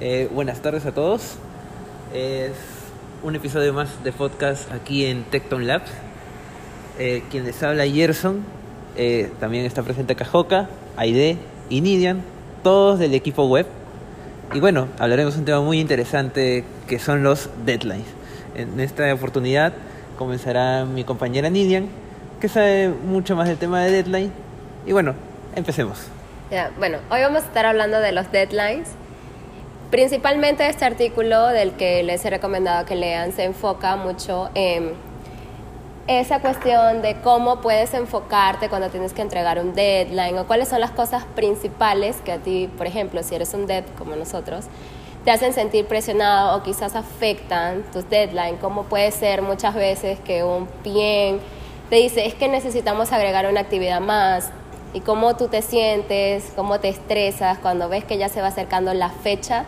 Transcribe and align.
Eh, 0.00 0.28
buenas 0.32 0.60
tardes 0.60 0.86
a 0.86 0.92
todos. 0.92 1.38
Es 2.14 2.52
un 3.24 3.34
episodio 3.34 3.72
más 3.72 4.04
de 4.04 4.12
podcast 4.12 4.70
aquí 4.72 5.04
en 5.06 5.24
Tecton 5.24 5.66
Labs. 5.66 5.90
Eh, 7.00 7.24
quien 7.32 7.44
les 7.44 7.60
habla 7.64 7.84
Gerson. 7.84 8.44
Eh, 8.96 9.32
también 9.40 9.64
está 9.64 9.82
presente 9.82 10.14
Cajoca, 10.14 10.68
Aide 10.96 11.36
y 11.68 11.80
Nidian, 11.80 12.22
todos 12.62 13.00
del 13.00 13.12
equipo 13.14 13.46
web. 13.48 13.66
Y 14.54 14.60
bueno, 14.60 14.86
hablaremos 15.00 15.34
de 15.34 15.40
un 15.40 15.46
tema 15.46 15.60
muy 15.62 15.80
interesante 15.80 16.64
que 16.86 17.00
son 17.00 17.24
los 17.24 17.50
deadlines. 17.66 18.06
En 18.54 18.78
esta 18.78 19.12
oportunidad 19.12 19.72
comenzará 20.16 20.84
mi 20.84 21.02
compañera 21.02 21.50
Nidian, 21.50 21.88
que 22.40 22.48
sabe 22.48 22.88
mucho 22.88 23.34
más 23.34 23.48
del 23.48 23.58
tema 23.58 23.82
de 23.82 23.90
deadline. 23.90 24.32
Y 24.86 24.92
bueno, 24.92 25.14
empecemos. 25.56 25.98
Ya, 26.52 26.70
bueno, 26.78 26.98
hoy 27.10 27.20
vamos 27.20 27.42
a 27.42 27.46
estar 27.46 27.66
hablando 27.66 27.98
de 27.98 28.12
los 28.12 28.30
deadlines. 28.30 28.88
Principalmente 29.90 30.68
este 30.68 30.84
artículo 30.84 31.46
del 31.46 31.72
que 31.72 32.02
les 32.02 32.22
he 32.22 32.28
recomendado 32.28 32.84
que 32.84 32.94
lean 32.94 33.32
se 33.32 33.44
enfoca 33.44 33.96
mucho 33.96 34.50
en 34.54 34.92
esa 36.06 36.40
cuestión 36.40 37.00
de 37.00 37.16
cómo 37.22 37.62
puedes 37.62 37.94
enfocarte 37.94 38.68
cuando 38.68 38.90
tienes 38.90 39.14
que 39.14 39.22
entregar 39.22 39.58
un 39.58 39.74
deadline 39.74 40.36
o 40.36 40.46
cuáles 40.46 40.68
son 40.68 40.80
las 40.80 40.90
cosas 40.90 41.24
principales 41.34 42.16
que 42.22 42.32
a 42.32 42.38
ti, 42.38 42.68
por 42.76 42.86
ejemplo, 42.86 43.22
si 43.22 43.34
eres 43.34 43.54
un 43.54 43.66
dead 43.66 43.84
como 43.96 44.14
nosotros, 44.14 44.66
te 45.24 45.30
hacen 45.30 45.54
sentir 45.54 45.86
presionado 45.86 46.58
o 46.58 46.62
quizás 46.62 46.94
afectan 46.94 47.82
tus 47.90 48.10
deadlines, 48.10 48.60
como 48.60 48.84
puede 48.84 49.10
ser 49.10 49.40
muchas 49.40 49.74
veces 49.74 50.18
que 50.20 50.44
un 50.44 50.66
PM 50.84 51.38
te 51.88 51.96
dice 51.96 52.26
es 52.26 52.34
que 52.34 52.48
necesitamos 52.48 53.12
agregar 53.12 53.46
una 53.46 53.60
actividad 53.60 54.02
más 54.02 54.50
y 54.92 55.00
cómo 55.00 55.34
tú 55.36 55.48
te 55.48 55.62
sientes, 55.62 56.52
cómo 56.56 56.78
te 56.78 56.90
estresas 56.90 57.56
cuando 57.58 57.88
ves 57.88 58.04
que 58.04 58.18
ya 58.18 58.28
se 58.28 58.42
va 58.42 58.48
acercando 58.48 58.92
la 58.92 59.08
fecha 59.08 59.64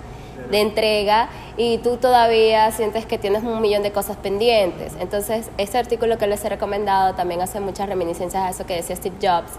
de 0.51 0.61
entrega 0.61 1.29
y 1.57 1.79
tú 1.79 1.97
todavía 1.97 2.71
sientes 2.73 3.07
que 3.07 3.19
tienes 3.19 3.43
un 3.43 3.61
millón 3.61 3.83
de 3.83 3.93
cosas 3.93 4.17
pendientes. 4.17 4.95
Entonces, 4.99 5.51
este 5.59 5.79
artículo 5.79 6.19
que 6.19 6.27
les 6.27 6.45
he 6.45 6.49
recomendado 6.49 7.15
también 7.15 7.41
hace 7.41 7.61
muchas 7.61 7.89
reminiscencias 7.89 8.43
a 8.43 8.51
eso 8.51 8.67
que 8.67 8.77
decía 8.77 8.97
Steve 8.97 9.17
Jobs, 9.21 9.53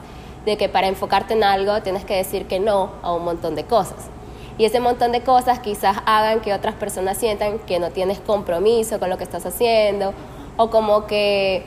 de 0.45 0.58
que 0.58 0.69
para 0.69 0.88
enfocarte 0.88 1.33
en 1.33 1.44
algo 1.44 1.81
tienes 1.81 2.05
que 2.05 2.16
decir 2.16 2.47
que 2.47 2.59
no 2.59 2.91
a 3.02 3.13
un 3.13 3.23
montón 3.23 3.55
de 3.55 3.63
cosas. 3.63 4.09
Y 4.58 4.66
ese 4.66 4.80
montón 4.80 5.11
de 5.11 5.22
cosas 5.22 5.59
quizás 5.59 5.97
hagan 6.05 6.41
que 6.41 6.53
otras 6.53 6.75
personas 6.75 7.17
sientan 7.17 7.59
que 7.59 7.80
no 7.80 7.89
tienes 7.91 8.19
compromiso 8.19 9.00
con 9.00 9.09
lo 9.09 9.17
que 9.17 9.23
estás 9.23 9.45
haciendo 9.45 10.13
o 10.58 10.69
como 10.69 11.08
que 11.08 11.63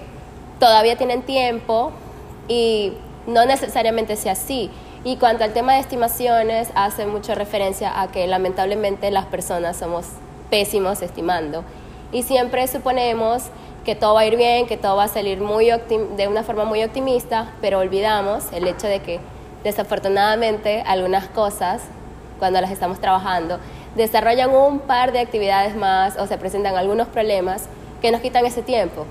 todavía 0.60 0.96
tienen 0.96 1.22
tiempo 1.22 1.92
y 2.48 2.92
no 3.26 3.46
necesariamente 3.46 4.16
sea 4.16 4.32
así. 4.32 4.70
Y 5.06 5.16
cuanto 5.16 5.44
al 5.44 5.52
tema 5.52 5.74
de 5.74 5.80
estimaciones, 5.80 6.70
hace 6.74 7.04
mucha 7.04 7.34
referencia 7.34 8.00
a 8.00 8.08
que 8.08 8.26
lamentablemente 8.26 9.10
las 9.10 9.26
personas 9.26 9.76
somos 9.76 10.06
pésimos 10.48 11.02
estimando. 11.02 11.62
Y 12.10 12.22
siempre 12.22 12.66
suponemos 12.68 13.44
que 13.84 13.94
todo 13.94 14.14
va 14.14 14.20
a 14.20 14.26
ir 14.26 14.38
bien, 14.38 14.66
que 14.66 14.78
todo 14.78 14.96
va 14.96 15.04
a 15.04 15.08
salir 15.08 15.42
muy 15.42 15.66
de 15.66 16.26
una 16.26 16.42
forma 16.42 16.64
muy 16.64 16.82
optimista, 16.82 17.52
pero 17.60 17.80
olvidamos 17.80 18.50
el 18.54 18.66
hecho 18.66 18.86
de 18.86 19.00
que 19.00 19.20
desafortunadamente 19.62 20.82
algunas 20.86 21.26
cosas, 21.26 21.82
cuando 22.38 22.62
las 22.62 22.70
estamos 22.70 22.98
trabajando, 22.98 23.58
desarrollan 23.96 24.54
un 24.54 24.78
par 24.78 25.12
de 25.12 25.20
actividades 25.20 25.76
más 25.76 26.16
o 26.16 26.26
se 26.26 26.38
presentan 26.38 26.76
algunos 26.76 27.08
problemas 27.08 27.68
que 28.00 28.10
nos 28.10 28.22
quitan 28.22 28.46
ese 28.46 28.62
tiempo, 28.62 29.04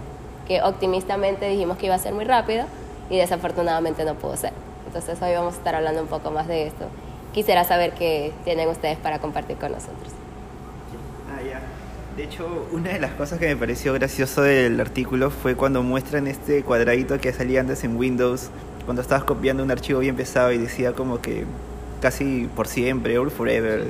que 0.47 0.63
optimistamente 0.63 1.47
dijimos 1.47 1.77
que 1.77 1.85
iba 1.85 1.95
a 1.95 1.99
ser 1.99 2.13
muy 2.13 2.25
rápido 2.25 2.65
y 3.11 3.17
desafortunadamente 3.17 4.03
no 4.05 4.15
pudo 4.15 4.37
ser. 4.37 4.72
Entonces 4.95 5.19
hoy 5.23 5.33
vamos 5.33 5.55
a 5.55 5.57
estar 5.57 5.73
hablando 5.73 6.03
un 6.03 6.07
poco 6.07 6.29
más 6.29 6.47
de 6.47 6.67
esto. 6.67 6.85
Quisiera 7.33 7.63
saber 7.63 7.93
qué 7.93 8.31
tienen 8.43 8.69
ustedes 8.69 8.95
para 8.99 9.17
compartir 9.17 9.57
con 9.57 9.71
nosotros. 9.71 10.13
Ah, 11.27 11.41
ya. 11.41 11.61
De 12.15 12.25
hecho, 12.25 12.67
una 12.71 12.91
de 12.91 12.99
las 12.99 13.09
cosas 13.13 13.39
que 13.39 13.47
me 13.47 13.55
pareció 13.55 13.91
gracioso 13.93 14.43
del 14.43 14.79
artículo 14.79 15.31
fue 15.31 15.55
cuando 15.55 15.81
muestran 15.81 16.27
este 16.27 16.61
cuadradito 16.61 17.19
que 17.19 17.33
salía 17.33 17.61
antes 17.61 17.83
en 17.83 17.97
Windows, 17.97 18.51
cuando 18.85 19.01
estabas 19.01 19.23
copiando 19.23 19.63
un 19.63 19.71
archivo 19.71 19.99
bien 19.99 20.15
pesado 20.15 20.51
y 20.51 20.59
decía 20.59 20.93
como 20.93 21.21
que 21.21 21.45
casi 21.99 22.47
por 22.55 22.67
siempre, 22.67 23.17
or 23.17 23.31
forever. 23.31 23.85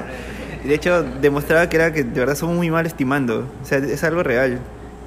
de 0.64 0.74
hecho, 0.74 1.02
demostraba 1.02 1.68
que 1.68 1.76
era 1.76 1.92
que 1.92 2.02
de 2.02 2.18
verdad 2.18 2.34
somos 2.34 2.56
muy 2.56 2.70
mal 2.70 2.86
estimando. 2.86 3.44
O 3.62 3.66
sea, 3.66 3.76
es 3.76 4.02
algo 4.04 4.22
real. 4.22 4.58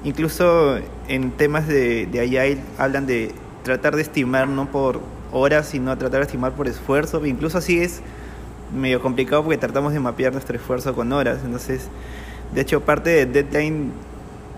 Incluso 0.04 0.78
en 1.08 1.32
temas 1.32 1.66
de, 1.66 2.06
de 2.06 2.60
hablan 2.78 3.06
de 3.08 3.32
tratar 3.64 3.96
de 3.96 4.02
estimar 4.02 4.46
no 4.46 4.70
por 4.70 5.00
horas, 5.34 5.66
sino 5.66 5.96
tratar 5.98 6.20
de 6.20 6.26
estimar 6.26 6.52
por 6.52 6.68
esfuerzo. 6.68 7.24
Incluso 7.26 7.58
así 7.58 7.80
es 7.80 8.00
medio 8.74 9.02
complicado 9.02 9.42
porque 9.42 9.58
tratamos 9.58 9.92
de 9.92 10.00
mapear 10.00 10.32
nuestro 10.32 10.56
esfuerzo 10.56 10.94
con 10.94 11.12
horas. 11.12 11.40
Entonces, 11.44 11.88
de 12.54 12.60
hecho, 12.60 12.80
parte 12.80 13.10
de 13.10 13.26
deadline 13.26 13.92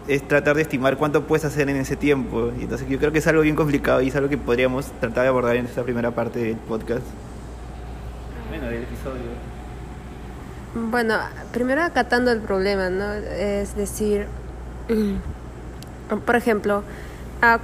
es 0.09 0.27
tratar 0.27 0.55
de 0.57 0.63
estimar 0.63 0.97
cuánto 0.97 1.25
puedes 1.25 1.45
hacer 1.45 1.69
en 1.69 1.77
ese 1.77 1.97
tiempo. 1.97 2.53
Y 2.59 2.65
entonces 2.65 2.89
yo 2.89 2.99
creo 2.99 3.13
que 3.13 3.19
es 3.19 3.27
algo 3.27 3.43
bien 3.43 3.57
complicado 3.57 4.03
y 4.03 4.09
es 4.09 4.17
algo 4.17 4.29
que 4.29 4.39
podríamos 4.39 4.87
tratar 5.01 5.25
de 5.25 5.29
abordar 5.29 5.57
en 5.57 5.67
esta 5.67 5.83
primera 5.83 6.11
parte 6.13 6.39
del 6.39 6.57
podcast. 6.57 7.03
Bueno, 8.49 8.67
del 8.67 8.83
episodio. 8.83 9.57
Bueno, 10.91 11.19
primero 11.53 11.83
acatando 11.83 12.31
el 12.31 12.41
problema, 12.41 12.91
¿no? 12.91 13.13
Es 13.13 13.75
decir, 13.77 14.27
por 16.27 16.37
ejemplo, 16.37 16.85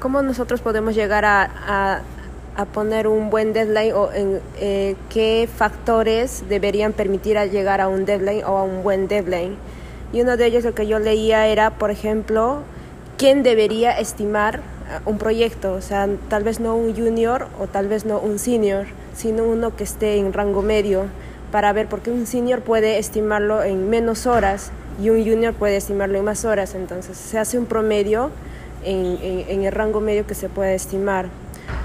¿cómo 0.00 0.22
nosotros 0.22 0.60
podemos 0.60 0.94
llegar 0.94 1.24
a, 1.24 1.42
a, 1.44 2.00
poner 2.72 3.08
un 3.08 3.30
buen 3.30 3.52
deadline 3.52 3.92
o 3.94 4.12
en 4.12 4.40
eh, 4.58 4.96
qué 5.10 5.48
factores 5.52 6.44
deberían 6.48 6.92
permitir 6.92 7.38
a 7.38 7.46
llegar 7.46 7.80
a 7.80 7.88
un 7.88 8.04
deadline 8.04 8.44
o 8.44 8.58
a 8.58 8.62
un 8.62 8.82
buen 8.82 9.08
deadline? 9.08 9.56
Y 10.12 10.20
uno 10.20 10.36
de 10.36 10.46
ellos, 10.46 10.64
lo 10.64 10.74
que 10.74 10.86
yo 10.86 10.98
leía 10.98 11.46
era, 11.46 11.70
por 11.70 11.90
ejemplo, 11.90 12.62
quién 13.16 13.42
debería 13.42 13.98
estimar 13.98 14.60
un 15.06 15.18
proyecto, 15.18 15.72
o 15.72 15.80
sea, 15.80 16.08
tal 16.28 16.44
vez 16.44 16.60
no 16.60 16.76
un 16.76 16.94
junior 16.94 17.46
o 17.58 17.66
tal 17.66 17.88
vez 17.88 18.04
no 18.04 18.18
un 18.18 18.38
senior, 18.38 18.86
sino 19.14 19.44
uno 19.44 19.74
que 19.74 19.84
esté 19.84 20.16
en 20.16 20.32
rango 20.32 20.62
medio 20.62 21.04
para 21.50 21.72
ver, 21.72 21.86
porque 21.88 22.10
un 22.10 22.26
senior 22.26 22.62
puede 22.62 22.98
estimarlo 22.98 23.62
en 23.62 23.90
menos 23.90 24.26
horas 24.26 24.70
y 25.02 25.10
un 25.10 25.24
junior 25.24 25.54
puede 25.54 25.76
estimarlo 25.76 26.18
en 26.18 26.24
más 26.24 26.44
horas, 26.44 26.74
entonces 26.74 27.16
se 27.16 27.38
hace 27.38 27.58
un 27.58 27.66
promedio 27.66 28.30
en, 28.84 29.18
en, 29.48 29.64
el 29.64 29.72
rango 29.72 30.00
medio 30.00 30.26
que 30.26 30.34
se 30.34 30.48
puede 30.48 30.74
estimar. 30.74 31.26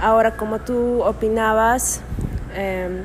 Ahora, 0.02 0.38
como 0.38 0.60
tú 0.60 1.02
opinabas, 1.02 2.02
eh, 2.54 3.04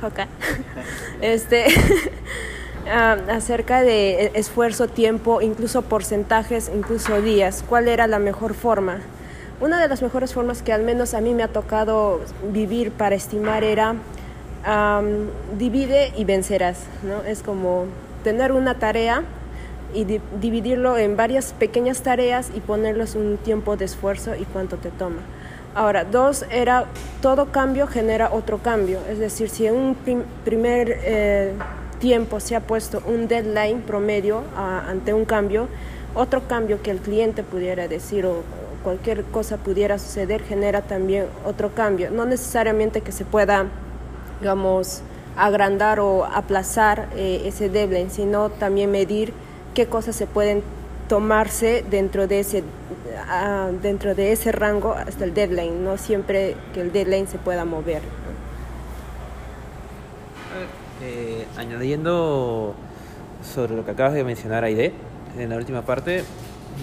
este, 1.20 1.66
acerca 3.30 3.82
de 3.82 4.32
esfuerzo, 4.34 4.88
tiempo, 4.88 5.42
incluso 5.42 5.82
porcentajes, 5.82 6.70
incluso 6.74 7.20
días, 7.20 7.64
¿cuál 7.68 7.88
era 7.88 8.06
la 8.06 8.18
mejor 8.18 8.54
forma? 8.54 9.00
Una 9.60 9.80
de 9.80 9.88
las 9.88 10.02
mejores 10.02 10.32
formas 10.32 10.62
que 10.62 10.72
al 10.72 10.82
menos 10.82 11.12
a 11.14 11.20
mí 11.20 11.34
me 11.34 11.42
ha 11.42 11.48
tocado 11.48 12.20
vivir 12.50 12.92
para 12.92 13.14
estimar 13.14 13.62
era 13.62 13.96
divide 15.58 16.12
y 16.16 16.24
vencerás, 16.24 16.84
¿no? 17.02 17.22
Es 17.22 17.42
como 17.42 17.86
tener 18.24 18.52
una 18.52 18.78
tarea 18.78 19.22
y 19.94 20.04
dividirlo 20.40 20.96
en 20.98 21.16
varias 21.16 21.52
pequeñas 21.52 22.02
tareas 22.02 22.50
y 22.54 22.60
ponerles 22.60 23.16
un 23.16 23.38
tiempo 23.38 23.76
de 23.76 23.86
esfuerzo 23.86 24.34
y 24.36 24.44
cuánto 24.44 24.76
te 24.76 24.90
toma. 24.90 25.20
Ahora, 25.74 26.04
dos 26.04 26.44
era 26.50 26.86
todo 27.22 27.52
cambio 27.52 27.86
genera 27.86 28.30
otro 28.32 28.58
cambio, 28.58 28.98
es 29.08 29.18
decir, 29.20 29.48
si 29.48 29.66
en 29.66 29.74
un 29.74 29.96
primer 30.44 30.98
eh, 31.04 31.52
tiempo 32.00 32.40
se 32.40 32.56
ha 32.56 32.60
puesto 32.60 33.00
un 33.06 33.28
deadline 33.28 33.80
promedio 33.82 34.42
ante 34.56 35.14
un 35.14 35.24
cambio, 35.24 35.68
otro 36.14 36.48
cambio 36.48 36.82
que 36.82 36.90
el 36.90 36.98
cliente 36.98 37.44
pudiera 37.44 37.86
decir 37.86 38.26
o 38.26 38.42
cualquier 38.82 39.22
cosa 39.24 39.58
pudiera 39.58 39.98
suceder 39.98 40.42
genera 40.42 40.82
también 40.82 41.26
otro 41.46 41.72
cambio. 41.72 42.10
No 42.10 42.24
necesariamente 42.24 43.02
que 43.02 43.12
se 43.12 43.24
pueda, 43.24 43.66
digamos, 44.40 45.02
agrandar 45.36 46.00
o 46.00 46.24
aplazar 46.24 47.08
eh, 47.14 47.42
ese 47.44 47.68
deadline, 47.68 48.10
sino 48.10 48.50
también 48.50 48.90
medir 48.90 49.32
qué 49.74 49.86
cosas 49.86 50.16
se 50.16 50.26
pueden 50.26 50.62
tomarse 51.08 51.84
dentro 51.88 52.26
de 52.26 52.40
ese 52.40 52.64
ah, 53.28 53.70
dentro 53.82 54.14
de 54.14 54.32
ese 54.32 54.52
rango 54.52 54.94
hasta 54.94 55.24
el 55.24 55.34
deadline, 55.34 55.84
no 55.84 55.96
siempre 55.96 56.56
que 56.74 56.80
el 56.80 56.92
deadline 56.92 57.26
se 57.26 57.38
pueda 57.38 57.64
mover. 57.64 58.02
Eh, 61.02 61.46
añadiendo 61.56 62.74
sobre 63.42 63.74
lo 63.74 63.84
que 63.84 63.92
acabas 63.92 64.12
de 64.12 64.24
mencionar, 64.24 64.64
Aide, 64.64 64.92
en 65.38 65.50
la 65.50 65.56
última 65.56 65.82
parte, 65.82 66.24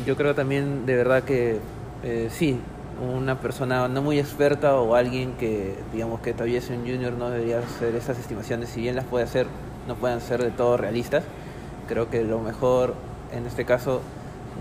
yo 0.06 0.16
creo 0.16 0.34
también 0.34 0.86
de 0.86 0.96
verdad 0.96 1.24
que 1.24 1.60
eh, 2.04 2.30
sí, 2.32 2.60
una 3.00 3.40
persona 3.40 3.88
no 3.88 4.02
muy 4.02 4.20
experta 4.20 4.76
o 4.76 4.96
alguien 4.96 5.34
que 5.34 5.76
digamos 5.94 6.22
que 6.22 6.34
todavía 6.34 6.58
es 6.58 6.70
un 6.70 6.80
junior 6.80 7.14
no 7.14 7.30
debería 7.30 7.60
hacer 7.60 7.96
esas 7.96 8.18
estimaciones, 8.18 8.70
si 8.70 8.82
bien 8.82 8.96
las 8.96 9.06
puede 9.06 9.26
hacer, 9.26 9.46
no 9.88 9.96
pueden 9.96 10.22
ser 10.22 10.44
de 10.44 10.52
todo 10.52 10.78
realistas. 10.78 11.24
Creo 11.88 12.10
que 12.10 12.24
lo 12.24 12.40
mejor 12.40 12.96
en 13.34 13.46
este 13.46 13.66
caso 13.66 14.02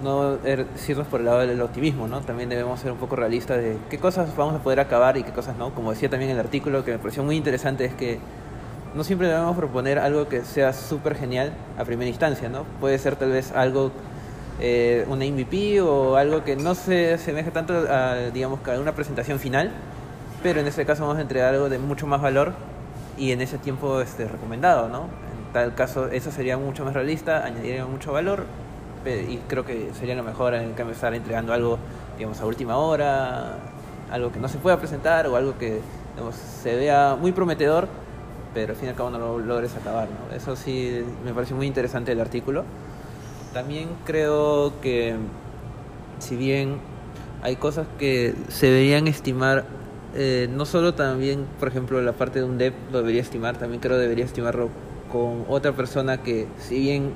no 0.03 0.39
irnos 0.45 1.07
por 1.07 1.21
el 1.21 1.27
lado 1.27 1.41
del 1.41 1.61
optimismo, 1.61 2.09
¿no? 2.09 2.21
También 2.21 2.49
debemos 2.49 2.81
ser 2.81 2.93
un 2.93 2.99
poco 2.99 3.17
realistas 3.17 3.59
de 3.59 3.77
qué 3.91 3.99
cosas 3.99 4.35
vamos 4.37 4.55
a 4.55 4.59
poder 4.59 4.81
acabar 4.81 5.17
y 5.17 5.23
qué 5.23 5.33
cosas 5.33 5.57
no. 5.57 5.75
Como 5.75 5.91
decía 5.91 6.09
también 6.09 6.31
el 6.31 6.39
artículo 6.39 6.85
que 6.85 6.93
me 6.93 6.99
pareció 6.99 7.23
muy 7.23 7.37
interesante 7.37 7.85
es 7.85 7.95
que 7.95 8.19
no 8.95 9.05
siempre 9.05 9.29
debemos 9.29 9.57
proponer 9.57 9.99
algo 9.99 10.29
que 10.29 10.43
sea 10.45 10.73
súper 10.73 11.17
genial 11.17 11.53
a 11.79 11.85
primera 11.85 12.09
instancia, 12.09 12.49
¿no? 12.49 12.65
Puede 12.81 12.99
ser 12.99 13.17
tal 13.17 13.31
vez 13.31 13.53
algo, 13.53 13.93
eh, 14.61 15.05
una 15.09 15.25
MVP 15.25 15.81
o 15.83 16.17
algo 16.17 16.45
que 16.45 16.57
no 16.57 16.75
se 16.75 17.15
asemeje 17.15 17.51
tanto 17.51 17.75
a, 17.75 18.31
digamos, 18.33 18.61
a 18.67 18.81
una 18.81 18.93
presentación 18.93 19.39
final, 19.39 19.71
pero 20.43 20.61
en 20.61 20.67
este 20.67 20.87
caso 20.87 21.03
vamos 21.03 21.19
a 21.19 21.23
entregar 21.23 21.55
algo 21.55 21.69
de 21.69 21.79
mucho 21.79 22.07
más 22.07 22.23
valor 22.23 22.53
y 23.19 23.33
en 23.33 23.41
ese 23.41 23.59
tiempo 23.59 24.01
este, 24.01 24.27
recomendado, 24.27 24.89
¿no? 24.89 25.03
En 25.03 25.53
tal 25.53 25.75
caso, 25.75 26.09
eso 26.09 26.31
sería 26.31 26.57
mucho 26.57 26.85
más 26.85 26.95
realista, 26.95 27.45
añadiría 27.45 27.87
mucho 27.87 28.13
valor 28.13 28.45
y 29.07 29.41
creo 29.49 29.65
que 29.65 29.91
sería 29.99 30.15
lo 30.15 30.23
mejor 30.23 30.55
en 30.55 30.73
cambio 30.73 30.95
estar 30.95 31.15
entregando 31.15 31.53
algo, 31.53 31.79
digamos, 32.17 32.41
a 32.41 32.47
última 32.47 32.77
hora, 32.77 33.59
algo 34.11 34.33
que 34.33 34.39
no 34.39 34.49
se 34.49 34.59
pueda 34.59 34.79
presentar 34.79 35.27
o 35.27 35.37
algo 35.37 35.57
que 35.59 35.81
se 36.63 36.75
vea 36.75 37.17
muy 37.21 37.33
prometedor, 37.33 37.89
pero 38.55 38.73
al 38.73 38.77
fin 38.77 38.87
y 38.87 38.91
al 38.91 38.97
cabo 38.97 39.11
no 39.11 39.19
lo 39.19 39.39
logres 39.39 39.75
acabar. 39.77 40.09
¿no? 40.09 40.35
Eso 40.35 40.57
sí 40.57 41.05
me 41.25 41.33
pareció 41.33 41.57
muy 41.57 41.67
interesante 41.67 42.13
el 42.13 42.21
artículo. 42.21 42.65
También 43.53 43.89
creo 44.05 44.81
que 44.81 45.17
si 46.19 46.37
bien 46.37 46.79
hay 47.43 47.57
cosas 47.57 47.87
que 47.99 48.35
se 48.49 48.67
deberían 48.67 49.09
estimar, 49.09 49.65
eh, 50.15 50.49
no 50.51 50.65
solo 50.65 50.95
también, 50.95 51.47
por 51.59 51.69
ejemplo, 51.69 52.01
la 52.01 52.13
parte 52.13 52.41
de 52.41 52.45
un 52.45 52.59
dev 52.59 52.75
lo 52.91 52.99
debería 52.99 53.21
estimar, 53.21 53.57
también 53.59 53.81
creo 53.81 53.99
debería 53.99 54.25
estimarlo 54.25 54.71
con 55.13 55.45
otra 55.49 55.73
persona 55.73 56.23
que 56.23 56.47
si 56.59 56.81
bien 56.81 57.13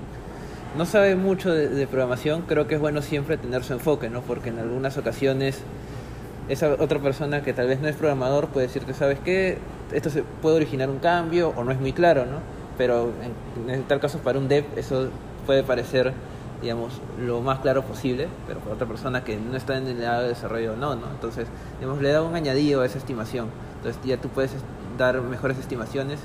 no 0.76 0.86
sabe 0.86 1.16
mucho 1.16 1.52
de, 1.52 1.86
programación, 1.86 2.42
creo 2.42 2.66
que 2.66 2.76
es 2.76 2.80
bueno 2.80 3.02
siempre 3.02 3.36
tener 3.36 3.64
su 3.64 3.72
enfoque, 3.72 4.08
¿no? 4.08 4.22
Porque 4.22 4.50
en 4.50 4.58
algunas 4.58 4.96
ocasiones 4.98 5.62
esa 6.48 6.74
otra 6.78 6.98
persona 6.98 7.42
que 7.42 7.52
tal 7.52 7.68
vez 7.68 7.80
no 7.80 7.88
es 7.88 7.96
programador 7.96 8.48
puede 8.48 8.66
decirte, 8.66 8.94
¿sabes 8.94 9.18
qué? 9.24 9.58
Esto 9.92 10.10
se 10.10 10.22
puede 10.22 10.56
originar 10.56 10.88
un 10.90 10.98
cambio 10.98 11.52
o 11.56 11.64
no 11.64 11.72
es 11.72 11.80
muy 11.80 11.92
claro, 11.92 12.24
¿no? 12.26 12.38
Pero 12.78 13.10
en, 13.68 13.82
tal 13.84 14.00
caso 14.00 14.18
para 14.18 14.38
un 14.38 14.48
dev 14.48 14.64
eso 14.76 15.08
puede 15.46 15.62
parecer, 15.62 16.12
digamos, 16.62 17.00
lo 17.20 17.40
más 17.40 17.58
claro 17.60 17.82
posible, 17.82 18.28
pero 18.46 18.60
para 18.60 18.74
otra 18.74 18.86
persona 18.86 19.24
que 19.24 19.36
no 19.36 19.56
está 19.56 19.76
en 19.76 19.88
el 19.88 20.00
lado 20.00 20.22
de 20.22 20.28
desarrollo 20.28 20.76
no, 20.76 20.94
¿no? 20.94 21.10
Entonces, 21.10 21.46
digamos, 21.78 22.00
le 22.00 22.10
da 22.12 22.22
un 22.22 22.34
añadido 22.34 22.82
a 22.82 22.86
esa 22.86 22.98
estimación. 22.98 23.48
Entonces 23.78 24.00
ya 24.04 24.18
tú 24.18 24.28
puedes 24.28 24.52
dar 24.98 25.20
mejores 25.20 25.58
estimaciones, 25.58 26.20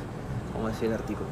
como 0.53 0.67
decía 0.67 0.87
el 0.87 0.93
artículo. 0.93 1.27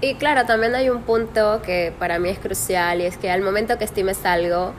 Y 0.00 0.16
claro, 0.16 0.44
también 0.44 0.74
hay 0.74 0.90
un 0.90 1.02
punto 1.02 1.62
que 1.62 1.92
para 1.98 2.18
mí 2.18 2.28
es 2.28 2.38
crucial 2.38 3.00
y 3.00 3.06
es 3.06 3.16
que 3.16 3.30
al 3.30 3.40
momento 3.40 3.78
que 3.78 3.84
estimes 3.84 4.26
algo, 4.26 4.72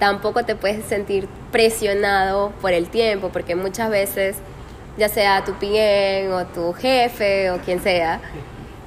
tampoco 0.00 0.44
te 0.44 0.56
puedes 0.56 0.84
sentir 0.86 1.28
presionado 1.52 2.50
por 2.60 2.72
el 2.72 2.88
tiempo, 2.88 3.30
porque 3.32 3.54
muchas 3.54 3.88
veces, 3.88 4.36
ya 4.98 5.08
sea 5.08 5.44
tu 5.44 5.54
PM 5.54 6.32
o 6.32 6.44
tu 6.46 6.72
jefe 6.72 7.52
o 7.52 7.58
quien 7.58 7.80
sea, 7.80 8.20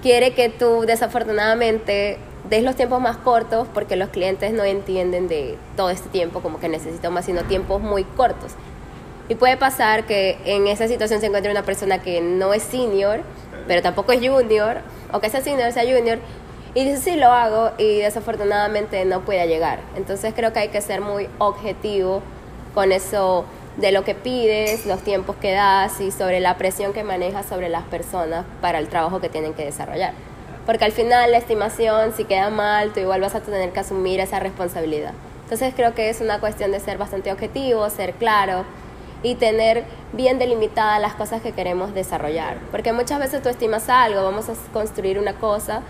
quiere 0.01 0.33
que 0.33 0.49
tú 0.49 0.81
desafortunadamente 0.85 2.17
des 2.49 2.63
los 2.63 2.75
tiempos 2.75 3.01
más 3.01 3.17
cortos 3.17 3.67
porque 3.73 3.95
los 3.95 4.09
clientes 4.09 4.53
no 4.53 4.63
entienden 4.63 5.27
de 5.27 5.57
todo 5.75 5.89
este 5.89 6.09
tiempo 6.09 6.41
como 6.41 6.59
que 6.59 6.67
necesitan 6.67 7.13
más, 7.13 7.25
sino 7.25 7.43
tiempos 7.43 7.81
muy 7.81 8.03
cortos. 8.03 8.51
Y 9.29 9.35
puede 9.35 9.57
pasar 9.57 10.05
que 10.05 10.37
en 10.45 10.67
esa 10.67 10.87
situación 10.87 11.19
se 11.19 11.27
encuentre 11.27 11.51
una 11.51 11.63
persona 11.63 12.01
que 12.01 12.21
no 12.21 12.53
es 12.53 12.63
senior, 12.63 13.21
pero 13.67 13.81
tampoco 13.81 14.11
es 14.11 14.19
junior, 14.19 14.77
o 15.11 15.19
que 15.19 15.29
sea 15.29 15.41
senior, 15.41 15.71
sea 15.71 15.83
junior, 15.83 16.19
y 16.73 16.85
dice, 16.85 16.97
sí, 16.97 17.15
lo 17.15 17.31
hago 17.31 17.71
y 17.77 17.99
desafortunadamente 17.99 19.03
no 19.05 19.21
puede 19.21 19.47
llegar. 19.47 19.79
Entonces 19.95 20.33
creo 20.35 20.53
que 20.53 20.59
hay 20.59 20.67
que 20.69 20.81
ser 20.81 21.01
muy 21.01 21.27
objetivo 21.39 22.21
con 22.75 22.91
eso 22.91 23.45
de 23.77 23.91
lo 23.91 24.03
que 24.03 24.15
pides, 24.15 24.85
los 24.85 25.01
tiempos 25.01 25.35
que 25.37 25.51
das 25.53 25.99
y 26.01 26.11
sobre 26.11 26.39
la 26.39 26.57
presión 26.57 26.93
que 26.93 27.03
manejas 27.03 27.45
sobre 27.45 27.69
las 27.69 27.83
personas 27.83 28.45
para 28.61 28.79
el 28.79 28.87
trabajo 28.89 29.21
que 29.21 29.29
tienen 29.29 29.53
que 29.53 29.65
desarrollar. 29.65 30.13
Porque 30.65 30.85
al 30.85 30.91
final 30.91 31.31
la 31.31 31.37
estimación, 31.37 32.13
si 32.13 32.25
queda 32.25 32.49
mal, 32.49 32.91
tú 32.91 32.99
igual 32.99 33.21
vas 33.21 33.35
a 33.35 33.39
tener 33.39 33.71
que 33.71 33.79
asumir 33.79 34.19
esa 34.19 34.39
responsabilidad. 34.39 35.13
Entonces 35.43 35.73
creo 35.75 35.95
que 35.95 36.09
es 36.09 36.19
una 36.21 36.39
cuestión 36.39 36.71
de 36.71 36.79
ser 36.79 36.97
bastante 36.97 37.31
objetivo, 37.31 37.89
ser 37.89 38.13
claro 38.13 38.65
y 39.23 39.35
tener 39.35 39.85
bien 40.13 40.39
delimitadas 40.39 41.01
las 41.01 41.13
cosas 41.15 41.41
que 41.41 41.51
queremos 41.51 41.93
desarrollar. 41.93 42.57
Porque 42.71 42.93
muchas 42.93 43.19
veces 43.19 43.41
tú 43.41 43.49
estimas 43.49 43.89
algo, 43.89 44.23
vamos 44.23 44.49
a 44.49 44.53
construir 44.71 45.19
una 45.19 45.33
cosa 45.33 45.81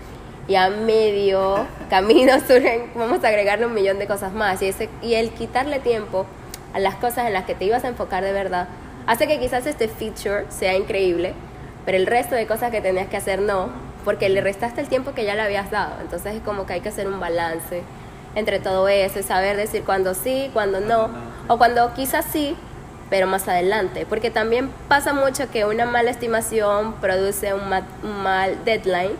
y 0.48 0.54
a 0.54 0.70
medio 0.70 1.66
camino 1.90 2.32
surgen, 2.40 2.90
vamos 2.94 3.22
a 3.24 3.28
agregarle 3.28 3.66
un 3.66 3.74
millón 3.74 3.98
de 3.98 4.06
cosas 4.06 4.32
más. 4.32 4.62
Y, 4.62 4.68
ese, 4.68 4.88
y 5.02 5.14
el 5.14 5.30
quitarle 5.30 5.78
tiempo 5.78 6.26
a 6.74 6.78
las 6.78 6.94
cosas 6.96 7.26
en 7.26 7.32
las 7.32 7.44
que 7.44 7.54
te 7.54 7.64
ibas 7.64 7.84
a 7.84 7.88
enfocar 7.88 8.24
de 8.24 8.32
verdad 8.32 8.68
hace 9.08 9.26
que 9.26 9.40
quizás 9.40 9.66
este 9.66 9.88
feature 9.88 10.44
sea 10.50 10.76
increíble, 10.76 11.32
pero 11.86 11.96
el 11.96 12.06
resto 12.06 12.34
de 12.34 12.46
cosas 12.46 12.70
que 12.70 12.82
tenías 12.82 13.08
que 13.08 13.16
hacer 13.16 13.40
no, 13.40 13.70
porque 14.04 14.28
le 14.28 14.42
restaste 14.42 14.82
el 14.82 14.88
tiempo 14.88 15.12
que 15.12 15.24
ya 15.24 15.34
le 15.34 15.40
habías 15.40 15.70
dado. 15.70 15.94
Entonces 16.02 16.34
es 16.34 16.42
como 16.42 16.66
que 16.66 16.74
hay 16.74 16.80
que 16.82 16.90
hacer 16.90 17.08
un 17.08 17.18
balance 17.18 17.82
entre 18.34 18.60
todo 18.60 18.86
eso 18.86 19.18
y 19.18 19.22
saber 19.22 19.56
decir 19.56 19.82
cuándo 19.84 20.12
sí, 20.12 20.50
cuándo 20.52 20.80
no, 20.80 21.08
o 21.48 21.56
cuando 21.56 21.94
quizás 21.94 22.26
sí, 22.30 22.54
pero 23.10 23.26
más 23.26 23.48
adelante. 23.48 24.06
Porque 24.08 24.30
también 24.30 24.70
pasa 24.88 25.12
mucho 25.12 25.50
que 25.50 25.64
una 25.64 25.86
mala 25.86 26.10
estimación 26.10 26.94
produce 26.94 27.54
un, 27.54 27.68
mal 27.68 28.64
deadline 28.64 29.12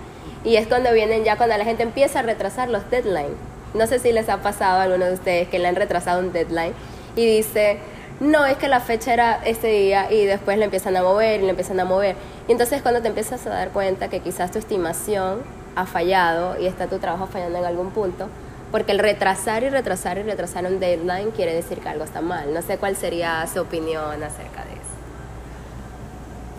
y 0.45 0.57
es 0.57 0.67
cuando 0.67 0.93
vienen 0.93 1.25
ya 1.25 1.37
cuando 1.37 1.57
la 1.57 1.65
gente 1.65 1.83
empieza 1.83 2.21
a 2.21 2.23
retrasar 2.23 2.69
los 2.69 2.89
deadlines. 2.91 3.37
No 3.75 3.87
sé 3.87 3.99
si 3.99 4.13
les 4.13 4.29
ha 4.29 4.39
pasado 4.39 4.79
a 4.79 4.83
alguno 4.85 5.07
de 5.07 5.13
ustedes 5.13 5.49
que 5.49 5.59
le 5.59 5.69
han 5.69 5.77
retrasado 5.77 6.21
un 6.21 6.33
deadline 6.33 6.73
y 7.17 7.27
dice, 7.27 7.79
no, 8.21 8.47
es 8.47 8.57
que 8.57 8.69
la 8.69 8.81
fecha 8.81 9.13
era 9.13 9.41
este 9.45 9.69
día 9.69 10.11
y 10.11 10.25
después 10.25 10.59
le 10.59 10.65
empiezan 10.65 10.97
a 10.97 11.03
mover 11.03 11.41
y 11.41 11.45
le 11.45 11.51
empiezan 11.51 11.79
a 11.81 11.85
mover. 11.85 12.17
Y 12.49 12.53
entonces 12.53 12.83
cuando 12.83 13.03
te 13.03 13.09
empiezas 13.09 13.47
a 13.47 13.51
dar 13.51 13.71
cuenta 13.71 14.09
que 14.09 14.21
quizás 14.21 14.51
tu 14.51 14.59
estimación 14.59 15.43
ha 15.77 15.87
fallado 15.87 16.59
y 16.61 16.67
está 16.67 16.87
tu 16.87 16.99
trabajo 16.99 17.27
fallando 17.27 17.59
en 17.59 17.65
algún 17.65 17.91
punto, 17.91 18.29
porque 18.71 18.93
el 18.93 18.99
retrasar 18.99 19.63
y 19.63 19.71
retrasar 19.71 20.19
y 20.19 20.23
retrasar 20.23 20.65
un 20.67 20.81
deadline 20.81 21.31
quiere 21.31 21.55
decir 21.55 21.79
que 21.79 21.89
algo 21.89 22.05
está 22.05 22.21
mal. 22.21 22.53
No 22.53 22.63
sé 22.63 22.79
cuál 22.79 22.97
sería 22.97 23.47
su 23.47 23.61
opinión 23.61 24.23
acerca 24.23 24.65
de 24.65 24.73
eso. 24.73 24.89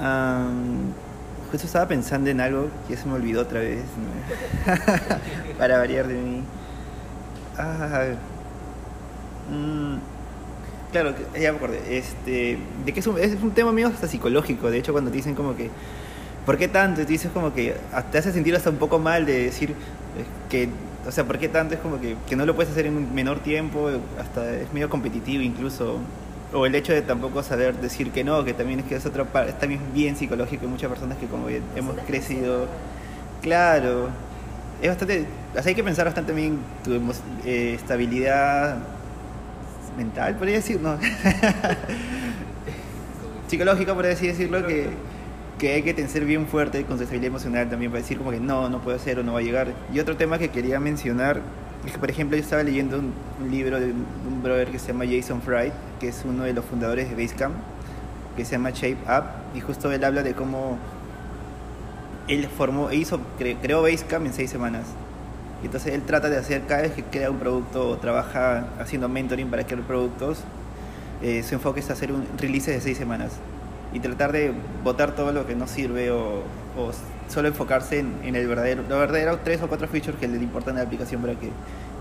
Um 0.02 0.94
Justo 1.52 1.66
estaba 1.66 1.88
pensando 1.88 2.30
en 2.30 2.42
algo 2.42 2.68
que 2.88 2.96
se 2.96 3.08
me 3.08 3.14
olvidó 3.14 3.42
otra 3.42 3.62
vez. 3.62 3.84
Para 5.58 5.80
variar 5.80 6.08
de 6.08 6.14
mí. 6.14 6.44
Ah, 7.58 8.06
mm, 9.52 9.96
claro, 10.92 11.16
ya 11.34 11.52
me 11.52 11.58
acordé. 11.58 11.98
Este, 11.98 12.60
de 12.86 12.94
que 12.94 13.00
es 13.00 13.08
un, 13.08 13.18
es 13.18 13.34
un 13.42 13.52
tema 13.52 13.72
mío 13.72 13.88
hasta 13.88 14.08
psicológico. 14.08 14.70
De 14.70 14.78
hecho, 14.78 14.92
cuando 14.92 15.10
te 15.10 15.18
dicen 15.18 15.34
como 15.34 15.56
que, 15.56 15.72
¿por 16.46 16.58
qué 16.58 16.68
tanto? 16.68 17.02
Y 17.02 17.06
te 17.06 17.14
dices 17.14 17.32
como 17.32 17.52
que 17.52 17.76
te 18.12 18.18
hace 18.20 18.32
sentir 18.32 18.56
hasta 18.56 18.70
un 18.70 18.78
poco 18.78 19.00
mal 19.00 19.26
de 19.26 19.46
decir 19.46 19.74
que, 20.52 20.70
o 21.08 21.12
sea, 21.12 21.26
¿por 21.26 21.38
qué 21.40 21.50
tanto? 21.50 21.76
Es 21.76 21.80
como 21.80 22.00
que, 22.00 22.16
que 22.28 22.36
no 22.36 22.46
lo 22.46 22.56
puedes 22.56 22.72
hacer 22.72 22.86
en 22.86 22.98
un 22.98 23.14
menor 23.14 23.40
tiempo. 23.40 23.90
Hasta 24.20 24.56
es 24.56 24.72
medio 24.74 24.90
competitivo 24.90 25.42
incluso 25.42 26.00
o 26.54 26.66
el 26.66 26.76
hecho 26.76 26.94
de 26.94 27.02
tampoco 27.02 27.44
saber 27.44 27.76
decir 27.76 28.12
que 28.12 28.24
no, 28.24 28.44
que 28.44 28.54
también 28.54 28.80
es 28.80 28.86
que 28.86 28.96
es 28.96 29.06
otra 29.06 29.26
parte, 29.26 29.52
es 29.52 29.60
también 29.60 29.82
bien 29.94 30.16
psicológico, 30.16 30.66
hay 30.66 30.72
muchas 30.72 30.90
personas 30.90 31.18
que 31.18 31.28
como 31.28 31.48
hemos 31.50 31.96
crecido, 32.08 32.68
claro, 33.42 34.10
es 34.82 34.90
bastante, 34.90 35.28
hay 35.64 35.76
que 35.76 35.84
pensar 35.84 36.06
bastante 36.06 36.34
bien 36.34 36.60
tu 36.84 36.94
eh, 37.46 37.74
estabilidad 37.76 38.78
mental, 39.98 40.36
podría 40.36 40.56
decir, 40.56 40.80
no, 40.82 40.98
psicológica, 43.48 43.94
por 43.94 44.06
así 44.06 44.28
decirlo, 44.28 44.66
que, 44.66 44.90
que 45.60 45.74
hay 45.74 45.84
que 45.84 46.08
ser 46.08 46.26
bien 46.26 46.48
fuerte 46.48 46.86
con 46.86 46.98
su 46.98 47.04
estabilidad 47.04 47.28
emocional 47.28 47.70
también 47.70 47.92
para 47.92 48.02
decir 48.02 48.18
como 48.18 48.32
que 48.32 48.40
no, 48.40 48.70
no 48.70 48.82
puede 48.82 48.98
ser 48.98 49.20
o 49.20 49.24
no 49.24 49.34
va 49.34 49.40
a 49.40 49.42
llegar. 49.44 49.74
Y 49.94 50.00
otro 50.00 50.16
tema 50.16 50.40
que 50.40 50.50
quería 50.50 50.80
mencionar 50.80 51.42
es 51.86 51.92
que, 51.92 52.00
por 52.00 52.10
ejemplo, 52.10 52.38
yo 52.38 52.44
estaba 52.44 52.64
leyendo 52.64 52.98
un, 52.98 53.52
libro 53.52 53.80
de 53.80 53.92
un 53.92 54.42
brother 54.42 54.70
que 54.70 54.80
se 54.80 54.88
llama 54.88 55.06
Jason 55.06 55.42
Fried, 55.42 55.72
que 56.00 56.08
es 56.08 56.24
uno 56.26 56.44
de 56.44 56.54
los 56.54 56.66
fundadores 56.66 57.10
de 57.10 57.16
Basecamp, 57.16 57.56
que 58.36 58.46
se 58.46 58.54
llama 58.54 58.72
Shape 58.72 58.98
Up, 59.06 59.26
y 59.54 59.60
justo 59.60 59.92
él 59.92 60.04
habla 60.04 60.24
de 60.24 60.34
cómo 60.34 60.78
él 62.28 62.48
formó, 62.48 62.90
e 62.90 62.96
hizo, 62.96 63.20
creó 63.38 63.82
Basecamp 63.82 64.26
en 64.26 64.34
seis 64.34 64.50
semanas. 64.50 64.88
Y 65.62 65.66
entonces 65.66 65.94
él 65.94 66.04
trata 66.04 66.30
de 66.30 66.38
hacer, 66.38 66.64
cada 66.68 66.84
vez 66.84 66.94
que 66.94 67.04
crea 67.04 67.30
un 67.30 67.38
producto 67.38 67.90
o 67.90 67.98
trabaja 67.98 68.68
haciendo 68.80 69.10
mentoring 69.10 69.50
para 69.50 69.66
crear 69.66 69.82
productos, 69.84 70.40
eh, 71.22 71.44
su 71.44 71.56
enfoque 71.56 71.82
es 71.82 71.90
hacer 71.90 72.14
un 72.14 72.26
release 72.38 72.72
de 72.72 72.80
seis 72.80 72.98
semanas 72.98 73.34
y 73.94 74.00
tratar 74.00 74.32
de 74.32 74.54
botar 74.84 75.16
todo 75.16 75.32
lo 75.32 75.48
que 75.48 75.56
no 75.56 75.68
sirve 75.68 76.12
o, 76.12 76.44
solo 77.28 77.48
enfocarse 77.50 78.00
en, 78.00 78.36
el 78.36 78.48
verdadero, 78.48 78.84
los 78.88 79.00
verdaderos 79.00 79.40
tres 79.44 79.62
o 79.62 79.68
cuatro 79.68 79.88
features 79.88 80.18
que 80.18 80.28
le 80.28 80.38
importan 80.38 80.76
a 80.76 80.80
la 80.80 80.86
aplicación 80.86 81.22
para 81.22 81.36
que 81.36 81.50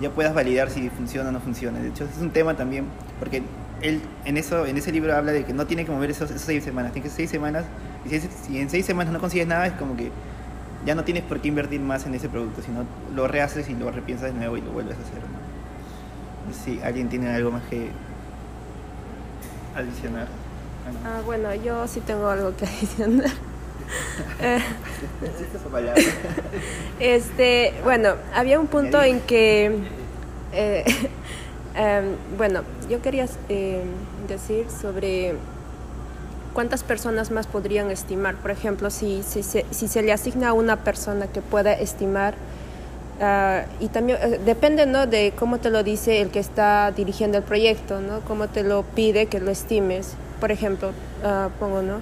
ya 0.01 0.11
puedas 0.11 0.33
validar 0.35 0.71
si 0.71 0.89
funciona 0.89 1.31
o 1.31 1.33
no 1.33 1.41
funciona. 1.41 1.81
De 1.81 1.89
hecho, 1.89 2.05
es 2.05 2.19
un 2.21 2.31
tema 2.31 2.55
también, 2.55 2.85
porque 3.19 3.43
él 3.83 4.01
en 4.25 4.37
eso 4.37 4.67
en 4.67 4.77
ese 4.77 4.93
libro 4.93 5.15
habla 5.15 5.33
de 5.33 5.45
que 5.45 5.53
no 5.53 5.67
tiene 5.67 5.85
que 5.85 5.91
mover 5.91 6.11
esos, 6.11 6.31
seis 6.37 6.63
semanas, 6.65 6.93
tiene 6.93 7.09
que 7.09 7.15
seis 7.15 7.29
semanas, 7.31 7.65
y 8.05 8.21
si, 8.21 8.59
en 8.59 8.71
seis 8.71 8.87
semanas 8.87 9.13
no 9.13 9.21
consigues 9.21 9.47
nada, 9.47 9.67
es 9.67 9.73
como 9.75 9.97
que 9.97 10.11
ya 10.87 10.95
no 10.95 11.05
tienes 11.05 11.25
por 11.25 11.41
qué 11.41 11.49
invertir 11.49 11.81
más 11.81 12.07
en 12.07 12.15
ese 12.15 12.29
producto, 12.29 12.63
sino 12.63 12.85
lo 13.15 13.27
rehaces 13.27 13.69
y 13.69 13.75
lo 13.75 13.91
repiensas 13.91 14.33
de 14.33 14.39
nuevo 14.39 14.57
y 14.57 14.61
lo 14.61 14.71
vuelves 14.71 14.97
a 14.97 15.01
hacer. 15.01 15.19
Si 16.65 16.81
alguien 16.83 17.09
tiene 17.09 17.29
algo 17.31 17.51
más 17.51 17.65
que 17.65 17.91
adicionar. 19.75 20.29
Ah, 21.05 21.21
bueno, 21.25 21.55
yo 21.55 21.87
sí 21.87 22.01
tengo 22.01 22.29
algo 22.29 22.57
que 22.57 22.65
adicionar. 22.67 23.31
¿Existe 25.23 25.57
esa 25.57 25.69
palabra? 25.69 26.03
Este, 27.01 27.75
bueno, 27.85 28.15
había 28.35 28.59
un 28.59 28.67
punto 28.67 29.03
en 29.03 29.21
que, 29.21 29.79
eh, 30.53 30.85
em, 31.75 32.17
bueno, 32.37 32.63
yo 32.89 33.01
quería 33.03 33.27
eh, 33.49 33.85
decir 34.27 34.67
sobre 34.71 35.35
cuántas 36.55 36.83
personas 36.83 37.31
más 37.31 37.47
podrían 37.47 37.91
estimar. 37.91 38.35
Por 38.37 38.51
ejemplo, 38.51 38.91
si, 38.91 39.23
si, 39.23 39.43
se, 39.43 39.65
si 39.71 39.89
se 39.89 40.03
le 40.03 40.13
asigna 40.13 40.49
a 40.49 40.53
una 40.53 40.77
persona 40.77 41.27
que 41.27 41.41
pueda 41.41 41.73
estimar, 41.73 42.35
ah, 43.21 43.65
y 43.81 43.89
también 43.89 44.19
eh, 44.21 44.41
depende 44.45 44.87
¿no? 44.87 45.07
de 45.07 45.33
cómo 45.39 45.59
te 45.59 45.71
lo 45.71 45.83
dice 45.83 46.21
el 46.21 46.31
que 46.31 46.41
está 46.41 46.91
dirigiendo 46.91 47.39
el 47.39 47.45
proyecto, 47.45 48.01
¿no? 48.01 48.21
cómo 48.21 48.49
te 48.49 48.65
lo 48.65 48.83
pide 48.83 49.27
que 49.27 49.41
lo 49.41 49.51
estimes. 49.51 50.17
Por 50.41 50.53
ejemplo, 50.53 50.93
ah, 51.25 51.49
pongo, 51.59 51.83
¿no? 51.83 52.01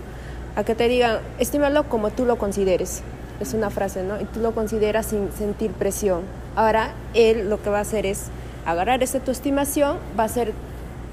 A 0.57 0.65
que 0.65 0.75
te 0.75 0.89
digan, 0.89 1.19
estímalo 1.39 1.89
como 1.89 2.11
tú 2.11 2.25
lo 2.25 2.37
consideres. 2.37 3.03
Es 3.41 3.55
una 3.55 3.71
frase, 3.71 4.03
¿no? 4.03 4.21
Y 4.21 4.25
tú 4.25 4.41
lo 4.41 4.53
consideras 4.53 5.07
sin 5.07 5.31
sentir 5.33 5.73
presión. 5.73 6.23
Ahora, 6.55 6.93
él 7.15 7.51
lo 7.51 7.63
que 7.63 7.71
va 7.71 7.79
a 7.79 7.83
hacer 7.83 8.07
es 8.07 8.27
agarrar 8.65 9.03
esa 9.03 9.21
tu 9.21 9.31
estimación, 9.31 9.99
va 10.19 10.25
a 10.25 10.29
ser, 10.29 10.53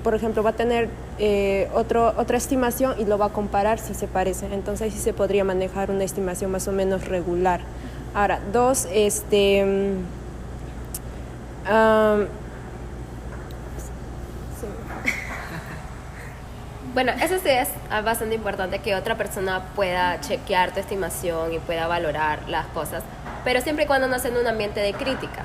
por 0.03 0.15
ejemplo, 0.15 0.41
va 0.41 0.51
a 0.51 0.53
tener 0.53 0.89
eh, 1.19 1.69
otro, 1.73 2.13
otra 2.17 2.37
estimación 2.37 2.95
y 2.97 3.05
lo 3.05 3.17
va 3.17 3.25
a 3.25 3.29
comparar 3.29 3.79
si 3.79 3.93
se 3.93 4.07
parece. 4.07 4.47
Entonces 4.53 4.93
sí 4.93 4.99
se 4.99 5.13
podría 5.13 5.43
manejar 5.43 5.91
una 5.91 6.05
estimación 6.05 6.51
más 6.51 6.67
o 6.67 6.71
menos 6.71 7.07
regular. 7.07 7.59
Ahora, 8.13 8.39
dos, 8.51 8.87
este... 8.93 9.65
mm, 9.65 10.23
Bueno, 16.93 17.11
eso 17.19 17.39
sí 17.39 17.49
es 17.49 17.69
ah, 17.89 18.01
bastante 18.01 18.35
importante 18.35 18.77
que 18.77 18.93
otra 18.93 19.15
persona 19.15 19.63
pueda 19.75 20.21
chequear 20.21 20.75
tu 20.75 20.79
estimación 20.79 21.51
y 21.51 21.57
pueda 21.57 21.87
valorar 21.87 22.47
las 22.47 22.67
cosas, 22.67 23.01
pero 23.43 23.61
siempre 23.61 23.85
y 23.85 23.87
cuando 23.87 24.07
no 24.07 24.19
sea 24.19 24.29
en 24.29 24.37
un 24.37 24.45
ambiente 24.45 24.79
de 24.79 24.93
crítica. 24.93 25.43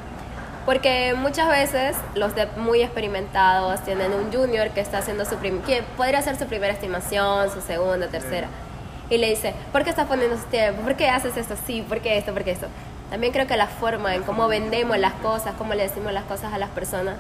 Porque 0.67 1.15
muchas 1.17 1.49
veces 1.49 1.97
los 2.15 2.35
de 2.35 2.45
muy 2.59 2.83
experimentados 2.83 3.83
tienen 3.83 4.13
un 4.13 4.31
junior 4.31 4.69
que 4.73 4.83
está 4.83 4.99
haciendo 4.99 5.25
su 5.25 5.39
que 5.39 5.83
podría 5.97 6.19
hacer 6.19 6.37
su 6.37 6.45
primera 6.45 6.75
estimación, 6.75 7.51
su 7.51 7.63
segunda, 7.63 8.09
tercera, 8.09 8.49
y 9.09 9.17
le 9.17 9.31
dice, 9.31 9.55
¿por 9.73 9.85
qué 9.85 9.91
estás 9.91 10.07
poniendo 10.07 10.37
ese 10.37 10.45
tiempo? 10.49 10.83
¿Por 10.83 10.97
qué 10.97 11.09
haces 11.09 11.35
esto 11.39 11.55
así? 11.55 11.81
¿Por 11.81 12.01
qué 12.01 12.19
esto? 12.19 12.35
¿Por 12.35 12.45
qué 12.45 12.51
esto? 12.51 12.67
También 13.09 13.33
creo 13.33 13.47
que 13.47 13.57
la 13.57 13.69
forma 13.69 14.15
en 14.15 14.23
cómo 14.23 14.49
vendemos 14.49 14.99
las 14.99 15.15
cosas, 15.15 15.55
cómo 15.57 15.73
le 15.73 15.85
decimos 15.85 16.13
las 16.13 16.25
cosas 16.25 16.53
a 16.53 16.59
las 16.59 16.69
personas, 16.69 17.15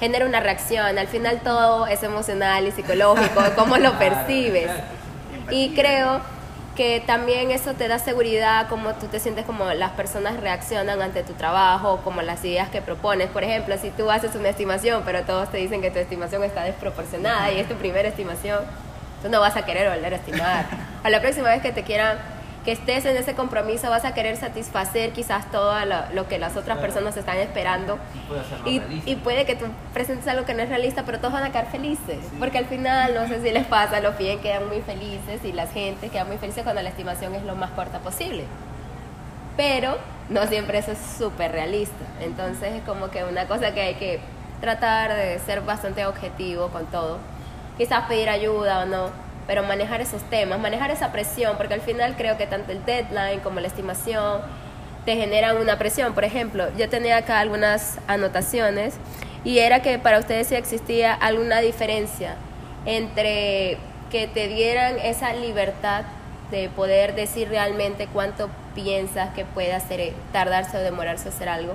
genera 0.00 0.26
una 0.26 0.40
reacción. 0.40 0.98
Al 0.98 1.06
final 1.06 1.40
todo 1.42 1.86
es 1.86 2.02
emocional 2.02 2.66
y 2.66 2.72
psicológico, 2.72 3.42
cómo 3.56 3.76
lo 3.78 3.98
percibes. 3.98 4.70
Y 5.50 5.74
creo 5.74 6.20
que 6.74 7.02
también 7.06 7.50
eso 7.50 7.74
te 7.74 7.86
da 7.86 7.98
seguridad, 7.98 8.68
como 8.68 8.94
tú 8.94 9.06
te 9.06 9.20
sientes 9.20 9.44
como 9.44 9.72
las 9.72 9.92
personas 9.92 10.40
reaccionan 10.40 11.00
ante 11.00 11.22
tu 11.22 11.34
trabajo, 11.34 12.00
como 12.02 12.20
las 12.22 12.44
ideas 12.44 12.68
que 12.68 12.82
propones. 12.82 13.28
Por 13.28 13.44
ejemplo, 13.44 13.76
si 13.78 13.90
tú 13.90 14.10
haces 14.10 14.34
una 14.34 14.48
estimación, 14.48 15.02
pero 15.04 15.22
todos 15.22 15.50
te 15.50 15.58
dicen 15.58 15.80
que 15.80 15.90
tu 15.90 15.98
estimación 15.98 16.42
está 16.42 16.64
desproporcionada 16.64 17.52
y 17.52 17.60
es 17.60 17.68
tu 17.68 17.74
primera 17.74 18.08
estimación, 18.08 18.60
tú 19.22 19.28
no 19.28 19.40
vas 19.40 19.56
a 19.56 19.64
querer 19.64 19.88
volver 19.88 20.14
a 20.14 20.16
estimar. 20.16 20.66
A 21.04 21.10
la 21.10 21.20
próxima 21.20 21.50
vez 21.50 21.60
que 21.60 21.70
te 21.70 21.82
quieran, 21.82 22.18
que 22.64 22.72
estés 22.72 23.04
en 23.04 23.16
ese 23.16 23.34
compromiso, 23.34 23.90
vas 23.90 24.04
a 24.04 24.14
querer 24.14 24.36
satisfacer 24.36 25.12
quizás 25.12 25.50
todo 25.50 25.84
lo, 25.84 25.96
lo 26.14 26.28
que 26.28 26.38
las 26.38 26.56
otras 26.56 26.78
personas 26.78 27.16
están 27.16 27.36
esperando. 27.36 27.98
Y, 28.64 28.80
y 29.04 29.16
puede 29.16 29.44
que 29.44 29.54
tú 29.54 29.66
presentes 29.92 30.26
algo 30.28 30.46
que 30.46 30.54
no 30.54 30.62
es 30.62 30.70
realista, 30.70 31.04
pero 31.04 31.18
todos 31.18 31.34
van 31.34 31.44
a 31.44 31.50
quedar 31.50 31.70
felices. 31.70 32.18
Porque 32.38 32.56
al 32.56 32.64
final, 32.64 33.14
no 33.14 33.28
sé 33.28 33.42
si 33.42 33.50
les 33.50 33.66
pasa, 33.66 34.00
los 34.00 34.14
piden 34.14 34.38
quedan 34.40 34.66
muy 34.66 34.80
felices 34.80 35.44
y 35.44 35.52
las 35.52 35.72
gentes 35.72 36.10
quedan 36.10 36.26
muy 36.26 36.38
felices 36.38 36.62
cuando 36.62 36.80
la 36.80 36.88
estimación 36.88 37.34
es 37.34 37.42
lo 37.42 37.54
más 37.54 37.70
corta 37.72 37.98
posible. 37.98 38.44
Pero 39.56 39.98
no 40.30 40.46
siempre 40.46 40.78
eso 40.78 40.92
es 40.92 40.98
súper 41.18 41.52
realista. 41.52 42.04
Entonces 42.20 42.72
es 42.72 42.82
como 42.82 43.10
que 43.10 43.24
una 43.24 43.46
cosa 43.46 43.74
que 43.74 43.82
hay 43.82 43.94
que 43.96 44.20
tratar 44.60 45.14
de 45.14 45.38
ser 45.40 45.60
bastante 45.60 46.06
objetivo 46.06 46.68
con 46.68 46.86
todo. 46.86 47.18
Quizás 47.76 48.06
pedir 48.06 48.30
ayuda 48.30 48.80
o 48.80 48.86
no, 48.86 49.10
pero 49.46 49.62
manejar 49.62 50.00
esos 50.00 50.22
temas, 50.30 50.58
manejar 50.58 50.90
esa 50.90 51.12
presión, 51.12 51.56
porque 51.56 51.74
al 51.74 51.80
final 51.80 52.14
creo 52.16 52.36
que 52.36 52.46
tanto 52.46 52.72
el 52.72 52.84
deadline 52.84 53.40
como 53.40 53.60
la 53.60 53.66
estimación 53.66 54.40
te 55.04 55.16
generan 55.16 55.58
una 55.58 55.78
presión. 55.78 56.14
Por 56.14 56.24
ejemplo, 56.24 56.66
yo 56.76 56.88
tenía 56.88 57.18
acá 57.18 57.40
algunas 57.40 57.98
anotaciones 58.06 58.94
y 59.44 59.58
era 59.58 59.82
que 59.82 59.98
para 59.98 60.18
ustedes 60.18 60.48
si 60.48 60.54
existía 60.54 61.12
alguna 61.12 61.60
diferencia 61.60 62.36
entre 62.86 63.78
que 64.10 64.26
te 64.26 64.48
dieran 64.48 64.98
esa 64.98 65.32
libertad 65.34 66.04
de 66.50 66.68
poder 66.68 67.14
decir 67.14 67.48
realmente 67.48 68.06
cuánto 68.12 68.48
piensas 68.74 69.34
que 69.34 69.44
puede 69.44 69.72
hacer, 69.72 70.12
tardarse 70.32 70.76
o 70.76 70.80
demorarse 70.80 71.28
hacer 71.28 71.48
algo, 71.48 71.74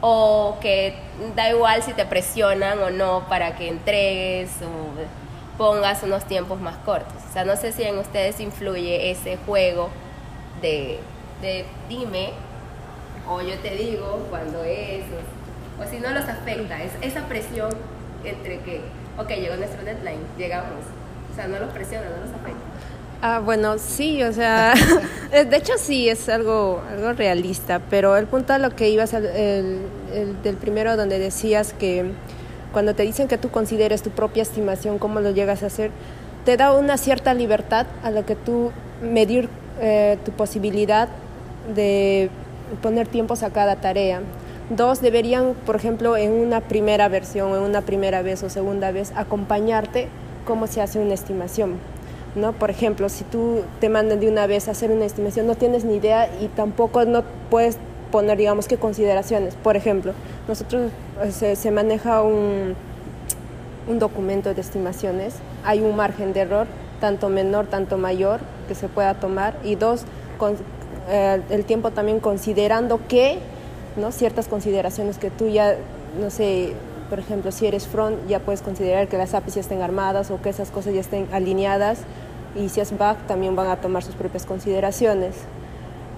o 0.00 0.56
que 0.60 0.94
da 1.34 1.50
igual 1.50 1.82
si 1.82 1.92
te 1.92 2.06
presionan 2.06 2.78
o 2.80 2.90
no 2.90 3.26
para 3.28 3.56
que 3.56 3.68
entregues 3.68 4.50
o 4.62 5.27
pongas 5.58 6.02
unos 6.04 6.24
tiempos 6.24 6.60
más 6.60 6.76
cortos. 6.78 7.12
O 7.28 7.32
sea, 7.32 7.44
no 7.44 7.56
sé 7.56 7.72
si 7.72 7.82
en 7.82 7.98
ustedes 7.98 8.40
influye 8.40 9.10
ese 9.10 9.36
juego 9.44 9.90
de, 10.62 10.98
de 11.42 11.64
dime 11.88 12.30
o 13.28 13.42
yo 13.42 13.58
te 13.58 13.70
digo 13.76 14.24
cuando 14.30 14.64
es, 14.64 15.02
o, 15.78 15.82
o 15.82 15.86
si 15.90 15.98
no 16.00 16.10
los 16.12 16.24
afecta, 16.24 16.82
es 16.82 16.92
esa 17.02 17.26
presión 17.26 17.68
entre 18.24 18.60
que, 18.60 18.80
ok, 19.18 19.28
llegó 19.30 19.56
nuestro 19.56 19.84
deadline, 19.84 20.20
llegamos. 20.38 20.84
O 21.32 21.34
sea, 21.36 21.46
no 21.48 21.58
los 21.58 21.70
presiona, 21.72 22.06
no 22.06 22.24
los 22.24 22.30
afecta. 22.34 22.58
Ah, 23.20 23.40
bueno, 23.44 23.78
sí, 23.78 24.22
o 24.22 24.32
sea, 24.32 24.74
de 25.32 25.56
hecho 25.56 25.72
sí 25.76 26.08
es 26.08 26.28
algo, 26.28 26.80
algo 26.88 27.12
realista, 27.14 27.80
pero 27.90 28.16
el 28.16 28.26
punto 28.28 28.52
a 28.52 28.58
lo 28.58 28.70
que 28.76 28.88
ibas 28.90 29.12
al- 29.12 29.26
el, 29.26 29.80
el 30.14 30.42
del 30.42 30.56
primero 30.56 30.96
donde 30.96 31.18
decías 31.18 31.72
que 31.72 32.12
cuando 32.72 32.94
te 32.94 33.02
dicen 33.02 33.28
que 33.28 33.38
tú 33.38 33.50
consideres 33.50 34.02
tu 34.02 34.10
propia 34.10 34.42
estimación, 34.42 34.98
cómo 34.98 35.20
lo 35.20 35.30
llegas 35.30 35.62
a 35.62 35.66
hacer, 35.66 35.90
te 36.44 36.56
da 36.56 36.72
una 36.72 36.96
cierta 36.96 37.34
libertad 37.34 37.86
a 38.02 38.10
lo 38.10 38.24
que 38.24 38.34
tú 38.34 38.70
medir 39.02 39.48
eh, 39.80 40.18
tu 40.24 40.32
posibilidad 40.32 41.08
de 41.74 42.30
poner 42.82 43.06
tiempos 43.06 43.42
a 43.42 43.50
cada 43.50 43.76
tarea. 43.76 44.20
Dos, 44.70 45.00
deberían, 45.00 45.54
por 45.64 45.76
ejemplo, 45.76 46.16
en 46.16 46.32
una 46.32 46.60
primera 46.60 47.08
versión, 47.08 47.54
en 47.54 47.62
una 47.62 47.82
primera 47.82 48.22
vez 48.22 48.42
o 48.42 48.50
segunda 48.50 48.90
vez, 48.90 49.12
acompañarte 49.16 50.08
cómo 50.46 50.66
se 50.66 50.82
hace 50.82 50.98
una 50.98 51.14
estimación. 51.14 51.76
¿no? 52.34 52.52
Por 52.52 52.70
ejemplo, 52.70 53.08
si 53.08 53.24
tú 53.24 53.62
te 53.80 53.88
mandan 53.88 54.20
de 54.20 54.28
una 54.28 54.46
vez 54.46 54.68
a 54.68 54.72
hacer 54.72 54.90
una 54.90 55.06
estimación, 55.06 55.46
no 55.46 55.54
tienes 55.54 55.84
ni 55.84 55.96
idea 55.96 56.28
y 56.40 56.48
tampoco 56.48 57.04
no 57.04 57.24
puedes 57.50 57.78
poner, 58.10 58.38
digamos, 58.38 58.68
qué 58.68 58.76
consideraciones. 58.76 59.54
Por 59.54 59.76
ejemplo, 59.76 60.12
nosotros 60.46 60.90
eh, 61.22 61.32
se, 61.32 61.56
se 61.56 61.70
maneja 61.70 62.22
un, 62.22 62.74
un 63.88 63.98
documento 63.98 64.52
de 64.52 64.60
estimaciones, 64.60 65.34
hay 65.64 65.80
un 65.80 65.96
margen 65.96 66.32
de 66.32 66.40
error, 66.40 66.66
tanto 67.00 67.28
menor, 67.28 67.66
tanto 67.66 67.96
mayor, 67.96 68.40
que 68.66 68.74
se 68.74 68.88
pueda 68.88 69.14
tomar, 69.14 69.54
y 69.64 69.74
dos, 69.76 70.02
con, 70.38 70.56
eh, 71.08 71.40
el 71.50 71.64
tiempo 71.64 71.90
también 71.90 72.20
considerando 72.20 73.00
que, 73.08 73.38
¿no? 73.96 74.12
Ciertas 74.12 74.46
consideraciones 74.48 75.18
que 75.18 75.30
tú 75.30 75.48
ya, 75.48 75.76
no 76.20 76.30
sé, 76.30 76.74
por 77.08 77.18
ejemplo, 77.18 77.50
si 77.50 77.66
eres 77.66 77.86
front, 77.86 78.26
ya 78.28 78.40
puedes 78.40 78.60
considerar 78.60 79.08
que 79.08 79.16
las 79.16 79.34
APIs 79.34 79.54
ya 79.54 79.60
estén 79.62 79.80
armadas 79.80 80.30
o 80.30 80.40
que 80.42 80.50
esas 80.50 80.70
cosas 80.70 80.92
ya 80.92 81.00
estén 81.00 81.26
alineadas, 81.32 82.00
y 82.54 82.68
si 82.68 82.80
es 82.80 82.96
back, 82.96 83.26
también 83.26 83.56
van 83.56 83.68
a 83.68 83.76
tomar 83.76 84.02
sus 84.02 84.14
propias 84.14 84.44
consideraciones. 84.44 85.34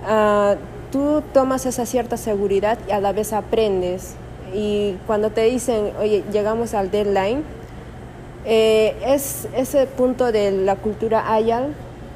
Ah, 0.06 0.56
tú 0.92 1.22
tomas 1.32 1.66
esa 1.66 1.86
cierta 1.86 2.16
seguridad 2.16 2.78
y 2.88 2.92
a 2.92 3.00
la 3.00 3.12
vez 3.12 3.32
aprendes. 3.32 4.14
Y 4.54 4.96
cuando 5.06 5.30
te 5.30 5.42
dicen, 5.44 5.92
oye, 6.00 6.24
llegamos 6.32 6.74
al 6.74 6.90
deadline, 6.90 7.42
eh, 8.44 8.96
es 9.06 9.46
ese 9.56 9.86
punto 9.86 10.32
de 10.32 10.50
la 10.50 10.76
cultura 10.76 11.34
Agile, 11.34 11.68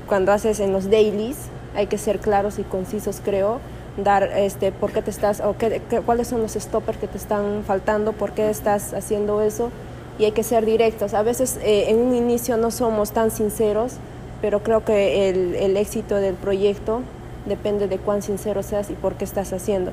cuando 0.08 0.32
haces 0.32 0.60
en 0.60 0.72
los 0.72 0.90
dailies, 0.90 1.36
hay 1.76 1.86
que 1.86 1.98
ser 1.98 2.18
claros 2.18 2.58
y 2.58 2.62
concisos, 2.62 3.20
creo, 3.24 3.60
dar 4.02 4.24
este, 4.24 4.72
por 4.72 4.90
qué 4.92 5.02
te 5.02 5.10
estás, 5.10 5.40
o 5.40 5.56
qué, 5.56 5.80
qué- 5.88 6.00
cuáles 6.00 6.28
son 6.28 6.42
los 6.42 6.52
stoppers 6.52 6.98
que 6.98 7.06
te 7.06 7.18
están 7.18 7.62
faltando, 7.66 8.12
por 8.12 8.32
qué 8.32 8.50
estás 8.50 8.94
haciendo 8.94 9.40
eso, 9.42 9.70
y 10.18 10.24
hay 10.24 10.32
que 10.32 10.42
ser 10.42 10.64
directos. 10.64 11.14
A 11.14 11.22
veces 11.22 11.58
eh, 11.62 11.86
en 11.88 11.98
un 11.98 12.14
inicio 12.14 12.56
no 12.56 12.70
somos 12.70 13.12
tan 13.12 13.30
sinceros, 13.30 13.94
pero 14.40 14.62
creo 14.62 14.84
que 14.84 15.28
el, 15.28 15.54
el 15.54 15.76
éxito 15.76 16.16
del 16.16 16.34
proyecto 16.34 17.00
depende 17.46 17.88
de 17.88 17.98
cuán 17.98 18.22
sincero 18.22 18.62
seas 18.62 18.90
y 18.90 18.94
por 18.94 19.14
qué 19.14 19.24
estás 19.24 19.52
haciendo. 19.52 19.92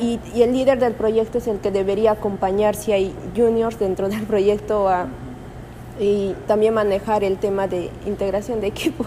Y, 0.00 0.18
y 0.34 0.42
el 0.42 0.52
líder 0.52 0.78
del 0.78 0.94
proyecto 0.94 1.38
es 1.38 1.46
el 1.46 1.58
que 1.60 1.70
debería 1.70 2.12
acompañar 2.12 2.74
si 2.74 2.92
hay 2.92 3.14
juniors 3.36 3.78
dentro 3.78 4.08
del 4.08 4.22
proyecto 4.24 4.88
a- 4.88 5.06
y 6.00 6.34
también 6.46 6.72
manejar 6.74 7.24
el 7.24 7.38
tema 7.38 7.66
de 7.66 7.90
integración 8.06 8.60
de 8.60 8.68
equipo. 8.68 9.04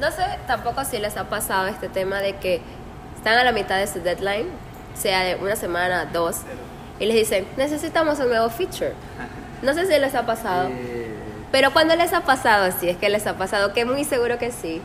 No 0.00 0.10
sé 0.10 0.22
tampoco 0.46 0.84
si 0.84 0.98
les 0.98 1.16
ha 1.16 1.28
pasado 1.28 1.68
este 1.68 1.88
tema 1.88 2.20
de 2.20 2.36
que 2.36 2.60
están 3.16 3.38
a 3.38 3.44
la 3.44 3.52
mitad 3.52 3.78
de 3.78 3.86
su 3.86 4.00
deadline, 4.00 4.46
sea 4.94 5.22
de 5.22 5.36
una 5.36 5.56
semana, 5.56 6.06
dos, 6.06 6.38
y 6.98 7.06
les 7.06 7.16
dicen, 7.16 7.46
necesitamos 7.56 8.18
un 8.18 8.28
nuevo 8.28 8.48
feature. 8.50 8.92
No 9.62 9.74
sé 9.74 9.86
si 9.86 9.98
les 9.98 10.14
ha 10.14 10.24
pasado. 10.26 10.68
Eh, 10.70 11.14
Pero 11.52 11.72
cuando 11.72 11.94
les 11.96 12.12
ha 12.12 12.22
pasado, 12.22 12.72
si 12.78 12.88
es 12.88 12.96
que 12.96 13.08
les 13.10 13.26
ha 13.26 13.36
pasado, 13.36 13.72
que 13.74 13.84
muy 13.84 14.04
seguro 14.04 14.38
que 14.38 14.50
sí, 14.52 14.80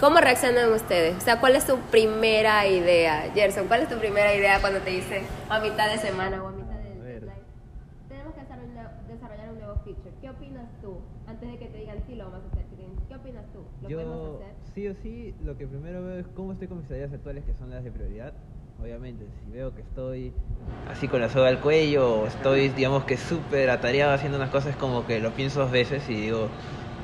¿cómo 0.00 0.20
reaccionan 0.20 0.72
ustedes? 0.72 1.16
O 1.16 1.20
sea, 1.20 1.40
¿cuál 1.40 1.56
es 1.56 1.66
tu 1.66 1.76
primera 1.90 2.66
idea? 2.66 3.30
Gerson, 3.34 3.66
¿cuál 3.68 3.82
es 3.82 3.88
tu 3.88 3.98
primera 3.98 4.34
idea 4.34 4.60
cuando 4.60 4.80
te 4.80 4.90
dicen 4.90 5.24
a 5.48 5.60
mitad 5.60 5.90
de 5.90 5.98
semana 5.98 6.42
o 6.42 6.48
a 6.48 6.52
mitad 6.52 6.74
de 6.74 7.02
deadline? 7.02 7.44
Tenemos 8.08 8.34
que 8.34 8.40
desarrollar, 9.12 9.50
un 9.50 9.58
nuevo 9.58 9.74
feature. 9.84 10.10
¿Qué 10.20 10.30
opinas 10.30 10.68
tú? 10.80 10.98
Antes 11.26 11.50
de 11.50 11.58
que 11.58 11.66
te 11.66 11.78
digan 11.78 11.98
sí 12.06 12.14
lo 12.14 12.24
vamos 12.24 12.40
a 12.44 12.52
hacer. 12.52 12.64
¿Qué 13.08 13.14
opinas 13.14 13.44
tú? 13.52 13.60
¿Lo 13.82 13.88
podemos 13.88 14.16
Yo, 14.16 14.34
hacer? 14.36 14.54
sí 14.74 14.88
o 14.88 14.94
sí, 15.02 15.34
lo 15.44 15.56
que 15.56 15.66
primero 15.66 16.02
veo 16.04 16.18
es 16.18 16.26
cómo 16.34 16.52
estoy 16.52 16.68
con 16.68 16.78
mis 16.78 16.88
tareas 16.88 17.12
actuales, 17.12 17.44
que 17.44 17.52
son 17.54 17.70
las 17.70 17.84
de 17.84 17.90
prioridad. 17.90 18.32
Obviamente, 18.82 19.24
si 19.44 19.52
veo 19.52 19.74
que 19.74 19.82
estoy 19.82 20.32
así 20.90 21.06
con 21.06 21.20
la 21.20 21.28
soga 21.28 21.48
al 21.48 21.60
cuello, 21.60 22.22
o 22.22 22.26
estoy, 22.26 22.70
digamos 22.70 23.04
que 23.04 23.16
súper 23.16 23.70
atareado 23.70 24.12
haciendo 24.12 24.36
unas 24.36 24.50
cosas, 24.50 24.74
como 24.76 25.06
que 25.06 25.20
lo 25.20 25.30
pienso 25.30 25.60
dos 25.60 25.70
veces 25.70 26.08
y 26.08 26.14
digo, 26.14 26.48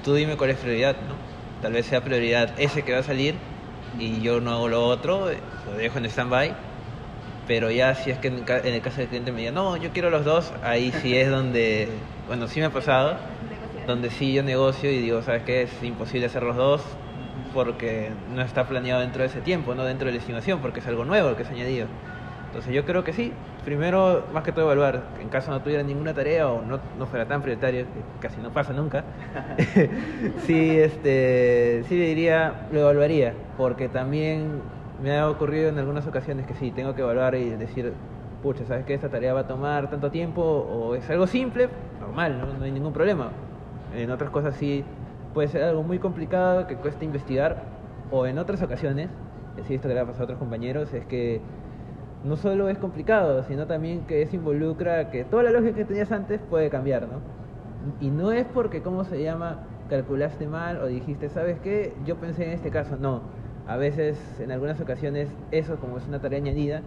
tú 0.04 0.14
dime 0.14 0.36
cuál 0.36 0.50
es 0.50 0.56
prioridad, 0.56 0.96
¿no? 0.96 1.29
Tal 1.62 1.72
vez 1.72 1.86
sea 1.86 2.02
prioridad 2.02 2.58
ese 2.58 2.82
que 2.82 2.92
va 2.92 3.00
a 3.00 3.02
salir 3.02 3.34
y 3.98 4.20
yo 4.20 4.40
no 4.40 4.52
hago 4.52 4.68
lo 4.68 4.86
otro, 4.86 5.26
lo 5.66 5.72
dejo 5.76 5.98
en 5.98 6.06
stand-by. 6.06 6.54
Pero 7.46 7.70
ya 7.70 7.94
si 7.94 8.10
es 8.10 8.18
que 8.18 8.28
en, 8.28 8.44
el 8.46 8.80
caso 8.80 8.98
del 8.98 9.08
cliente 9.08 9.32
me 9.32 9.40
diga, 9.40 9.52
no, 9.52 9.76
yo 9.76 9.90
quiero 9.90 10.10
los 10.10 10.24
dos, 10.24 10.52
ahí 10.62 10.92
sí 11.02 11.16
es 11.16 11.28
donde, 11.28 11.88
bueno, 12.28 12.46
sí 12.46 12.60
me 12.60 12.66
ha 12.66 12.70
pasado, 12.70 13.16
donde 13.86 14.10
sí 14.10 14.32
yo 14.32 14.42
negocio 14.42 14.90
y 14.90 14.98
digo, 15.00 15.22
¿sabes 15.22 15.42
qué? 15.42 15.62
Es 15.62 15.82
imposible 15.82 16.26
hacer 16.26 16.42
los 16.42 16.56
dos 16.56 16.82
porque 17.52 18.10
no 18.32 18.42
está 18.42 18.68
planeado 18.68 19.00
dentro 19.00 19.22
de 19.22 19.28
ese 19.28 19.40
tiempo, 19.40 19.74
no 19.74 19.84
dentro 19.84 20.06
de 20.06 20.12
la 20.12 20.18
estimación, 20.18 20.60
porque 20.60 20.80
es 20.80 20.86
algo 20.86 21.04
nuevo 21.04 21.34
que 21.36 21.44
se 21.44 21.50
ha 21.50 21.54
añadido. 21.54 21.88
Entonces 22.46 22.72
yo 22.72 22.84
creo 22.84 23.04
que 23.04 23.12
sí. 23.12 23.32
Primero, 23.64 24.24
más 24.32 24.42
que 24.42 24.52
todo, 24.52 24.64
evaluar. 24.64 25.02
En 25.20 25.28
caso 25.28 25.50
no 25.50 25.60
tuviera 25.60 25.82
ninguna 25.82 26.14
tarea 26.14 26.48
o 26.48 26.62
no, 26.62 26.80
no 26.98 27.06
fuera 27.06 27.26
tan 27.26 27.42
prioritario, 27.42 27.84
que 27.84 28.00
casi 28.20 28.40
no 28.40 28.50
pasa 28.50 28.72
nunca, 28.72 29.04
sí, 30.46 30.78
este, 30.78 31.84
sí 31.86 31.96
diría, 31.96 32.66
lo 32.72 32.80
evaluaría, 32.80 33.34
porque 33.58 33.88
también 33.88 34.62
me 35.02 35.18
ha 35.18 35.28
ocurrido 35.28 35.68
en 35.68 35.78
algunas 35.78 36.06
ocasiones 36.06 36.46
que 36.46 36.54
sí, 36.54 36.70
tengo 36.70 36.94
que 36.94 37.02
evaluar 37.02 37.34
y 37.34 37.50
decir, 37.50 37.92
pucha, 38.42 38.64
¿sabes 38.64 38.86
que 38.86 38.94
esta 38.94 39.10
tarea 39.10 39.34
va 39.34 39.40
a 39.40 39.46
tomar 39.46 39.90
tanto 39.90 40.10
tiempo? 40.10 40.42
O 40.42 40.94
es 40.94 41.08
algo 41.10 41.26
simple, 41.26 41.68
normal, 42.00 42.38
no, 42.38 42.58
no 42.58 42.64
hay 42.64 42.72
ningún 42.72 42.92
problema. 42.92 43.30
En 43.94 44.10
otras 44.10 44.30
cosas 44.30 44.54
sí 44.56 44.84
puede 45.34 45.48
ser 45.48 45.62
algo 45.64 45.82
muy 45.82 45.98
complicado 45.98 46.66
que 46.66 46.76
cuesta 46.76 47.04
investigar, 47.04 47.64
o 48.10 48.26
en 48.26 48.38
otras 48.38 48.62
ocasiones, 48.62 49.10
sí, 49.66 49.74
esto 49.74 49.88
que 49.88 49.94
le 49.94 50.00
ha 50.00 50.06
pasado 50.06 50.22
a 50.22 50.24
otros 50.24 50.38
compañeros, 50.38 50.92
es 50.94 51.04
que 51.04 51.42
no 52.24 52.36
solo 52.36 52.68
es 52.68 52.78
complicado, 52.78 53.42
sino 53.44 53.66
también 53.66 54.06
que 54.06 54.22
eso 54.22 54.36
involucra 54.36 55.10
que 55.10 55.24
toda 55.24 55.42
la 55.42 55.50
lógica 55.50 55.76
que 55.76 55.84
tenías 55.84 56.12
antes 56.12 56.40
puede 56.40 56.68
cambiar, 56.70 57.02
¿no? 57.02 57.20
Y 58.00 58.10
no 58.10 58.32
es 58.32 58.46
porque, 58.46 58.82
¿cómo 58.82 59.04
se 59.04 59.22
llama? 59.22 59.60
Calculaste 59.88 60.46
mal 60.46 60.78
o 60.78 60.86
dijiste, 60.86 61.28
¿sabes 61.30 61.58
qué? 61.60 61.94
Yo 62.04 62.16
pensé 62.16 62.44
en 62.44 62.50
este 62.50 62.70
caso, 62.70 62.96
no. 62.96 63.22
A 63.66 63.76
veces, 63.76 64.18
en 64.40 64.50
algunas 64.50 64.80
ocasiones, 64.80 65.28
eso 65.50 65.76
como 65.76 65.98
es 65.98 66.06
una 66.06 66.20
tarea 66.20 66.38
añadida, 66.38 66.82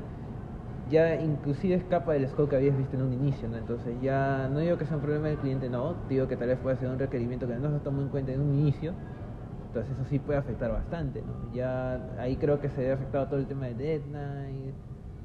ya 0.89 1.15
inclusive 1.15 1.75
escapa 1.75 2.13
del 2.13 2.27
scope 2.27 2.51
que 2.51 2.55
habías 2.57 2.77
visto 2.77 2.95
en 2.95 3.03
un 3.03 3.13
inicio, 3.13 3.47
¿no? 3.47 3.57
Entonces 3.57 3.95
ya 4.01 4.49
no 4.51 4.59
digo 4.59 4.77
que 4.77 4.85
sea 4.85 4.97
un 4.97 5.01
problema 5.01 5.27
del 5.27 5.37
cliente, 5.37 5.69
no, 5.69 5.95
digo 6.09 6.27
que 6.27 6.37
tal 6.37 6.49
vez 6.49 6.59
pueda 6.59 6.75
ser 6.75 6.89
un 6.89 6.99
requerimiento 6.99 7.47
que 7.47 7.55
no 7.55 7.71
se 7.71 7.79
tomó 7.79 8.01
en 8.01 8.09
cuenta 8.09 8.31
en 8.33 8.41
un 8.41 8.53
inicio, 8.53 8.93
entonces 9.67 9.91
eso 9.93 10.05
sí 10.09 10.19
puede 10.19 10.37
afectar 10.39 10.71
bastante, 10.71 11.21
¿no? 11.21 11.51
Ya 11.53 11.99
ahí 12.19 12.35
creo 12.35 12.59
que 12.59 12.69
se 12.69 12.81
ve 12.81 12.91
afectado 12.91 13.27
todo 13.27 13.39
el 13.39 13.47
tema 13.47 13.65
de 13.67 13.75
deadline, 13.75 14.73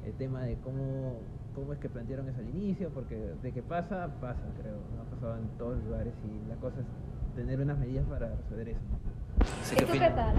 el 0.09 0.15
tema 0.15 0.41
de 0.41 0.55
cómo, 0.63 1.19
cómo 1.55 1.73
es 1.73 1.79
que 1.79 1.89
plantearon 1.89 2.27
eso 2.29 2.39
al 2.39 2.49
inicio, 2.49 2.89
porque 2.89 3.15
de 3.15 3.51
que 3.51 3.61
pasa, 3.61 4.09
pasa, 4.19 4.41
creo, 4.59 4.75
¿no? 4.95 5.01
ha 5.03 5.15
pasado 5.15 5.37
en 5.37 5.47
todos 5.57 5.77
los 5.77 5.85
lugares 5.85 6.13
y 6.25 6.49
la 6.49 6.55
cosa 6.55 6.77
es 6.81 7.35
tener 7.35 7.59
unas 7.59 7.77
medidas 7.77 8.05
para 8.07 8.29
resolver 8.35 8.69
eso. 8.69 8.79
¿no? 8.89 8.97
No 9.39 9.45
sé 9.63 9.75
¿Y 9.75 9.85
tú 9.85 9.93
qué 9.93 10.09
tal? 10.09 10.35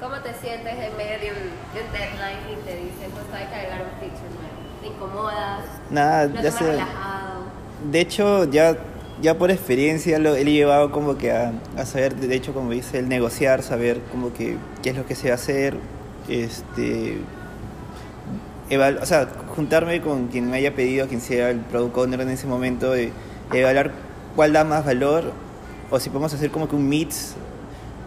¿Cómo 0.00 0.16
te 0.22 0.32
sientes 0.34 0.72
en 0.72 0.96
medio 0.96 1.18
de 1.18 1.30
un, 1.34 1.42
de 1.74 1.78
un 1.82 1.92
deadline 1.92 2.42
y 2.52 2.64
te 2.64 2.76
dicen, 2.76 3.10
pues 3.10 3.26
hay 3.34 3.46
que 3.48 3.54
agregar 3.54 3.82
un 3.82 3.98
feature 3.98 4.30
nuevo? 4.38 4.58
¿Te 4.80 4.86
incomodas? 4.86 5.64
Nada, 5.90 6.26
¿Lo 6.26 6.40
ya 6.40 6.50
sé. 6.52 6.70
relajado? 6.70 7.42
De 7.90 8.00
hecho, 8.00 8.44
ya, 8.44 8.76
ya 9.20 9.36
por 9.36 9.50
experiencia 9.50 10.18
lo 10.20 10.36
he 10.36 10.44
llevado 10.44 10.92
como 10.92 11.18
que 11.18 11.32
a, 11.32 11.52
a 11.76 11.84
saber, 11.84 12.14
de 12.14 12.34
hecho, 12.34 12.54
como 12.54 12.70
dice, 12.70 13.00
el 13.00 13.08
negociar, 13.08 13.62
saber 13.62 14.00
como 14.12 14.32
que 14.32 14.56
qué 14.82 14.90
es 14.90 14.96
lo 14.96 15.04
que 15.04 15.16
se 15.16 15.28
va 15.28 15.32
a 15.32 15.34
hacer, 15.34 15.74
este, 16.28 17.18
o 18.76 19.06
sea, 19.06 19.28
juntarme 19.54 20.00
con 20.00 20.28
quien 20.28 20.50
me 20.50 20.58
haya 20.58 20.74
pedido, 20.74 21.08
quien 21.08 21.20
sea 21.20 21.50
el 21.50 21.60
product 21.60 21.96
owner 21.96 22.20
en 22.20 22.30
ese 22.30 22.46
momento, 22.46 22.92
de, 22.92 23.12
evaluar 23.52 23.92
cuál 24.36 24.52
da 24.52 24.64
más 24.64 24.84
valor, 24.84 25.32
o 25.90 25.98
si 25.98 26.10
podemos 26.10 26.34
hacer 26.34 26.50
como 26.50 26.68
que 26.68 26.76
un 26.76 26.88
mix 26.88 27.34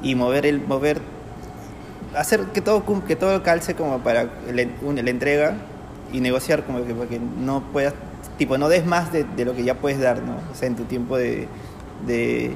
y 0.04 0.13
mover 0.15 0.45
el, 0.45 0.62
mover, 0.62 1.00
hacer 2.15 2.41
que 2.54 2.62
todo, 2.62 2.84
que 3.08 3.15
todo 3.15 3.41
calce 3.41 3.74
como 3.74 4.00
para 4.00 4.30
la 4.54 5.10
entrega 5.10 5.56
y 6.13 6.19
negociar 6.19 6.63
como 6.63 6.86
que 6.86 6.93
para 6.93 7.10
no 7.39 7.63
puedas, 7.74 7.93
tipo, 8.38 8.58
no 8.58 8.69
des 8.69 8.86
más 8.86 9.12
de, 9.12 9.24
de 9.24 9.45
lo 9.45 9.56
que 9.56 9.63
ya 9.63 9.76
puedes 9.76 10.00
dar, 10.00 10.21
¿no? 10.21 10.36
O 10.52 10.56
sea, 10.56 10.67
en 10.67 10.76
tu 10.76 10.84
tiempo 10.84 11.17
de, 11.17 11.47
de, 12.06 12.52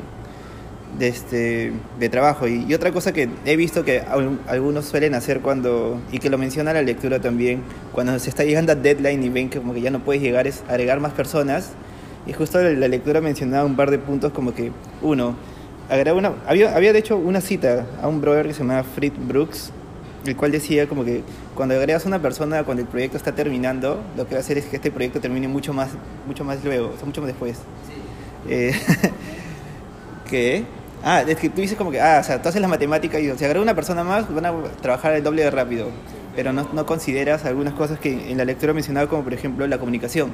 de, 1.00 1.08
este, 1.08 1.72
de 2.00 2.10
trabajo. 2.10 2.48
Y, 2.48 2.66
y 2.68 2.74
otra 2.74 2.92
cosa 2.92 3.14
que 3.14 3.30
he 3.46 3.56
visto 3.56 3.84
que 3.84 4.00
al- 4.02 4.40
algunos 4.48 4.86
suelen 4.86 5.16
hacer 5.16 5.42
cuando, 5.42 6.00
y 6.12 6.20
que 6.20 6.30
lo 6.30 6.38
menciona 6.38 6.74
la 6.74 6.82
lectura 6.82 7.20
también, 7.20 7.62
cuando 7.92 8.18
se 8.20 8.30
está 8.30 8.44
llegando 8.44 8.72
a 8.72 8.76
deadline 8.76 9.24
y 9.24 9.30
ven 9.30 9.50
que 9.50 9.60
como 9.60 9.74
que 9.74 9.82
ya 9.82 9.92
no 9.92 10.00
puedes 10.00 10.22
llegar, 10.22 10.48
es 10.48 10.64
agregar 10.70 11.00
más 11.00 11.14
personas. 11.14 11.72
Y 12.28 12.34
justo 12.34 12.62
la, 12.62 12.72
la 12.72 12.88
lectura 12.88 13.22
mencionaba 13.22 13.66
un 13.66 13.76
par 13.76 13.92
de 13.92 14.00
puntos 14.00 14.32
como 14.32 14.54
que, 14.54 14.72
uno, 15.02 15.36
una, 16.16 16.34
había, 16.48 16.76
había 16.76 16.94
de 16.94 17.00
hecho 17.00 17.18
una 17.18 17.42
cita 17.42 17.86
a 18.02 18.08
un 18.08 18.22
brother 18.22 18.48
que 18.48 18.54
se 18.54 18.60
llamaba 18.62 18.84
Fritz 18.84 19.14
Brooks, 19.28 19.72
el 20.26 20.36
cual 20.36 20.52
decía 20.52 20.88
como 20.88 21.06
que 21.06 21.22
cuando 21.54 21.76
agregas 21.76 22.06
a 22.06 22.08
una 22.08 22.20
persona 22.20 22.64
cuando 22.64 22.82
el 22.82 22.88
proyecto 22.90 23.16
está 23.18 23.34
terminando, 23.36 24.02
lo 24.18 24.26
que 24.28 24.32
va 24.34 24.38
a 24.38 24.42
hacer 24.42 24.58
es 24.58 24.66
que 24.66 24.78
este 24.78 24.90
proyecto 24.92 25.20
termine 25.22 25.48
mucho 25.48 25.72
más, 25.74 25.90
mucho 26.26 26.44
más 26.44 26.64
luego, 26.64 26.92
o 26.94 26.98
sea, 26.98 27.06
mucho 27.06 27.22
más 27.22 27.28
después. 27.28 27.58
Eh, 28.50 28.74
¿Qué? 30.30 30.66
Ah, 31.04 31.22
es 31.22 31.38
que 31.38 31.50
tú 31.50 31.62
dices 31.62 31.78
como 31.78 31.92
que, 31.92 32.02
ah, 32.02 32.20
o 32.20 32.24
sea, 32.24 32.42
tú 32.42 32.50
haces 32.50 32.62
la 32.62 32.68
matemática 32.68 33.20
y 33.20 33.26
si 33.38 33.46
agrega 33.46 33.62
una 33.62 33.76
persona 33.76 34.04
más, 34.04 34.34
van 34.34 34.46
a 34.46 34.54
trabajar 34.82 35.14
el 35.14 35.24
doble 35.24 35.44
de 35.44 35.52
rápido. 35.52 35.90
Pero 36.36 36.52
no, 36.52 36.68
no 36.74 36.86
consideras 36.86 37.46
algunas 37.46 37.74
cosas 37.74 38.00
que 38.00 38.32
en 38.32 38.38
la 38.38 38.46
lectura 38.46 38.74
mencionaba, 38.74 39.08
como 39.08 39.24
por 39.24 39.34
ejemplo 39.34 39.68
la 39.68 39.78
comunicación. 39.78 40.34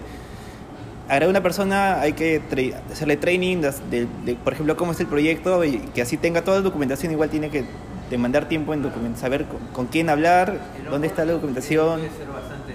Agregar 1.12 1.30
una 1.30 1.44
persona, 1.44 2.00
hay 2.00 2.14
que 2.14 2.42
hacerle 2.90 3.18
training, 3.18 3.58
de, 3.90 4.08
por 4.42 4.54
ejemplo, 4.54 4.78
cómo 4.78 4.94
es 4.94 5.00
el 5.02 5.08
proyecto 5.08 5.66
y 5.66 5.78
que 5.94 6.02
así 6.02 6.16
tenga 6.16 6.42
toda 6.42 6.58
la 6.58 6.64
documentación. 6.64 7.12
Igual 7.12 7.30
tiene 7.30 7.50
que 7.50 7.66
demandar 8.10 8.48
tiempo 8.48 8.74
en 8.74 9.18
saber 9.18 9.46
con, 9.74 9.88
quién 9.88 10.10
hablar, 10.10 10.58
dónde 10.90 11.08
está 11.08 11.26
la 11.26 11.34
documentación. 11.34 12.00
Puede 12.00 12.12
ser 12.12 12.28
bastante. 12.28 12.71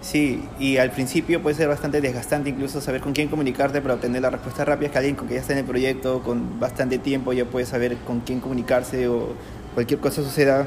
Sí, 0.00 0.42
y 0.60 0.76
al 0.76 0.92
principio 0.92 1.42
puede 1.42 1.56
ser 1.56 1.68
bastante 1.68 2.00
desgastante 2.00 2.50
incluso 2.50 2.80
saber 2.80 3.00
con 3.00 3.12
quién 3.12 3.28
comunicarte 3.28 3.80
para 3.80 3.94
obtener 3.94 4.22
la 4.22 4.30
respuesta 4.30 4.64
rápida, 4.64 4.90
que 4.90 4.98
alguien 4.98 5.16
con 5.16 5.26
que 5.26 5.34
ya 5.34 5.40
está 5.40 5.54
en 5.54 5.58
el 5.58 5.64
proyecto 5.64 6.22
con 6.22 6.60
bastante 6.60 6.98
tiempo 6.98 7.32
ya 7.32 7.44
puede 7.44 7.66
saber 7.66 7.96
con 8.06 8.20
quién 8.20 8.40
comunicarse 8.40 9.08
o 9.08 9.30
cualquier 9.74 9.98
cosa 9.98 10.22
suceda, 10.22 10.66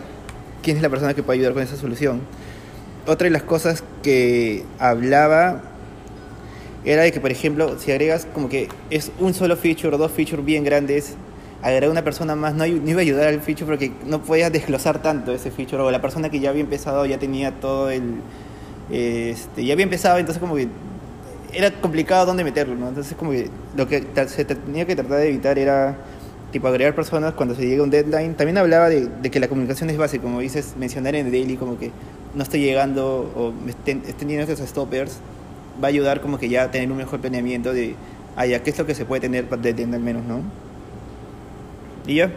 quién 0.62 0.76
es 0.76 0.84
la 0.84 0.89
persona 0.89 1.13
que 1.13 1.24
puede 1.24 1.39
ayudar 1.39 1.54
con 1.54 1.63
esa 1.63 1.78
solución. 1.78 2.22
Otra 3.08 3.26
de 3.26 3.32
las 3.32 3.44
cosas 3.44 3.84
que 4.04 4.65
hablaba 4.80 5.62
era 6.84 7.04
de 7.04 7.12
que, 7.12 7.22
por 7.22 7.32
ejemplo, 7.32 7.80
si 7.80 7.91
agregas 7.91 8.28
como 8.34 8.50
que 8.50 8.67
es 8.89 9.12
un 9.20 9.34
solo 9.34 9.56
feature 9.56 9.96
o 9.96 9.98
dos 9.98 10.12
features 10.12 10.44
bien 10.44 10.63
grandes, 10.63 11.15
agregar 11.62 11.89
una 11.89 12.04
persona 12.04 12.36
más 12.36 12.54
no, 12.54 12.65
no 12.65 12.89
iba 12.89 13.00
a 13.00 13.02
ayudar 13.02 13.28
al 13.28 13.41
feature 13.41 13.65
porque 13.65 13.91
no 14.06 14.22
podías 14.22 14.52
desglosar 14.52 15.02
tanto 15.02 15.32
ese 15.32 15.52
feature 15.52 15.82
o 15.84 15.91
la 15.91 16.02
persona 16.02 16.30
que 16.30 16.39
ya 16.39 16.50
había 16.50 16.62
empezado 16.62 17.06
ya 17.06 17.17
tenía 17.17 17.60
todo 17.60 17.89
el... 17.89 18.15
Este, 18.92 19.66
ya 19.66 19.74
había 19.74 19.84
empezado, 19.84 20.18
entonces 20.18 20.40
como 20.40 20.56
que 20.56 20.68
era 21.54 21.72
complicado 21.72 22.26
dónde 22.26 22.44
meterlo, 22.44 22.76
¿no? 22.76 22.90
Entonces 22.90 23.16
como 23.18 23.32
que 23.32 23.50
lo 23.76 23.88
que 23.88 24.06
se 24.28 24.46
tenía 24.46 24.86
que 24.86 24.96
tratar 24.96 25.18
de 25.18 25.30
evitar 25.30 25.58
era 25.58 25.98
tipo 26.52 26.68
agregar 26.68 26.94
personas 26.94 27.34
cuando 27.34 27.56
se 27.56 27.66
llega 27.66 27.84
un 27.84 27.90
deadline. 27.90 28.36
También 28.36 28.58
hablaba 28.58 28.90
de, 28.90 29.08
de 29.08 29.32
que 29.32 29.40
la 29.40 29.48
comunicación 29.48 29.90
es 29.90 29.98
base, 29.98 30.20
como 30.20 30.40
dices, 30.40 30.76
mencionar 30.78 31.16
en 31.16 31.28
el 31.28 31.32
daily 31.32 31.56
como 31.56 31.78
que 31.78 31.92
no 32.34 32.44
estoy 32.44 32.62
llegando 32.62 33.32
o 33.36 33.52
me 33.52 33.72
estén, 33.72 34.02
teniendo 34.02 34.52
esos 34.52 34.68
stoppers, 34.68 35.20
va 35.82 35.88
a 35.88 35.90
ayudar 35.90 36.22
como 36.22 36.38
que 36.38 36.50
ya 36.50 36.64
a 36.64 36.72
tener 36.72 36.92
un 36.92 36.98
mejor 36.98 37.20
planeamiento 37.20 37.74
de, 37.74 37.96
ah, 38.36 38.46
ya, 38.46 38.64
qué 38.64 38.70
es 38.70 38.78
lo 38.78 38.86
que 38.86 38.96
se 38.96 39.06
puede 39.06 39.22
tener 39.22 39.46
para 39.48 39.62
al 39.62 40.00
menos, 40.00 40.24
¿no? 40.24 40.42
Y 42.06 42.16
ya. 42.16 42.32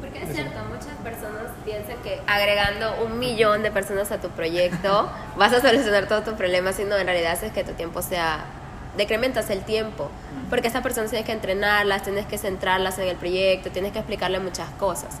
Porque 0.00 0.22
es 0.22 0.32
cierto, 0.32 0.58
muchas 0.68 0.96
personas 1.02 1.52
piensan 1.64 1.96
que 2.02 2.09
agregando 2.26 3.04
un 3.04 3.18
millón 3.18 3.62
de 3.62 3.70
personas 3.70 4.10
a 4.12 4.18
tu 4.20 4.28
proyecto 4.30 5.10
vas 5.36 5.52
a 5.52 5.60
solucionar 5.60 6.06
todos 6.06 6.24
tus 6.24 6.34
problemas, 6.34 6.76
sino 6.76 6.96
en 6.96 7.06
realidad 7.06 7.38
es 7.42 7.52
que 7.52 7.64
tu 7.64 7.72
tiempo 7.72 8.02
sea, 8.02 8.44
decrementas 8.96 9.50
el 9.50 9.62
tiempo, 9.62 10.10
porque 10.48 10.68
esas 10.68 10.82
personas 10.82 11.10
tienes 11.10 11.26
que 11.26 11.32
entrenarlas, 11.32 12.02
tienes 12.02 12.26
que 12.26 12.38
centrarlas 12.38 12.98
en 12.98 13.08
el 13.08 13.16
proyecto, 13.16 13.70
tienes 13.70 13.92
que 13.92 13.98
explicarle 14.00 14.40
muchas 14.40 14.68
cosas. 14.70 15.18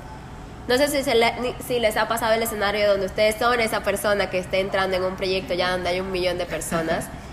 No 0.68 0.76
sé 0.76 0.88
si, 0.88 1.02
se 1.02 1.14
le- 1.14 1.34
ni- 1.40 1.54
si 1.66 1.78
les 1.80 1.96
ha 1.96 2.06
pasado 2.08 2.32
el 2.34 2.42
escenario 2.42 2.88
donde 2.90 3.06
ustedes 3.06 3.36
son 3.36 3.60
esa 3.60 3.80
persona 3.82 4.28
que 4.30 4.38
esté 4.38 4.60
entrando 4.60 4.96
en 4.96 5.04
un 5.04 5.16
proyecto 5.16 5.54
ya 5.54 5.70
donde 5.72 5.88
hay 5.88 6.00
un 6.00 6.10
millón 6.12 6.36
de 6.38 6.46
personas 6.46 7.06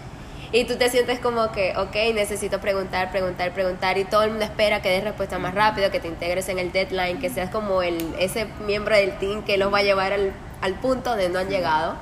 y 0.58 0.65
tú 0.65 0.76
te 0.76 0.89
sientes 0.89 1.20
como 1.20 1.52
que, 1.52 1.76
ok, 1.78 1.96
necesito 2.15 2.60
preguntar, 2.60 3.12
preguntar, 3.12 3.52
preguntar 3.54 4.00
y 4.00 4.06
todo 4.06 4.24
el 4.24 4.32
mundo 4.32 4.46
espera 4.46 4.82
que 4.82 4.89
des 4.89 5.04
respuesta 5.04 5.38
más 5.38 5.54
rápido, 5.54 5.91
que 5.91 6.00
te 6.00 6.08
integres 6.08 6.50
en 6.50 6.58
el 6.58 6.72
deadline, 6.72 7.20
que 7.20 7.30
seas 7.30 7.52
como 7.52 7.84
el, 7.84 8.15
ese 8.17 8.48
miembro 8.65 8.96
del 8.96 9.17
team 9.20 9.43
que 9.43 9.58
los 9.58 9.72
va 9.72 9.80
a 9.80 9.84
llevar 9.84 10.13
al, 10.13 10.34
al 10.62 10.74
punto 10.74 11.12
donde 11.12 11.30
no 11.30 11.38
han 11.38 11.50
llegado. 11.50 11.96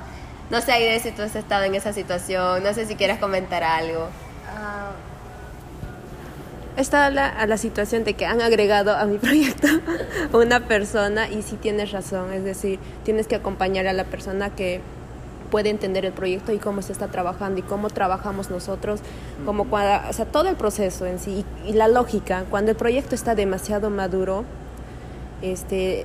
No 0.50 0.62
sé, 0.62 0.72
Aide, 0.72 1.02
si 1.02 1.12
tú 1.12 1.24
has 1.24 1.36
estado 1.36 1.66
en 1.66 1.76
esa 1.76 1.92
situación, 1.92 2.64
no 2.64 2.74
sé 2.74 2.86
si 2.86 2.96
quieres 2.96 3.20
comentar 3.20 3.62
algo. 3.64 4.08
Ah, 4.48 4.92
Está 6.78 7.10
la, 7.10 7.28
a 7.28 7.48
la 7.48 7.58
situación 7.58 8.04
de 8.04 8.16
que 8.16 8.26
han 8.26 8.42
agregado 8.42 8.96
a 8.96 9.06
mi 9.06 9.18
proyecto 9.20 9.68
una 10.34 10.62
persona 10.62 11.30
y 11.30 11.42
sí 11.42 11.58
tienes 11.58 11.92
razón, 11.92 12.32
es 12.32 12.44
decir, 12.46 12.80
tienes 13.04 13.28
que 13.28 13.36
acompañar 13.36 13.88
a 13.88 13.94
la 13.94 14.06
persona 14.06 14.50
que 14.50 14.82
puede 15.56 15.70
entender 15.70 16.04
el 16.04 16.12
proyecto 16.12 16.52
y 16.52 16.58
cómo 16.58 16.82
se 16.82 16.92
está 16.92 17.08
trabajando 17.08 17.62
y 17.62 17.64
cómo 17.64 17.90
trabajamos 17.90 18.50
nosotros, 18.50 19.00
como 19.46 19.70
cuando, 19.70 20.10
o 20.10 20.12
sea, 20.12 20.26
todo 20.26 20.50
el 20.50 20.58
proceso 20.58 21.06
en 21.06 21.18
sí 21.18 21.46
y, 21.66 21.70
y 21.70 21.72
la 21.72 21.88
lógica. 21.88 22.44
Cuando 22.50 22.72
el 22.72 22.76
proyecto 22.76 23.16
está 23.16 23.36
demasiado 23.36 23.90
maduro, 23.90 24.44
este, 25.42 26.04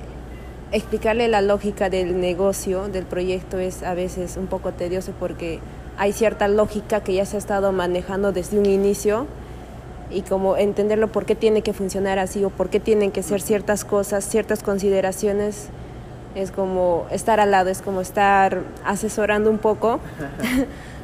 explicarle 0.71 1.27
la 1.27 1.41
lógica 1.41 1.89
del 1.89 2.21
negocio, 2.21 2.87
del 2.87 3.05
proyecto, 3.05 3.59
es 3.59 3.83
a 3.83 3.93
veces 3.93 4.37
un 4.37 4.47
poco 4.47 4.71
tedioso 4.71 5.11
porque 5.19 5.59
hay 5.97 6.13
cierta 6.13 6.47
lógica 6.47 7.01
que 7.01 7.13
ya 7.13 7.25
se 7.25 7.35
ha 7.35 7.39
estado 7.39 7.73
manejando 7.73 8.31
desde 8.31 8.57
un 8.57 8.67
inicio 8.67 9.27
y 10.09 10.21
como 10.21 10.55
entenderlo 10.55 11.09
por 11.09 11.25
qué 11.25 11.35
tiene 11.35 11.61
que 11.61 11.73
funcionar 11.73 12.19
así 12.19 12.41
o 12.45 12.51
por 12.51 12.69
qué 12.69 12.79
tienen 12.79 13.11
que 13.11 13.21
ser 13.21 13.41
ciertas 13.41 13.83
cosas, 13.83 14.23
ciertas 14.23 14.63
consideraciones, 14.63 15.67
es 16.35 16.51
como 16.51 17.05
estar 17.11 17.39
al 17.39 17.51
lado, 17.51 17.69
es 17.69 17.81
como 17.81 18.01
estar 18.01 18.61
asesorando 18.85 19.49
un 19.49 19.57
poco. 19.57 19.99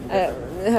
Eh, 0.09 0.29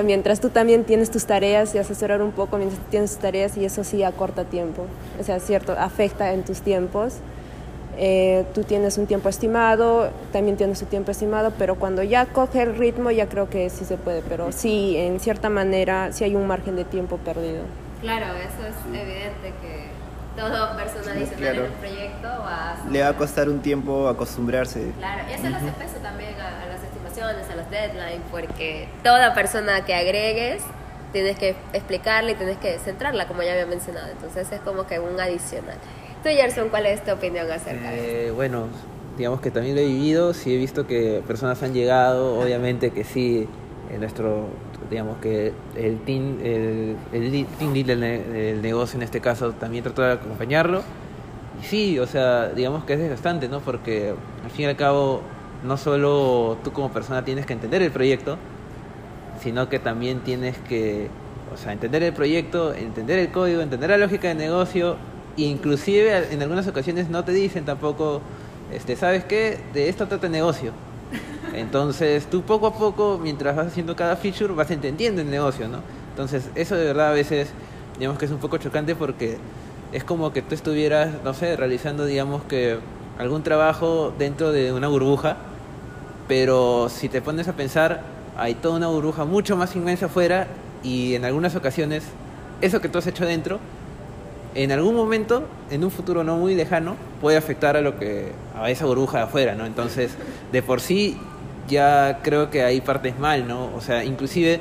mientras 0.04 0.40
tú 0.40 0.48
también 0.48 0.84
tienes 0.84 1.10
tus 1.10 1.26
tareas 1.26 1.74
y 1.74 1.78
asesorar 1.78 2.22
un 2.22 2.32
poco 2.32 2.56
mientras 2.56 2.80
tú 2.80 2.86
tienes 2.90 3.10
tus 3.10 3.20
tareas 3.20 3.58
y 3.58 3.64
eso 3.66 3.84
sí 3.84 4.02
acorta 4.02 4.44
tiempo, 4.44 4.86
o 5.20 5.22
sea, 5.22 5.38
cierto, 5.38 5.72
afecta 5.72 6.32
en 6.32 6.44
tus 6.44 6.62
tiempos. 6.62 7.16
Eh, 7.98 8.44
tú 8.54 8.62
tienes 8.62 8.96
un 8.96 9.06
tiempo 9.06 9.28
estimado, 9.28 10.10
también 10.32 10.56
tienes 10.56 10.78
tu 10.78 10.86
tiempo 10.86 11.10
estimado, 11.10 11.52
pero 11.58 11.74
cuando 11.74 12.02
ya 12.02 12.26
coge 12.26 12.62
el 12.62 12.76
ritmo 12.76 13.10
ya 13.10 13.28
creo 13.28 13.50
que 13.50 13.68
sí 13.70 13.84
se 13.84 13.96
puede, 13.96 14.22
pero 14.22 14.52
sí, 14.52 14.96
en 14.96 15.20
cierta 15.20 15.50
manera, 15.50 16.12
sí 16.12 16.24
hay 16.24 16.36
un 16.36 16.46
margen 16.46 16.76
de 16.76 16.84
tiempo 16.84 17.18
perdido. 17.18 17.64
Claro, 18.00 18.26
eso 18.36 18.66
es 18.68 18.86
evidente 18.86 19.52
que 19.60 19.87
toda 20.38 20.76
persona 20.76 21.12
adicional 21.12 21.38
claro. 21.38 21.64
en 21.66 21.72
un 21.72 21.78
proyecto 21.78 22.28
va 22.28 22.72
a... 22.72 22.90
Le 22.90 23.02
va 23.02 23.08
a 23.08 23.16
costar 23.16 23.48
un 23.48 23.60
tiempo 23.60 24.08
acostumbrarse. 24.08 24.92
Claro, 24.98 25.22
y 25.28 25.32
eso 25.34 25.48
le 25.48 25.56
hace 25.56 25.72
peso 25.72 25.96
también 26.02 26.34
a, 26.40 26.62
a 26.62 26.66
las 26.66 26.82
estimaciones, 26.82 27.50
a 27.50 27.56
los 27.56 27.70
deadlines, 27.70 28.20
porque 28.30 28.88
toda 29.02 29.34
persona 29.34 29.84
que 29.84 29.94
agregues 29.94 30.62
tienes 31.12 31.38
que 31.38 31.56
explicarla 31.72 32.30
y 32.32 32.34
tienes 32.34 32.58
que 32.58 32.78
centrarla, 32.78 33.26
como 33.26 33.42
ya 33.42 33.52
había 33.52 33.66
mencionado. 33.66 34.08
Entonces 34.12 34.50
es 34.52 34.60
como 34.60 34.86
que 34.86 34.98
un 34.98 35.18
adicional. 35.20 35.76
Tú, 36.22 36.28
Gerson, 36.30 36.68
¿cuál 36.68 36.86
es 36.86 37.02
tu 37.04 37.12
opinión 37.12 37.50
acerca 37.50 37.90
de 37.90 37.98
Eh, 37.98 38.22
esto? 38.24 38.34
bueno, 38.34 38.66
digamos 39.16 39.40
que 39.40 39.50
también 39.50 39.74
lo 39.74 39.80
he 39.80 39.86
vivido, 39.86 40.34
sí 40.34 40.54
he 40.54 40.58
visto 40.58 40.86
que 40.86 41.22
personas 41.26 41.62
han 41.62 41.72
llegado, 41.74 42.38
obviamente 42.40 42.90
que 42.90 43.04
sí, 43.04 43.48
en 43.90 44.00
nuestro, 44.00 44.48
digamos 44.90 45.18
que 45.18 45.52
el 45.76 45.98
team, 46.00 46.38
el, 46.42 46.96
team 47.58 47.72
lead 47.74 47.86
del, 47.86 48.00
ne- 48.00 48.22
del 48.24 48.62
negocio 48.62 48.96
en 48.96 49.02
este 49.02 49.20
caso 49.20 49.52
también 49.52 49.84
trató 49.84 50.02
de 50.02 50.12
acompañarlo. 50.12 50.82
Y 51.62 51.66
sí, 51.66 51.98
o 51.98 52.06
sea, 52.06 52.48
digamos 52.50 52.84
que 52.84 52.94
es 52.94 52.98
desgastante, 53.00 53.48
¿no? 53.48 53.60
Porque 53.60 54.14
al 54.44 54.50
fin 54.50 54.66
y 54.66 54.68
al 54.68 54.76
cabo, 54.76 55.22
no 55.64 55.76
solo 55.76 56.56
tú 56.62 56.72
como 56.72 56.90
persona 56.92 57.24
tienes 57.24 57.46
que 57.46 57.52
entender 57.52 57.82
el 57.82 57.90
proyecto, 57.90 58.36
sino 59.42 59.68
que 59.68 59.78
también 59.78 60.20
tienes 60.20 60.56
que, 60.58 61.08
o 61.52 61.56
sea, 61.56 61.72
entender 61.72 62.02
el 62.02 62.12
proyecto, 62.12 62.74
entender 62.74 63.18
el 63.18 63.30
código, 63.30 63.60
entender 63.60 63.90
la 63.90 63.98
lógica 63.98 64.28
del 64.28 64.38
negocio, 64.38 64.96
inclusive 65.36 66.32
en 66.32 66.42
algunas 66.42 66.66
ocasiones 66.66 67.08
no 67.10 67.24
te 67.24 67.32
dicen 67.32 67.64
tampoco, 67.64 68.20
este, 68.72 68.96
¿sabes 68.96 69.24
qué? 69.24 69.58
De 69.74 69.88
esto 69.88 70.06
trata 70.06 70.26
el 70.26 70.32
negocio. 70.32 70.72
Entonces 71.54 72.26
tú 72.26 72.42
poco 72.42 72.66
a 72.66 72.74
poco, 72.74 73.18
mientras 73.22 73.56
vas 73.56 73.68
haciendo 73.68 73.96
cada 73.96 74.16
feature, 74.16 74.52
vas 74.54 74.70
entendiendo 74.70 75.20
el 75.20 75.30
negocio, 75.30 75.68
¿no? 75.68 75.78
Entonces 76.10 76.50
eso 76.54 76.74
de 76.74 76.84
verdad 76.84 77.08
a 77.08 77.12
veces, 77.12 77.50
digamos 77.98 78.18
que 78.18 78.24
es 78.24 78.30
un 78.30 78.38
poco 78.38 78.58
chocante 78.58 78.94
porque 78.94 79.38
es 79.92 80.04
como 80.04 80.32
que 80.32 80.42
tú 80.42 80.54
estuvieras, 80.54 81.10
no 81.24 81.34
sé, 81.34 81.56
realizando, 81.56 82.04
digamos 82.04 82.42
que 82.44 82.78
algún 83.18 83.42
trabajo 83.42 84.12
dentro 84.18 84.52
de 84.52 84.72
una 84.72 84.88
burbuja, 84.88 85.36
pero 86.26 86.88
si 86.88 87.08
te 87.08 87.22
pones 87.22 87.48
a 87.48 87.54
pensar, 87.54 88.02
hay 88.36 88.54
toda 88.54 88.76
una 88.76 88.88
burbuja 88.88 89.24
mucho 89.24 89.56
más 89.56 89.74
inmensa 89.74 90.06
afuera 90.06 90.46
y 90.82 91.14
en 91.14 91.24
algunas 91.24 91.56
ocasiones 91.56 92.04
eso 92.60 92.80
que 92.80 92.88
tú 92.88 92.98
has 92.98 93.06
hecho 93.06 93.24
dentro, 93.24 93.58
en 94.54 94.72
algún 94.72 94.94
momento, 94.94 95.44
en 95.70 95.84
un 95.84 95.90
futuro 95.90 96.24
no 96.24 96.36
muy 96.36 96.54
lejano, 96.54 96.96
puede 97.20 97.36
afectar 97.36 97.76
a 97.76 97.80
lo 97.80 97.98
que 97.98 98.32
a 98.56 98.70
esa 98.70 98.86
burbuja 98.86 99.18
de 99.18 99.24
afuera, 99.24 99.54
¿no? 99.54 99.66
Entonces, 99.66 100.16
de 100.50 100.62
por 100.62 100.80
sí 100.80 101.18
ya 101.68 102.20
creo 102.22 102.50
que 102.50 102.62
hay 102.62 102.80
partes 102.80 103.18
mal, 103.18 103.46
¿no? 103.46 103.70
O 103.76 103.80
sea, 103.80 104.04
inclusive 104.04 104.60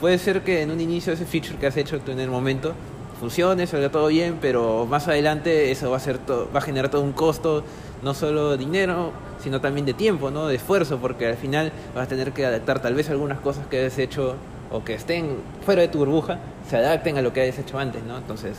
puede 0.00 0.18
ser 0.18 0.42
que 0.42 0.62
en 0.62 0.70
un 0.70 0.80
inicio 0.80 1.12
ese 1.12 1.24
feature 1.24 1.56
que 1.58 1.66
has 1.66 1.76
hecho 1.76 2.00
tú 2.00 2.12
en 2.12 2.20
el 2.20 2.30
momento 2.30 2.74
funcione, 3.20 3.66
salga 3.66 3.90
todo 3.90 4.08
bien, 4.08 4.38
pero 4.40 4.86
más 4.86 5.08
adelante 5.08 5.70
eso 5.70 5.90
va 5.90 5.96
a 5.96 6.00
ser 6.00 6.18
va 6.28 6.58
a 6.58 6.60
generar 6.60 6.90
todo 6.90 7.02
un 7.02 7.12
costo, 7.12 7.64
no 8.02 8.12
solo 8.14 8.50
de 8.52 8.58
dinero, 8.58 9.12
sino 9.42 9.60
también 9.60 9.86
de 9.86 9.94
tiempo, 9.94 10.30
¿no? 10.30 10.48
De 10.48 10.56
esfuerzo, 10.56 10.98
porque 10.98 11.26
al 11.26 11.36
final 11.36 11.72
vas 11.94 12.06
a 12.06 12.08
tener 12.08 12.32
que 12.32 12.44
adaptar 12.44 12.80
tal 12.80 12.94
vez 12.94 13.08
algunas 13.10 13.38
cosas 13.40 13.66
que 13.66 13.86
has 13.86 13.98
hecho 13.98 14.36
o 14.70 14.84
que 14.84 14.94
estén 14.94 15.36
fuera 15.64 15.82
de 15.82 15.88
tu 15.88 15.98
burbuja, 15.98 16.38
se 16.68 16.76
adapten 16.76 17.16
a 17.16 17.22
lo 17.22 17.32
que 17.32 17.40
hayas 17.40 17.58
hecho 17.58 17.78
antes, 17.78 18.02
¿no? 18.02 18.18
Entonces, 18.18 18.56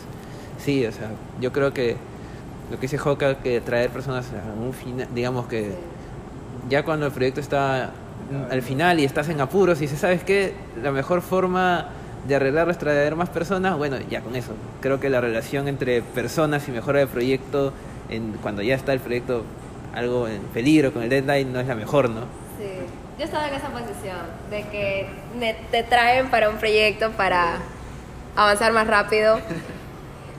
sí, 0.57 0.85
o 0.85 0.91
sea, 0.91 1.09
yo 1.39 1.51
creo 1.51 1.73
que 1.73 1.97
lo 2.71 2.77
que 2.77 2.81
dice 2.81 2.97
Joca, 2.97 3.35
que 3.35 3.61
traer 3.61 3.89
personas 3.89 4.25
a 4.31 4.59
un 4.59 4.73
final, 4.73 5.07
digamos 5.13 5.47
que 5.47 5.71
ya 6.69 6.83
cuando 6.83 7.05
el 7.07 7.11
proyecto 7.11 7.39
está 7.39 7.91
al 8.49 8.61
final 8.61 8.99
y 8.99 9.05
estás 9.05 9.29
en 9.29 9.39
apuros 9.41 9.77
y 9.79 9.81
dices, 9.81 9.99
¿sabes 9.99 10.23
qué? 10.23 10.53
La 10.81 10.91
mejor 10.91 11.21
forma 11.21 11.87
de 12.27 12.35
arreglarlo 12.35 12.71
es 12.71 12.77
traer 12.77 13.15
más 13.15 13.29
personas, 13.29 13.77
bueno, 13.77 13.97
ya 14.09 14.21
con 14.21 14.35
eso. 14.35 14.51
Creo 14.81 14.99
que 14.99 15.09
la 15.09 15.21
relación 15.21 15.67
entre 15.67 16.01
personas 16.01 16.67
y 16.67 16.71
mejora 16.71 16.99
de 16.99 17.07
proyecto, 17.07 17.71
en, 18.09 18.33
cuando 18.41 18.61
ya 18.61 18.75
está 18.75 18.91
el 18.93 18.99
proyecto 18.99 19.43
algo 19.95 20.27
en 20.27 20.41
peligro 20.53 20.91
con 20.91 21.03
el 21.03 21.09
deadline, 21.09 21.51
no 21.53 21.59
es 21.59 21.67
la 21.67 21.75
mejor, 21.75 22.09
¿no? 22.09 22.21
Sí, 22.59 22.69
yo 23.17 23.25
estaba 23.25 23.47
en 23.47 23.53
esa 23.55 23.69
posición, 23.69 24.17
de 24.49 24.63
que 24.67 25.07
me- 25.39 25.55
te 25.71 25.83
traen 25.83 26.27
para 26.29 26.49
un 26.49 26.57
proyecto 26.57 27.11
para 27.11 27.59
avanzar 28.35 28.73
más 28.73 28.87
rápido, 28.87 29.39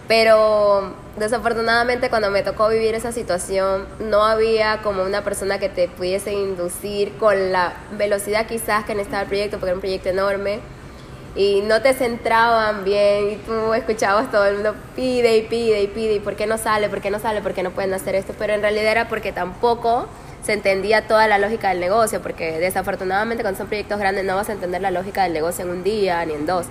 pero 0.07 0.93
desafortunadamente 1.19 2.11
cuando 2.11 2.31
me 2.31 2.43
tocó 2.43 2.69
vivir 2.69 2.95
esa 2.95 3.13
situación 3.13 3.87
no 3.99 4.25
había 4.25 4.83
como 4.83 5.03
una 5.03 5.23
persona 5.23 5.59
que 5.59 5.69
te 5.69 5.89
pudiese 5.89 6.33
inducir 6.33 7.17
con 7.19 7.53
la 7.53 7.75
velocidad 7.97 8.47
quizás 8.47 8.85
que 8.85 8.95
necesitaba 8.95 9.23
el 9.23 9.29
proyecto, 9.29 9.59
porque 9.59 9.71
era 9.71 9.75
un 9.75 9.81
proyecto 9.81 10.09
enorme 10.09 10.61
y 11.35 11.61
no 11.63 11.83
te 11.83 11.95
centraban 11.95 12.85
bien 12.85 13.31
y 13.31 13.37
tú 13.37 13.75
escuchabas 13.75 14.31
todo 14.31 14.47
el 14.47 14.55
mundo 14.55 14.75
pide 14.97 15.37
y 15.37 15.43
pide 15.43 15.83
y 15.83 15.87
pide 15.87 16.15
y 16.15 16.21
por 16.21 16.37
qué 16.37 16.47
no 16.47 16.59
sale, 16.59 16.89
por 16.89 17.01
qué 17.01 17.11
no 17.11 17.19
sale, 17.19 17.43
por 17.43 17.53
qué 17.53 17.63
no 17.63 17.71
pueden 17.71 17.95
hacer 17.95 18.15
esto, 18.15 18.35
pero 18.39 18.55
en 18.55 18.63
realidad 18.63 18.93
era 18.93 19.09
porque 19.09 19.33
tampoco 19.33 20.09
se 20.43 20.53
entendía 20.53 21.07
toda 21.07 21.27
la 21.29 21.39
lógica 21.39 21.69
del 21.69 21.81
negocio, 21.81 22.23
porque 22.23 22.59
desafortunadamente 22.59 23.43
cuando 23.43 23.59
son 23.59 23.67
proyectos 23.67 23.99
grandes 23.99 24.25
no 24.25 24.37
vas 24.37 24.49
a 24.49 24.53
entender 24.53 24.81
la 24.81 24.91
lógica 24.91 25.25
del 25.25 25.33
negocio 25.33 25.65
en 25.65 25.71
un 25.71 25.85
día 25.85 26.25
ni 26.25 26.35
en 26.35 26.47
dos. 26.47 26.67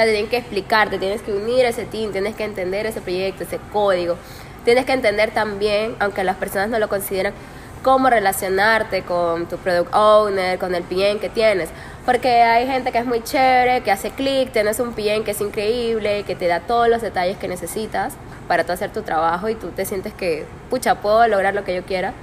Sea, 0.00 0.10
tienen 0.10 0.30
que 0.30 0.38
explicar, 0.38 0.88
te 0.88 0.98
tienes 0.98 1.20
que 1.20 1.30
unir 1.30 1.66
ese 1.66 1.84
team, 1.84 2.10
tienes 2.10 2.34
que 2.34 2.44
entender 2.44 2.86
ese 2.86 3.02
proyecto, 3.02 3.44
ese 3.44 3.58
código. 3.70 4.16
Tienes 4.64 4.86
que 4.86 4.92
entender 4.92 5.30
también, 5.30 5.94
aunque 5.98 6.24
las 6.24 6.36
personas 6.36 6.70
no 6.70 6.78
lo 6.78 6.88
consideran, 6.88 7.34
cómo 7.82 8.08
relacionarte 8.08 9.02
con 9.02 9.46
tu 9.46 9.58
product 9.58 9.94
owner, 9.94 10.58
con 10.58 10.74
el 10.74 10.84
PM 10.84 11.20
que 11.20 11.28
tienes. 11.28 11.68
Porque 12.06 12.40
hay 12.40 12.66
gente 12.66 12.92
que 12.92 12.98
es 12.98 13.04
muy 13.04 13.22
chévere, 13.22 13.82
que 13.82 13.90
hace 13.90 14.10
clic, 14.10 14.52
tienes 14.52 14.80
un 14.80 14.94
PM 14.94 15.22
que 15.22 15.32
es 15.32 15.40
increíble, 15.42 16.22
que 16.22 16.34
te 16.34 16.46
da 16.46 16.60
todos 16.60 16.88
los 16.88 17.02
detalles 17.02 17.36
que 17.36 17.46
necesitas 17.46 18.14
para 18.48 18.64
tú 18.64 18.72
hacer 18.72 18.90
tu 18.90 19.02
trabajo 19.02 19.50
y 19.50 19.54
tú 19.54 19.68
te 19.68 19.84
sientes 19.84 20.14
que, 20.14 20.46
pucha, 20.70 20.94
puedo 20.94 21.28
lograr 21.28 21.54
lo 21.54 21.62
que 21.64 21.74
yo 21.74 21.82
quiera. 21.82 22.14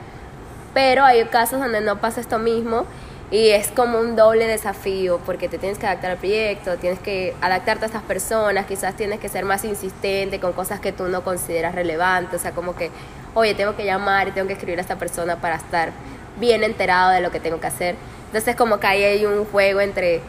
Pero 0.74 1.04
hay 1.04 1.24
casos 1.26 1.60
donde 1.60 1.82
no 1.82 2.02
pasa 2.02 2.22
esto 2.22 2.40
mismo 2.40 2.86
y 3.30 3.50
es 3.50 3.68
como 3.70 4.00
un 4.00 4.16
doble 4.16 4.48
desafío 4.48 5.20
porque 5.26 5.50
te 5.50 5.58
tienes 5.58 5.78
que 5.78 5.86
adaptar 5.86 6.12
al 6.12 6.18
proyecto, 6.18 6.78
tienes 6.78 7.00
que 7.00 7.36
adaptarte 7.42 7.86
a 7.86 7.88
estas 7.88 8.04
personas, 8.04 8.66
quizás 8.66 8.96
tienes 8.96 9.20
que 9.20 9.28
ser 9.28 9.44
más 9.44 9.66
insistente 9.66 10.40
con 10.40 10.54
cosas 10.54 10.80
que 10.80 10.94
tú 10.94 11.08
no 11.08 11.24
consideras 11.24 11.76
relevantes, 11.76 12.40
o 12.40 12.42
sea, 12.42 12.52
como 12.52 12.76
que, 12.76 12.90
oye, 13.34 13.54
tengo 13.54 13.76
que 13.76 13.84
llamar 13.84 14.30
y 14.30 14.32
tengo 14.32 14.48
que 14.48 14.54
escribir 14.54 14.80
a 14.80 14.82
esta 14.82 14.96
persona 14.96 15.42
para 15.42 15.56
estar 15.56 15.92
bien 16.40 16.64
enterado 16.64 17.12
de 17.12 17.20
lo 17.20 17.32
que 17.32 17.42
tengo 17.42 17.60
que 17.60 17.68
hacer. 17.68 17.96
Entonces 18.28 18.56
como 18.56 18.80
que 18.80 18.88
ahí 18.88 19.04
hay 19.04 19.26
un 19.26 19.46
juego 19.46 19.82
entre 19.82 20.22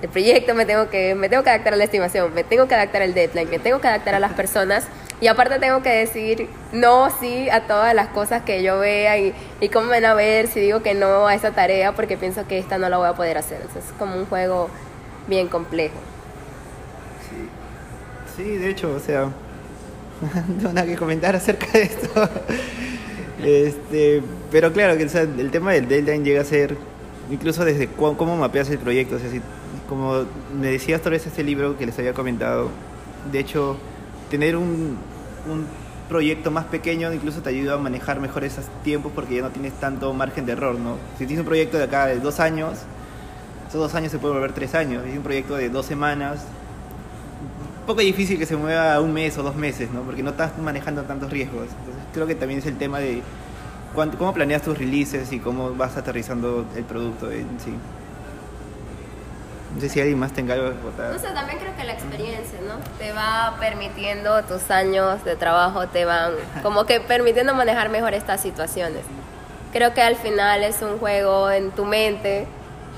el 0.00 0.08
proyecto, 0.08 0.54
me 0.54 0.64
tengo 0.64 0.88
que, 0.88 1.14
me 1.14 1.28
tengo 1.28 1.42
que 1.42 1.50
adaptar 1.50 1.74
a 1.74 1.76
la 1.76 1.84
estimación, 1.84 2.32
me 2.32 2.44
tengo 2.44 2.66
que 2.66 2.74
adaptar 2.74 3.02
al 3.02 3.12
deadline, 3.12 3.50
me 3.50 3.58
tengo 3.58 3.80
que 3.80 3.88
adaptar 3.88 4.14
a 4.14 4.20
las 4.20 4.32
personas 4.32 4.86
y 5.22 5.28
aparte 5.28 5.60
tengo 5.60 5.82
que 5.82 5.90
decir 5.90 6.48
no, 6.72 7.08
sí 7.20 7.48
a 7.48 7.68
todas 7.68 7.94
las 7.94 8.08
cosas 8.08 8.42
que 8.42 8.60
yo 8.64 8.80
vea 8.80 9.16
y, 9.18 9.32
y 9.60 9.68
cómo 9.68 9.86
me 9.86 10.00
van 10.00 10.04
a 10.06 10.14
ver 10.14 10.48
si 10.48 10.58
digo 10.58 10.82
que 10.82 10.94
no 10.94 11.28
a 11.28 11.34
esa 11.36 11.52
tarea 11.52 11.92
porque 11.92 12.16
pienso 12.16 12.44
que 12.48 12.58
esta 12.58 12.76
no 12.76 12.88
la 12.88 12.98
voy 12.98 13.06
a 13.06 13.14
poder 13.14 13.38
hacer. 13.38 13.60
Entonces 13.60 13.84
es 13.84 13.92
como 13.92 14.16
un 14.16 14.26
juego 14.26 14.68
bien 15.28 15.46
complejo. 15.46 15.94
Sí, 18.36 18.56
de 18.56 18.70
hecho, 18.70 18.92
o 18.92 18.98
sea, 18.98 19.28
no 20.60 20.72
nada 20.72 20.88
que 20.88 20.96
comentar 20.96 21.36
acerca 21.36 21.66
de 21.72 21.82
esto. 21.82 22.08
Este, 23.44 24.22
pero 24.52 24.72
claro, 24.72 24.96
que 24.96 25.02
el 25.02 25.50
tema 25.50 25.72
del 25.72 25.88
deadline 25.88 26.24
llega 26.24 26.42
a 26.42 26.44
ser, 26.44 26.76
incluso 27.28 27.64
desde 27.64 27.88
cómo 27.88 28.36
mapeas 28.36 28.70
el 28.70 28.78
proyecto, 28.78 29.16
o 29.16 29.18
sea, 29.18 29.28
como 29.88 30.26
me 30.56 30.68
decías 30.68 31.00
tal 31.00 31.10
vez 31.10 31.26
este 31.26 31.42
libro 31.42 31.76
que 31.76 31.84
les 31.84 31.98
había 31.98 32.14
comentado, 32.14 32.68
de 33.32 33.40
hecho, 33.40 33.78
tener 34.30 34.56
un, 34.56 34.96
un 35.50 35.66
proyecto 36.08 36.50
más 36.50 36.66
pequeño 36.66 37.12
incluso 37.12 37.40
te 37.40 37.48
ayuda 37.48 37.74
a 37.74 37.78
manejar 37.78 38.20
mejor 38.20 38.44
esos 38.44 38.66
tiempos 38.84 39.12
porque 39.14 39.36
ya 39.36 39.42
no 39.42 39.50
tienes 39.50 39.72
tanto 39.74 40.12
margen 40.12 40.44
de 40.46 40.52
error, 40.52 40.78
¿no? 40.78 40.96
Si 41.18 41.26
tienes 41.26 41.40
un 41.40 41.46
proyecto 41.46 41.78
de 41.78 41.84
acá 41.84 42.06
de 42.06 42.20
dos 42.20 42.38
años, 42.40 42.80
esos 43.68 43.80
dos 43.80 43.94
años 43.94 44.12
se 44.12 44.18
puede 44.18 44.34
volver 44.34 44.52
tres 44.52 44.74
años. 44.74 45.02
Si 45.04 45.10
es 45.10 45.16
un 45.16 45.22
proyecto 45.22 45.56
de 45.56 45.70
dos 45.70 45.86
semanas, 45.86 46.40
un 47.80 47.86
poco 47.86 48.00
difícil 48.00 48.38
que 48.38 48.46
se 48.46 48.56
mueva 48.56 49.00
un 49.00 49.12
mes 49.12 49.38
o 49.38 49.42
dos 49.42 49.56
meses, 49.56 49.90
¿no? 49.90 50.02
Porque 50.02 50.22
no 50.22 50.30
estás 50.30 50.58
manejando 50.58 51.02
tantos 51.02 51.30
riesgos. 51.30 51.68
Entonces 51.80 52.04
creo 52.12 52.26
que 52.26 52.34
también 52.34 52.60
es 52.60 52.66
el 52.66 52.76
tema 52.76 52.98
de 52.98 53.22
cómo 53.94 54.34
planeas 54.34 54.62
tus 54.62 54.76
releases 54.76 55.32
y 55.32 55.38
cómo 55.38 55.74
vas 55.74 55.96
aterrizando 55.96 56.66
el 56.76 56.84
producto 56.84 57.30
en 57.30 57.46
sí. 57.58 57.72
No 59.74 59.80
sé 59.80 59.88
si 59.88 60.00
alguien 60.00 60.18
más 60.18 60.32
tenga 60.32 60.54
algo 60.54 60.70
que 60.70 60.82
votar. 60.82 61.12
No 61.12 61.18
sé, 61.18 61.28
también 61.28 61.58
creo 61.58 61.74
que 61.76 61.84
la 61.84 61.94
experiencia, 61.94 62.58
¿no? 62.66 62.74
Te 62.98 63.12
va 63.12 63.56
permitiendo, 63.58 64.42
tus 64.42 64.70
años 64.70 65.24
de 65.24 65.34
trabajo 65.36 65.88
te 65.88 66.04
van 66.04 66.34
como 66.62 66.84
que 66.84 67.00
permitiendo 67.00 67.54
manejar 67.54 67.88
mejor 67.88 68.12
estas 68.14 68.40
situaciones. 68.40 69.02
Creo 69.72 69.94
que 69.94 70.02
al 70.02 70.16
final 70.16 70.62
es 70.62 70.82
un 70.82 70.98
juego 70.98 71.50
en 71.50 71.70
tu 71.70 71.86
mente, 71.86 72.46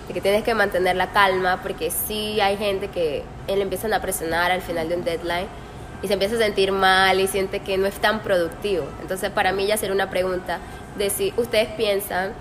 de 0.08 0.12
que 0.12 0.20
tienes 0.20 0.42
que 0.42 0.54
mantener 0.54 0.96
la 0.96 1.12
calma, 1.12 1.60
porque 1.62 1.90
sí 1.90 2.40
hay 2.40 2.56
gente 2.56 2.88
que 2.88 3.22
le 3.46 3.62
empiezan 3.62 3.94
a 3.94 4.02
presionar 4.02 4.50
al 4.50 4.60
final 4.60 4.88
de 4.88 4.96
un 4.96 5.04
deadline 5.04 5.46
y 6.02 6.08
se 6.08 6.14
empieza 6.14 6.34
a 6.34 6.38
sentir 6.38 6.72
mal 6.72 7.20
y 7.20 7.28
siente 7.28 7.60
que 7.60 7.78
no 7.78 7.86
es 7.86 7.94
tan 7.94 8.20
productivo. 8.20 8.84
Entonces 9.00 9.30
para 9.30 9.52
mí 9.52 9.66
ya 9.66 9.76
sería 9.76 9.94
una 9.94 10.10
pregunta 10.10 10.58
de 10.98 11.08
si 11.08 11.32
ustedes 11.36 11.68
piensan 11.68 12.32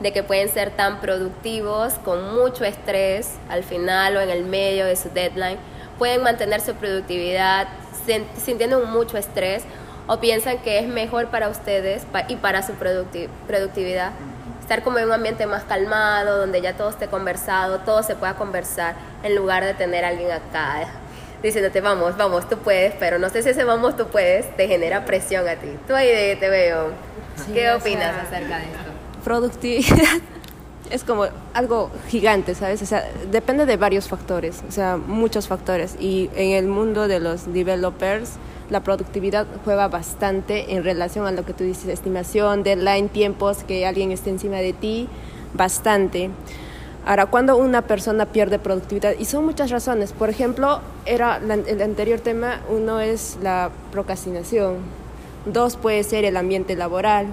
de 0.00 0.12
que 0.12 0.22
pueden 0.22 0.48
ser 0.48 0.70
tan 0.70 1.00
productivos 1.00 1.94
con 2.04 2.34
mucho 2.34 2.64
estrés 2.64 3.36
al 3.48 3.62
final 3.62 4.16
o 4.16 4.20
en 4.20 4.30
el 4.30 4.44
medio 4.44 4.86
de 4.86 4.96
su 4.96 5.10
deadline, 5.10 5.58
pueden 5.98 6.22
mantener 6.22 6.60
su 6.60 6.74
productividad 6.74 7.68
sintiendo 8.42 8.80
mucho 8.86 9.18
estrés 9.18 9.62
o 10.06 10.18
piensan 10.18 10.58
que 10.58 10.78
es 10.78 10.88
mejor 10.88 11.28
para 11.28 11.48
ustedes 11.48 12.02
y 12.28 12.36
para 12.36 12.62
su 12.62 12.72
productividad 12.74 14.12
estar 14.70 14.84
como 14.84 15.00
en 15.00 15.06
un 15.06 15.12
ambiente 15.12 15.46
más 15.46 15.64
calmado, 15.64 16.38
donde 16.38 16.60
ya 16.60 16.74
todo 16.74 16.90
esté 16.90 17.08
conversado, 17.08 17.80
todo 17.80 18.04
se 18.04 18.14
pueda 18.14 18.34
conversar, 18.34 18.94
en 19.24 19.34
lugar 19.34 19.64
de 19.64 19.74
tener 19.74 20.04
a 20.04 20.08
alguien 20.08 20.30
acá 20.30 20.86
diciéndote, 21.42 21.80
vamos, 21.80 22.16
vamos, 22.16 22.48
tú 22.48 22.56
puedes, 22.58 22.94
pero 22.94 23.18
no 23.18 23.28
sé 23.30 23.42
si 23.42 23.48
ese 23.48 23.64
vamos, 23.64 23.96
tú 23.96 24.06
puedes, 24.06 24.56
te 24.56 24.68
genera 24.68 25.04
presión 25.04 25.48
a 25.48 25.56
ti. 25.56 25.76
Tú 25.88 25.94
ahí 25.96 26.36
te 26.38 26.48
veo. 26.48 26.92
¿Qué 27.52 27.72
opinas 27.72 28.14
acerca 28.16 28.58
de 28.58 28.64
esto? 28.64 28.89
Productividad 29.20 30.20
es 30.90 31.04
como 31.04 31.26
algo 31.54 31.90
gigante, 32.08 32.54
¿sabes? 32.54 32.82
O 32.82 32.86
sea, 32.86 33.08
depende 33.30 33.66
de 33.66 33.76
varios 33.76 34.08
factores, 34.08 34.62
o 34.68 34.72
sea, 34.72 34.96
muchos 34.96 35.48
factores. 35.48 35.96
Y 36.00 36.30
en 36.34 36.52
el 36.52 36.66
mundo 36.66 37.08
de 37.08 37.20
los 37.20 37.52
developers, 37.52 38.32
la 38.70 38.80
productividad 38.80 39.46
juega 39.64 39.88
bastante 39.88 40.74
en 40.74 40.84
relación 40.84 41.26
a 41.26 41.32
lo 41.32 41.44
que 41.44 41.52
tú 41.52 41.64
dices, 41.64 41.88
estimación, 41.88 42.62
deadline, 42.62 43.08
tiempos, 43.08 43.64
que 43.64 43.86
alguien 43.86 44.12
esté 44.12 44.30
encima 44.30 44.56
de 44.56 44.72
ti, 44.72 45.08
bastante. 45.54 46.30
Ahora, 47.06 47.26
cuando 47.26 47.56
una 47.56 47.82
persona 47.82 48.26
pierde 48.26 48.58
productividad, 48.58 49.14
y 49.18 49.24
son 49.24 49.44
muchas 49.44 49.70
razones, 49.70 50.12
por 50.12 50.28
ejemplo, 50.28 50.80
era 51.06 51.38
el 51.38 51.82
anterior 51.82 52.20
tema, 52.20 52.60
uno 52.68 53.00
es 53.00 53.38
la 53.42 53.70
procrastinación, 53.90 54.76
dos 55.46 55.76
puede 55.76 56.02
ser 56.04 56.24
el 56.24 56.36
ambiente 56.36 56.76
laboral, 56.76 57.26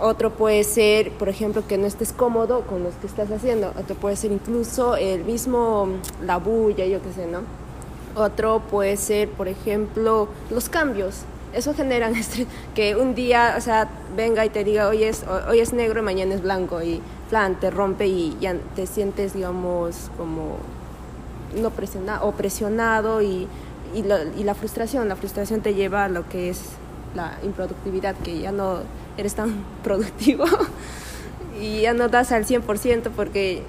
otro 0.00 0.30
puede 0.30 0.62
ser, 0.64 1.10
por 1.12 1.28
ejemplo, 1.28 1.66
que 1.66 1.78
no 1.78 1.86
estés 1.86 2.12
cómodo 2.12 2.62
con 2.62 2.82
lo 2.82 2.90
que 3.00 3.06
estás 3.06 3.30
haciendo. 3.30 3.72
Otro 3.78 3.96
puede 3.96 4.16
ser 4.16 4.32
incluso 4.32 4.96
el 4.96 5.24
mismo, 5.24 5.88
la 6.22 6.36
bulla, 6.36 6.84
yo 6.84 7.00
qué 7.02 7.12
sé, 7.12 7.26
¿no? 7.26 7.40
Otro 8.14 8.60
puede 8.60 8.96
ser, 8.96 9.30
por 9.30 9.48
ejemplo, 9.48 10.28
los 10.50 10.68
cambios. 10.68 11.22
Eso 11.54 11.74
genera 11.74 12.10
estrés. 12.10 12.46
Que 12.74 12.94
un 12.96 13.14
día, 13.14 13.54
o 13.56 13.60
sea, 13.60 13.88
venga 14.14 14.44
y 14.44 14.50
te 14.50 14.64
diga, 14.64 14.88
hoy 14.88 15.04
es, 15.04 15.24
hoy 15.48 15.60
es 15.60 15.72
negro 15.72 16.00
y 16.00 16.02
mañana 16.02 16.34
es 16.34 16.42
blanco. 16.42 16.82
Y, 16.82 17.00
plan, 17.30 17.58
te 17.58 17.70
rompe 17.70 18.06
y 18.06 18.36
ya 18.40 18.54
te 18.74 18.86
sientes, 18.86 19.32
digamos, 19.32 20.10
como 20.16 20.58
no 21.60 21.70
presionado 21.70 22.26
o 22.26 22.32
presionado 22.32 23.22
y, 23.22 23.48
y, 23.94 24.04
y 24.36 24.44
la 24.44 24.54
frustración. 24.54 25.08
La 25.08 25.16
frustración 25.16 25.62
te 25.62 25.74
lleva 25.74 26.04
a 26.04 26.08
lo 26.08 26.28
que 26.28 26.50
es 26.50 26.60
la 27.14 27.38
improductividad, 27.42 28.14
que 28.16 28.38
ya 28.38 28.52
no 28.52 28.80
eres 29.16 29.34
tan 29.34 29.64
productivo 29.84 30.44
y 31.60 31.82
ya 31.82 31.94
no 31.94 32.08
das 32.08 32.32
al 32.32 32.44
100% 32.44 33.10
porque... 33.14 33.62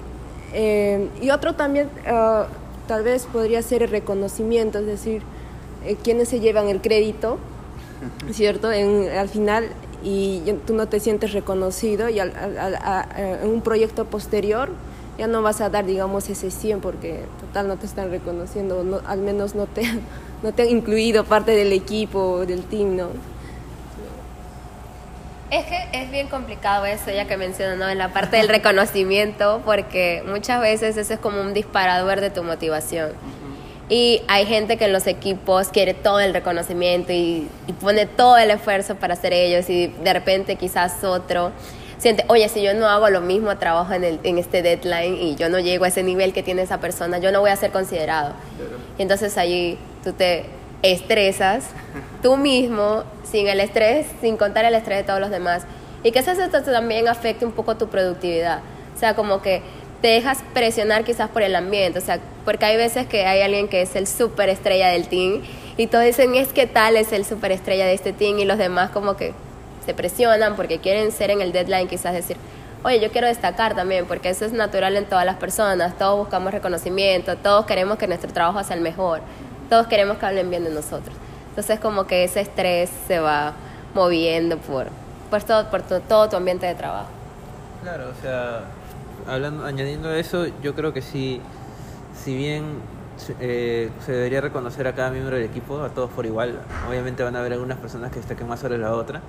Eh, 0.54 1.08
y 1.20 1.28
otro 1.28 1.54
también 1.54 1.90
ah, 2.06 2.46
tal 2.86 3.02
vez 3.02 3.26
podría 3.26 3.60
ser 3.60 3.82
el 3.82 3.90
reconocimiento, 3.90 4.78
es 4.78 4.86
decir, 4.86 5.20
eh, 5.84 5.96
quienes 6.02 6.30
se 6.30 6.40
llevan 6.40 6.68
el 6.68 6.80
crédito, 6.80 7.38
¿cierto? 8.32 8.72
En, 8.72 9.10
al 9.10 9.28
final 9.28 9.68
y 10.02 10.40
tú 10.66 10.74
no 10.74 10.86
te 10.86 11.00
sientes 11.00 11.32
reconocido 11.32 12.08
y 12.08 12.20
al, 12.20 12.32
en 13.16 13.50
un 13.50 13.60
proyecto 13.62 14.04
posterior 14.04 14.70
ya 15.18 15.26
no 15.26 15.42
vas 15.42 15.60
a 15.60 15.68
dar, 15.68 15.84
digamos, 15.84 16.30
ese 16.30 16.50
100 16.50 16.80
porque 16.80 17.24
total 17.40 17.66
no 17.66 17.76
te 17.76 17.86
están 17.86 18.10
reconociendo, 18.10 18.84
no, 18.84 19.00
al 19.04 19.18
menos 19.18 19.56
no 19.56 19.66
te, 19.66 19.82
no 20.42 20.52
te 20.52 20.62
han 20.62 20.68
incluido 20.70 21.24
parte 21.24 21.50
del 21.50 21.72
equipo, 21.72 22.46
del 22.46 22.62
team, 22.62 22.96
¿no? 22.96 23.08
Es 25.50 25.64
que 25.64 25.78
es 25.92 26.10
bien 26.10 26.28
complicado 26.28 26.84
eso, 26.84 27.10
ya 27.10 27.26
que 27.26 27.38
mencionó, 27.38 27.76
¿no? 27.76 27.88
En 27.88 27.98
la 27.98 28.12
parte 28.12 28.36
del 28.36 28.48
reconocimiento, 28.48 29.62
porque 29.64 30.22
muchas 30.26 30.60
veces 30.60 30.96
eso 30.98 31.14
es 31.14 31.20
como 31.20 31.40
un 31.40 31.54
disparador 31.54 32.20
de 32.20 32.28
tu 32.28 32.42
motivación. 32.42 33.12
Y 33.88 34.20
hay 34.28 34.44
gente 34.44 34.76
que 34.76 34.84
en 34.84 34.92
los 34.92 35.06
equipos 35.06 35.68
quiere 35.68 35.94
todo 35.94 36.20
el 36.20 36.34
reconocimiento 36.34 37.12
y, 37.12 37.48
pone 37.80 38.04
todo 38.04 38.36
el 38.36 38.50
esfuerzo 38.50 38.96
para 38.96 39.14
hacer 39.14 39.32
ellos 39.32 39.70
y 39.70 39.86
de 39.86 40.12
repente 40.12 40.56
quizás 40.56 41.04
otro 41.04 41.52
siente, 41.96 42.24
oye, 42.28 42.48
si 42.48 42.62
yo 42.62 42.74
no 42.74 42.86
hago 42.86 43.08
lo 43.08 43.20
mismo 43.20 43.56
trabajo 43.56 43.92
en, 43.92 44.04
el, 44.04 44.20
en 44.22 44.38
este 44.38 44.62
deadline 44.62 45.14
y 45.16 45.34
yo 45.36 45.48
no 45.48 45.58
llego 45.58 45.84
a 45.84 45.88
ese 45.88 46.02
nivel 46.02 46.32
que 46.32 46.42
tiene 46.42 46.62
esa 46.62 46.78
persona, 46.78 47.18
yo 47.18 47.32
no 47.32 47.40
voy 47.40 47.50
a 47.50 47.56
ser 47.56 47.70
considerado. 47.70 48.34
Y 48.98 49.02
entonces 49.02 49.36
allí 49.38 49.78
tú 50.04 50.12
te 50.12 50.44
estresas 50.82 51.70
tú 52.22 52.36
mismo, 52.36 53.04
sin 53.24 53.48
el 53.48 53.60
estrés, 53.60 54.06
sin 54.20 54.36
contar 54.36 54.64
el 54.64 54.74
estrés 54.74 54.98
de 54.98 55.04
todos 55.04 55.20
los 55.20 55.30
demás. 55.30 55.64
Y 56.02 56.12
que 56.12 56.20
eso 56.20 56.32
también 56.64 57.08
afecte 57.08 57.44
un 57.44 57.52
poco 57.52 57.76
tu 57.76 57.88
productividad. 57.88 58.60
O 58.94 58.98
sea, 58.98 59.14
como 59.14 59.42
que 59.42 59.62
te 60.00 60.08
dejas 60.08 60.38
presionar 60.54 61.04
quizás 61.04 61.28
por 61.28 61.42
el 61.42 61.54
ambiente. 61.56 61.98
O 61.98 62.02
sea, 62.02 62.20
porque 62.44 62.64
hay 62.64 62.76
veces 62.76 63.06
que 63.06 63.26
hay 63.26 63.40
alguien 63.40 63.68
que 63.68 63.82
es 63.82 63.96
el 63.96 64.06
super 64.06 64.48
estrella 64.48 64.88
del 64.88 65.08
team 65.08 65.42
y 65.76 65.86
todos 65.86 66.04
dicen, 66.04 66.34
es 66.34 66.48
que 66.48 66.66
tal 66.66 66.96
es 66.96 67.12
el 67.12 67.24
super 67.24 67.52
estrella 67.52 67.86
de 67.86 67.94
este 67.94 68.12
team 68.12 68.38
y 68.38 68.44
los 68.44 68.58
demás 68.58 68.90
como 68.90 69.16
que 69.16 69.32
se 69.84 69.94
presionan 69.94 70.56
porque 70.56 70.78
quieren 70.78 71.12
ser 71.12 71.30
en 71.30 71.40
el 71.40 71.52
deadline, 71.52 71.88
quizás 71.88 72.12
decir, 72.12 72.36
oye, 72.82 73.00
yo 73.00 73.10
quiero 73.10 73.26
destacar 73.26 73.74
también, 73.74 74.06
porque 74.06 74.28
eso 74.28 74.44
es 74.44 74.52
natural 74.52 74.96
en 74.96 75.06
todas 75.06 75.24
las 75.24 75.36
personas, 75.36 75.96
todos 75.96 76.18
buscamos 76.18 76.52
reconocimiento, 76.52 77.36
todos 77.36 77.64
queremos 77.66 77.96
que 77.96 78.06
nuestro 78.06 78.32
trabajo 78.32 78.62
sea 78.64 78.76
el 78.76 78.82
mejor 78.82 79.20
todos 79.68 79.86
queremos 79.86 80.18
que 80.18 80.26
hablen 80.26 80.50
bien 80.50 80.64
de 80.64 80.70
nosotros. 80.70 81.14
Entonces 81.50 81.80
como 81.80 82.06
que 82.06 82.24
ese 82.24 82.40
estrés 82.40 82.90
se 83.06 83.18
va 83.18 83.52
moviendo 83.94 84.58
por, 84.58 84.86
por, 85.30 85.42
todo, 85.42 85.68
por 85.70 85.82
todo 85.82 86.28
tu 86.28 86.36
ambiente 86.36 86.66
de 86.66 86.74
trabajo. 86.74 87.08
Claro, 87.82 88.10
o 88.10 88.22
sea, 88.22 88.62
hablando, 89.26 89.64
añadiendo 89.64 90.12
eso, 90.12 90.46
yo 90.62 90.74
creo 90.74 90.92
que 90.92 91.02
sí, 91.02 91.40
si 92.24 92.36
bien 92.36 92.64
eh, 93.40 93.90
se 94.04 94.12
debería 94.12 94.40
reconocer 94.40 94.86
a 94.86 94.94
cada 94.94 95.10
miembro 95.10 95.36
del 95.36 95.44
equipo, 95.44 95.82
a 95.82 95.88
todos 95.90 96.10
por 96.10 96.26
igual, 96.26 96.60
obviamente 96.88 97.22
van 97.22 97.36
a 97.36 97.40
haber 97.40 97.52
algunas 97.52 97.78
personas 97.78 98.10
que 98.10 98.18
destaquen 98.18 98.48
más 98.48 98.60
sobre 98.60 98.78
la 98.78 98.92
otra. 98.92 99.20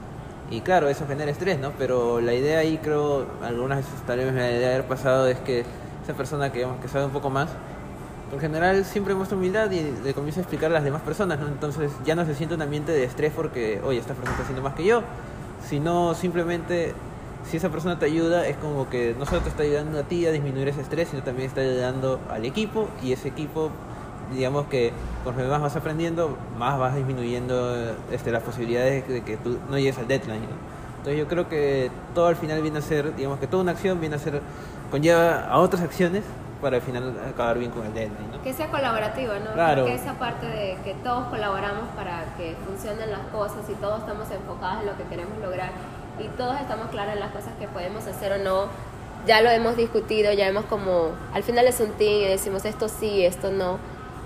Y 0.52 0.62
claro, 0.62 0.90
eso 0.90 1.06
genera 1.08 1.30
estrés, 1.30 1.60
¿no? 1.60 1.72
Pero 1.78 2.22
la 2.22 2.34
idea 2.34 2.60
ahí 2.60 2.80
creo, 2.82 3.28
algunas 3.44 3.80
veces 3.80 4.02
tal 4.08 4.18
vez 4.18 4.34
me 4.34 4.42
de 4.42 4.66
haber 4.66 4.86
pasado 4.86 5.28
es 5.28 5.38
que 5.40 5.64
esa 6.04 6.14
persona 6.14 6.52
que, 6.52 6.68
que 6.82 6.88
sabe 6.88 7.06
un 7.06 7.12
poco 7.12 7.30
más 7.30 7.50
en 8.32 8.40
general 8.40 8.86
siempre 8.86 9.16
muestra 9.16 9.38
humildad 9.38 9.72
y 9.72 9.92
le 10.04 10.14
comienza 10.14 10.40
a 10.40 10.44
explicar 10.44 10.70
a 10.72 10.76
las 10.76 10.84
demás 10.84 11.02
personas, 11.02 11.40
¿no? 11.40 11.48
Entonces 11.48 11.92
ya 12.06 12.16
no 12.16 12.26
se 12.26 12.36
siente 12.36 12.56
un 12.56 12.62
ambiente 12.62 12.92
de 12.92 13.04
estrés 13.04 13.34
porque, 13.36 13.82
oye, 13.84 14.00
esta 14.00 14.14
persona 14.14 14.32
está 14.32 14.44
haciendo 14.44 14.62
más 14.62 14.76
que 14.76 14.86
yo, 14.86 15.02
sino 15.68 16.14
simplemente 16.14 16.94
si 17.50 17.58
esa 17.58 17.70
persona 17.70 17.98
te 17.98 18.06
ayuda 18.06 18.48
es 18.48 18.58
como 18.58 18.90
que 18.90 19.16
no 19.18 19.26
solo 19.26 19.42
te 19.42 19.50
está 19.50 19.64
ayudando 19.64 20.00
a 20.00 20.04
ti 20.04 20.26
a 20.26 20.32
disminuir 20.32 20.68
ese 20.68 20.82
estrés, 20.82 21.10
sino 21.10 21.24
también 21.24 21.48
está 21.48 21.62
ayudando 21.62 22.20
al 22.30 22.46
equipo 22.46 22.88
y 23.02 23.14
ese 23.14 23.30
equipo, 23.30 23.72
digamos 24.34 24.68
que 24.68 24.92
conforme 25.24 25.50
más 25.50 25.62
vas 25.62 25.76
aprendiendo, 25.76 26.38
más 26.58 26.78
vas 26.78 26.96
disminuyendo 26.96 27.96
este, 28.12 28.32
las 28.32 28.44
posibilidades 28.44 29.08
de 29.08 29.24
que 29.24 29.38
tú 29.38 29.58
no 29.70 29.78
llegues 29.78 29.98
al 29.98 30.08
deadline. 30.08 30.44
Entonces 30.98 31.18
yo 31.18 31.28
creo 31.28 31.50
que 31.50 31.90
todo 32.14 32.28
al 32.28 32.36
final 32.36 32.62
viene 32.62 32.80
a 32.80 32.82
ser, 32.82 33.16
digamos 33.16 33.40
que 33.40 33.48
toda 33.48 33.64
una 33.64 33.72
acción 33.72 34.00
viene 34.00 34.18
a 34.18 34.20
ser, 34.20 34.42
conlleva 34.92 35.46
a 35.46 35.60
otras 35.60 35.82
acciones 35.82 36.24
para 36.62 36.78
al 36.78 36.82
final 36.82 37.16
acabar 37.28 37.58
bien 37.58 37.72
con 37.72 37.86
el 37.86 37.94
deadline, 37.94 38.32
¿no? 38.32 38.42
Que 38.42 38.54
sea 38.54 38.68
colaborativo, 38.70 39.34
¿no? 39.34 39.54
Claro. 39.54 39.86
Que 39.86 39.96
esa 39.96 40.14
parte 40.14 40.46
de 40.46 40.78
que 40.84 40.94
todos 41.04 41.28
colaboramos 41.28 41.88
para 41.96 42.26
que 42.38 42.56
funcionen 42.66 43.12
las 43.12 43.22
cosas 43.32 43.70
y 43.70 43.74
todos 43.76 44.00
estamos 44.00 44.30
enfocados 44.32 44.82
en 44.82 44.88
lo 44.88 44.98
que 44.98 45.04
queremos 45.04 45.38
lograr 45.40 45.72
y 46.20 46.28
todos 46.38 46.60
estamos 46.60 46.88
claros 46.90 47.14
en 47.14 47.20
las 47.20 47.32
cosas 47.32 47.54
que 47.60 47.68
podemos 47.68 48.06
hacer 48.08 48.34
o 48.34 48.38
no. 48.38 48.68
Ya 49.26 49.42
lo 49.42 49.50
hemos 49.50 49.76
discutido, 49.76 50.32
ya 50.32 50.48
hemos 50.48 50.66
como, 50.66 51.12
al 51.34 51.44
final 51.44 51.68
es 51.68 51.80
un 51.80 51.92
team 51.92 52.22
y 52.22 52.26
decimos 52.26 52.66
esto 52.66 52.88
sí, 52.88 53.26
esto 53.26 53.52
no. 53.52 53.78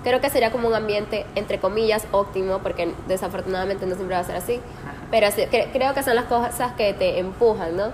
Creo 0.04 0.20
que 0.20 0.28
sería 0.28 0.52
como 0.52 0.68
un 0.68 0.74
ambiente, 0.74 1.24
entre 1.34 1.58
comillas, 1.58 2.06
óptimo, 2.12 2.58
porque 2.58 2.94
desafortunadamente 3.08 3.86
no 3.86 3.94
siempre 3.94 4.14
va 4.14 4.20
a 4.20 4.24
ser 4.24 4.36
así. 4.36 4.60
Pero 5.14 5.30
sí, 5.30 5.42
cre- 5.42 5.68
creo 5.72 5.94
que 5.94 6.02
son 6.02 6.16
las 6.16 6.24
cosas 6.24 6.72
que 6.72 6.92
te 6.92 7.20
empujan, 7.20 7.76
¿no? 7.76 7.92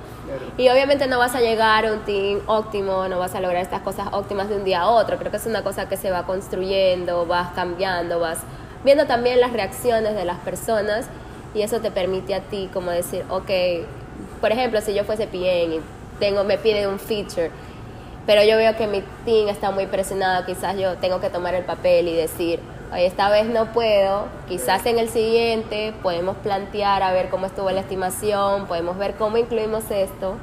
Y 0.56 0.70
obviamente 0.70 1.06
no 1.06 1.18
vas 1.18 1.34
a 1.34 1.40
llegar 1.40 1.84
a 1.84 1.92
un 1.92 1.98
team 2.00 2.40
óptimo, 2.46 3.08
no 3.08 3.18
vas 3.18 3.34
a 3.34 3.40
lograr 3.42 3.60
estas 3.60 3.82
cosas 3.82 4.08
óptimas 4.12 4.48
de 4.48 4.56
un 4.56 4.64
día 4.64 4.80
a 4.80 4.88
otro. 4.88 5.18
Creo 5.18 5.30
que 5.30 5.36
es 5.36 5.44
una 5.44 5.62
cosa 5.62 5.86
que 5.86 5.98
se 5.98 6.10
va 6.10 6.24
construyendo, 6.24 7.26
vas 7.26 7.50
cambiando, 7.54 8.20
vas 8.20 8.38
viendo 8.84 9.04
también 9.04 9.38
las 9.38 9.52
reacciones 9.52 10.14
de 10.14 10.24
las 10.24 10.38
personas 10.38 11.08
y 11.54 11.60
eso 11.60 11.80
te 11.80 11.90
permite 11.90 12.34
a 12.34 12.40
ti 12.40 12.70
como 12.72 12.90
decir, 12.90 13.22
ok, 13.28 13.50
por 14.40 14.50
ejemplo, 14.52 14.80
si 14.80 14.94
yo 14.94 15.04
fuese 15.04 15.26
PN 15.26 15.74
y 15.76 15.80
tengo, 16.20 16.44
me 16.44 16.56
piden 16.56 16.88
un 16.88 16.98
feature, 16.98 17.50
pero 18.24 18.42
yo 18.44 18.56
veo 18.56 18.74
que 18.76 18.86
mi 18.86 19.02
team 19.26 19.48
está 19.48 19.70
muy 19.72 19.84
presionado, 19.86 20.46
quizás 20.46 20.74
yo 20.78 20.94
tengo 20.96 21.20
que 21.20 21.28
tomar 21.28 21.54
el 21.54 21.64
papel 21.64 22.08
y 22.08 22.16
decir, 22.16 22.60
esta 22.96 23.30
vez 23.30 23.46
no 23.46 23.66
puedo, 23.66 24.26
quizás 24.48 24.84
en 24.86 24.98
el 24.98 25.08
siguiente 25.08 25.94
podemos 26.02 26.36
plantear 26.38 27.02
a 27.02 27.12
ver 27.12 27.28
cómo 27.28 27.46
estuvo 27.46 27.70
la 27.70 27.80
estimación, 27.80 28.66
podemos 28.66 28.98
ver 28.98 29.14
cómo 29.14 29.36
incluimos 29.36 29.90
esto, 29.90 30.34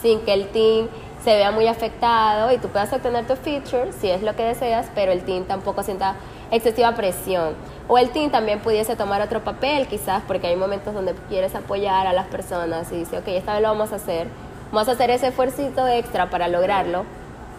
sin 0.00 0.20
que 0.20 0.32
el 0.32 0.48
team 0.48 0.88
se 1.24 1.34
vea 1.34 1.50
muy 1.50 1.66
afectado 1.66 2.50
y 2.52 2.58
tú 2.58 2.68
puedas 2.68 2.92
obtener 2.92 3.26
tu 3.26 3.36
feature 3.36 3.92
si 3.92 4.08
es 4.10 4.22
lo 4.22 4.34
que 4.36 4.44
deseas, 4.44 4.86
pero 4.94 5.12
el 5.12 5.22
team 5.22 5.44
tampoco 5.44 5.82
sienta 5.82 6.14
excesiva 6.50 6.94
presión. 6.94 7.54
O 7.88 7.98
el 7.98 8.10
team 8.10 8.30
también 8.30 8.60
pudiese 8.60 8.96
tomar 8.96 9.20
otro 9.20 9.40
papel 9.42 9.86
quizás, 9.86 10.22
porque 10.26 10.46
hay 10.46 10.56
momentos 10.56 10.94
donde 10.94 11.14
quieres 11.28 11.54
apoyar 11.54 12.06
a 12.06 12.12
las 12.12 12.26
personas 12.28 12.90
y 12.92 12.96
dice, 12.96 13.18
ok, 13.18 13.28
esta 13.28 13.54
vez 13.54 13.62
lo 13.62 13.68
vamos 13.68 13.92
a 13.92 13.96
hacer, 13.96 14.28
vamos 14.72 14.88
a 14.88 14.92
hacer 14.92 15.10
ese 15.10 15.28
esfuerzo 15.28 15.88
extra 15.88 16.30
para 16.30 16.48
lograrlo, 16.48 17.04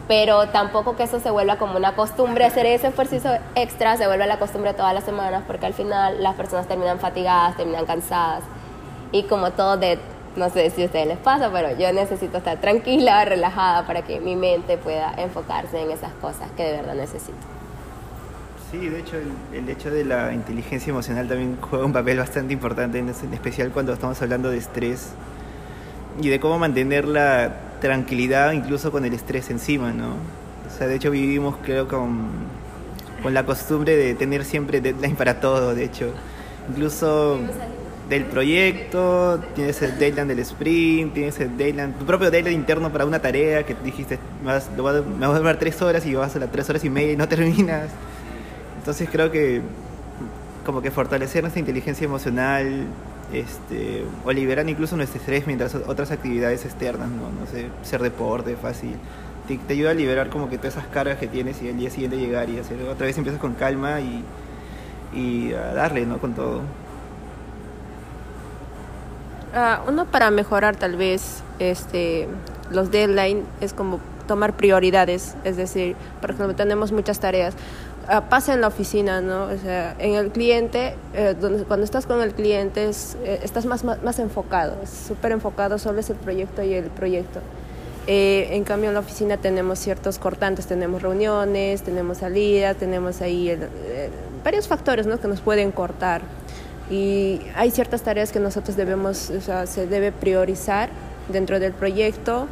pero 0.07 0.47
tampoco 0.49 0.95
que 0.95 1.03
eso 1.03 1.19
se 1.19 1.31
vuelva 1.31 1.57
como 1.57 1.77
una 1.77 1.95
costumbre, 1.95 2.45
hacer 2.45 2.65
ese 2.65 2.87
esfuerzo 2.87 3.17
extra 3.55 3.97
se 3.97 4.07
vuelve 4.07 4.27
la 4.27 4.39
costumbre 4.39 4.73
todas 4.73 4.93
las 4.93 5.03
semanas, 5.03 5.43
porque 5.47 5.65
al 5.65 5.73
final 5.73 6.21
las 6.21 6.35
personas 6.35 6.67
terminan 6.67 6.99
fatigadas, 6.99 7.57
terminan 7.57 7.85
cansadas, 7.85 8.43
y 9.11 9.23
como 9.23 9.51
todo 9.51 9.77
de, 9.77 9.99
no 10.35 10.49
sé 10.49 10.69
si 10.69 10.83
a 10.83 10.85
ustedes 10.85 11.07
les 11.07 11.17
pasa, 11.17 11.49
pero 11.51 11.77
yo 11.77 11.91
necesito 11.93 12.37
estar 12.37 12.57
tranquila, 12.59 13.25
relajada, 13.25 13.85
para 13.85 14.01
que 14.01 14.19
mi 14.19 14.35
mente 14.35 14.77
pueda 14.77 15.13
enfocarse 15.17 15.81
en 15.81 15.91
esas 15.91 16.13
cosas 16.13 16.49
que 16.55 16.63
de 16.63 16.77
verdad 16.77 16.95
necesito. 16.95 17.37
Sí, 18.71 18.87
de 18.87 19.01
hecho, 19.01 19.17
el, 19.17 19.33
el 19.53 19.69
hecho 19.69 19.91
de 19.91 20.05
la 20.05 20.31
inteligencia 20.33 20.91
emocional 20.91 21.27
también 21.27 21.57
juega 21.59 21.83
un 21.83 21.91
papel 21.91 22.19
bastante 22.19 22.53
importante, 22.53 22.99
en, 22.99 23.09
especial 23.09 23.69
cuando 23.71 23.91
estamos 23.91 24.21
hablando 24.21 24.49
de 24.49 24.57
estrés 24.57 25.09
y 26.21 26.29
de 26.29 26.39
cómo 26.39 26.57
mantener 26.57 27.05
la 27.05 27.51
tranquilidad 27.81 28.53
incluso 28.53 28.91
con 28.91 29.03
el 29.03 29.13
estrés 29.13 29.49
encima, 29.49 29.91
¿no? 29.91 30.11
O 30.11 30.77
sea, 30.77 30.87
de 30.87 30.95
hecho 30.95 31.11
vivimos, 31.11 31.55
creo, 31.63 31.87
con, 31.89 32.29
con 33.21 33.33
la 33.33 33.45
costumbre 33.45 33.97
de 33.97 34.13
tener 34.15 34.45
siempre 34.45 34.79
deadline 34.79 35.17
para 35.17 35.41
todo, 35.41 35.75
de 35.75 35.83
hecho. 35.83 36.13
Incluso 36.69 37.39
del 38.07 38.25
proyecto, 38.25 39.39
tienes 39.55 39.81
el 39.81 39.97
deadline 39.97 40.27
del 40.27 40.39
sprint, 40.39 41.13
tienes 41.13 41.39
el 41.39 41.57
deadline, 41.57 41.93
tu 41.93 42.05
propio 42.05 42.31
deadline 42.31 42.55
interno 42.55 42.91
para 42.91 43.05
una 43.05 43.19
tarea 43.19 43.65
que 43.65 43.75
dijiste, 43.83 44.19
vas, 44.45 44.69
me 44.77 44.81
va 44.81 45.35
a 45.35 45.39
durar 45.39 45.57
tres 45.57 45.81
horas 45.81 46.05
y 46.05 46.13
vas 46.13 46.35
a 46.35 46.39
las 46.39 46.51
tres 46.51 46.69
horas 46.69 46.83
y 46.85 46.89
media 46.89 47.13
y 47.13 47.17
no 47.17 47.27
terminas. 47.29 47.89
Entonces 48.77 49.09
creo 49.11 49.31
que 49.31 49.61
como 50.65 50.81
que 50.81 50.91
fortalecer 50.91 51.41
nuestra 51.41 51.59
inteligencia 51.59 52.05
emocional 52.05 52.85
este, 53.33 54.05
o 54.25 54.31
liberar 54.31 54.67
incluso 54.67 54.95
nuestro 54.97 55.19
estrés 55.19 55.47
mientras 55.47 55.75
otras 55.75 56.11
actividades 56.11 56.65
externas, 56.65 57.09
¿no? 57.09 57.29
No 57.29 57.47
sé, 57.47 57.67
hacer 57.81 58.01
deporte 58.01 58.55
fácil. 58.55 58.95
Te, 59.47 59.73
ayuda 59.73 59.91
a 59.91 59.93
liberar 59.93 60.29
como 60.29 60.49
que 60.49 60.57
todas 60.57 60.75
esas 60.77 60.87
cargas 60.87 61.17
que 61.17 61.27
tienes 61.27 61.61
y 61.61 61.69
al 61.69 61.77
día 61.77 61.89
siguiente 61.89 62.17
llegar 62.17 62.49
y 62.49 62.59
hacer 62.59 62.81
otra 62.83 63.05
vez 63.05 63.17
empiezas 63.17 63.41
con 63.41 63.53
calma 63.53 63.99
y, 64.01 64.23
y 65.13 65.53
a 65.53 65.73
darle, 65.73 66.05
¿no? 66.05 66.19
Con 66.19 66.33
todo. 66.33 66.61
Ah, 69.53 69.81
uno 69.87 70.05
para 70.05 70.31
mejorar 70.31 70.77
tal 70.77 70.95
vez 70.95 71.43
este, 71.59 72.29
los 72.69 72.91
deadline 72.91 73.43
es 73.59 73.73
como 73.73 73.99
tomar 74.27 74.53
prioridades, 74.53 75.35
es 75.43 75.57
decir, 75.57 75.95
por 76.21 76.31
ejemplo, 76.31 76.55
tenemos 76.55 76.93
muchas 76.93 77.19
tareas. 77.19 77.53
Ah, 78.13 78.27
pasa 78.27 78.53
en 78.53 78.59
la 78.59 78.67
oficina, 78.67 79.21
¿no? 79.21 79.43
O 79.45 79.57
sea, 79.57 79.95
en 79.97 80.15
el 80.15 80.31
cliente, 80.31 80.95
eh, 81.13 81.33
donde, 81.39 81.63
cuando 81.63 81.85
estás 81.85 82.05
con 82.05 82.21
el 82.21 82.33
cliente, 82.33 82.89
es, 82.89 83.15
eh, 83.23 83.39
estás 83.41 83.65
más, 83.65 83.85
más, 83.85 84.03
más 84.03 84.19
enfocado, 84.19 84.75
súper 85.07 85.31
enfocado, 85.31 85.79
solo 85.79 86.01
es 86.01 86.09
el 86.09 86.17
proyecto 86.17 86.61
y 86.61 86.73
el 86.73 86.87
proyecto. 86.87 87.39
Eh, 88.07 88.49
en 88.51 88.65
cambio, 88.65 88.89
en 88.89 88.95
la 88.95 88.99
oficina 88.99 89.37
tenemos 89.37 89.79
ciertos 89.79 90.19
cortantes, 90.19 90.65
tenemos 90.67 91.01
reuniones, 91.01 91.83
tenemos 91.83 92.17
salidas, 92.17 92.75
tenemos 92.75 93.21
ahí 93.21 93.47
el- 93.49 93.63
eh, 93.85 94.09
varios 94.43 94.67
factores 94.67 95.07
¿no? 95.07 95.17
que 95.17 95.29
nos 95.29 95.39
pueden 95.39 95.71
cortar. 95.71 96.21
Y 96.89 97.39
hay 97.55 97.71
ciertas 97.71 98.01
tareas 98.01 98.33
que 98.33 98.41
nosotros 98.41 98.75
debemos, 98.75 99.29
o 99.29 99.39
sea, 99.39 99.65
se 99.67 99.87
debe 99.87 100.11
priorizar 100.11 100.89
dentro 101.29 101.61
del 101.61 101.71
proyecto. 101.71 102.47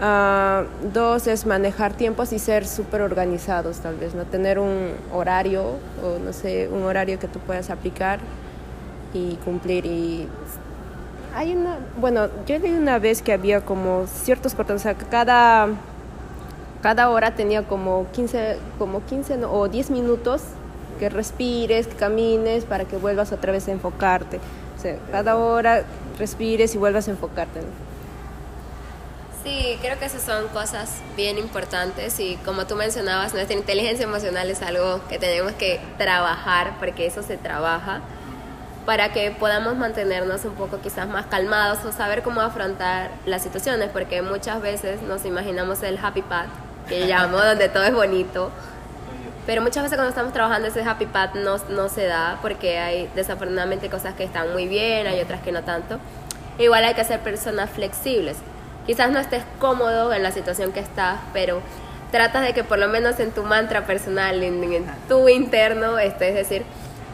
Ah, 0.00 0.64
dos 0.94 1.26
es 1.26 1.44
manejar 1.44 1.92
tiempos 1.92 2.32
y 2.32 2.38
ser 2.38 2.66
súper 2.66 3.00
organizados, 3.02 3.78
tal 3.78 3.96
vez, 3.96 4.14
¿no? 4.14 4.24
Tener 4.24 4.60
un 4.60 4.92
horario, 5.12 5.62
o 6.04 6.18
no 6.24 6.32
sé, 6.32 6.68
un 6.68 6.84
horario 6.84 7.18
que 7.18 7.26
tú 7.26 7.40
puedas 7.40 7.70
aplicar 7.70 8.20
y 9.12 9.34
cumplir. 9.44 9.86
Y 9.86 10.28
hay 11.34 11.54
una, 11.54 11.78
bueno, 12.00 12.28
yo 12.46 12.58
leí 12.60 12.72
una 12.74 13.00
vez 13.00 13.22
que 13.22 13.32
había 13.32 13.60
como 13.62 14.06
ciertos 14.06 14.54
cortes, 14.54 14.76
o 14.76 14.78
sea, 14.78 14.94
cada, 14.94 15.66
cada 16.80 17.10
hora 17.10 17.34
tenía 17.34 17.64
como 17.64 18.06
15, 18.12 18.56
como 18.78 19.04
15 19.04 19.36
no, 19.38 19.52
o 19.52 19.68
10 19.68 19.90
minutos 19.90 20.42
que 21.00 21.08
respires, 21.08 21.88
que 21.88 21.96
camines 21.96 22.64
para 22.64 22.84
que 22.84 22.96
vuelvas 22.96 23.32
otra 23.32 23.50
vez 23.50 23.66
a 23.66 23.72
enfocarte. 23.72 24.38
Cada 25.10 25.36
hora 25.36 25.82
respires 26.20 26.74
y 26.76 26.78
vuelvas 26.78 27.08
a 27.08 27.10
enfocarte. 27.10 27.60
Sí, 29.48 29.78
creo 29.80 29.98
que 29.98 30.04
esas 30.04 30.20
son 30.20 30.48
cosas 30.48 31.00
bien 31.16 31.38
importantes 31.38 32.20
y 32.20 32.36
como 32.44 32.66
tú 32.66 32.76
mencionabas, 32.76 33.32
nuestra 33.32 33.56
inteligencia 33.56 34.04
emocional 34.04 34.50
es 34.50 34.60
algo 34.60 35.00
que 35.08 35.18
tenemos 35.18 35.52
que 35.52 35.80
trabajar 35.96 36.74
porque 36.78 37.06
eso 37.06 37.22
se 37.22 37.38
trabaja 37.38 38.02
para 38.84 39.10
que 39.14 39.30
podamos 39.30 39.74
mantenernos 39.76 40.44
un 40.44 40.52
poco 40.52 40.80
quizás 40.82 41.08
más 41.08 41.26
calmados 41.26 41.78
o 41.86 41.92
saber 41.92 42.22
cómo 42.22 42.42
afrontar 42.42 43.10
las 43.24 43.42
situaciones 43.42 43.88
porque 43.90 44.20
muchas 44.20 44.60
veces 44.60 45.00
nos 45.00 45.24
imaginamos 45.24 45.82
el 45.82 45.98
happy 46.02 46.20
path 46.20 46.48
que 46.86 47.06
llamo 47.06 47.38
donde 47.38 47.70
todo 47.70 47.84
es 47.84 47.94
bonito 47.94 48.50
pero 49.46 49.62
muchas 49.62 49.82
veces 49.82 49.96
cuando 49.96 50.10
estamos 50.10 50.34
trabajando 50.34 50.68
ese 50.68 50.82
happy 50.82 51.06
path 51.06 51.36
no, 51.36 51.56
no 51.70 51.88
se 51.88 52.04
da 52.04 52.38
porque 52.42 52.78
hay 52.78 53.10
desafortunadamente 53.14 53.88
cosas 53.88 54.12
que 54.14 54.24
están 54.24 54.52
muy 54.52 54.68
bien, 54.68 55.06
hay 55.06 55.22
otras 55.22 55.40
que 55.40 55.52
no 55.52 55.62
tanto. 55.62 55.98
Igual 56.58 56.84
hay 56.84 56.92
que 56.92 57.04
ser 57.04 57.20
personas 57.20 57.70
flexibles. 57.70 58.36
Quizás 58.88 59.10
no 59.12 59.20
estés 59.20 59.44
cómodo 59.60 60.12
en 60.12 60.22
la 60.24 60.32
situación 60.32 60.72
que 60.72 60.80
estás, 60.80 61.20
pero 61.32 61.60
tratas 62.10 62.42
de 62.42 62.54
que 62.54 62.64
por 62.64 62.78
lo 62.78 62.88
menos 62.88 63.20
en 63.20 63.30
tu 63.32 63.42
mantra 63.42 63.84
personal, 63.86 64.42
en, 64.42 64.64
en 64.64 64.86
tu 65.08 65.28
interno, 65.28 65.98
estés 65.98 66.34
decir, 66.34 66.64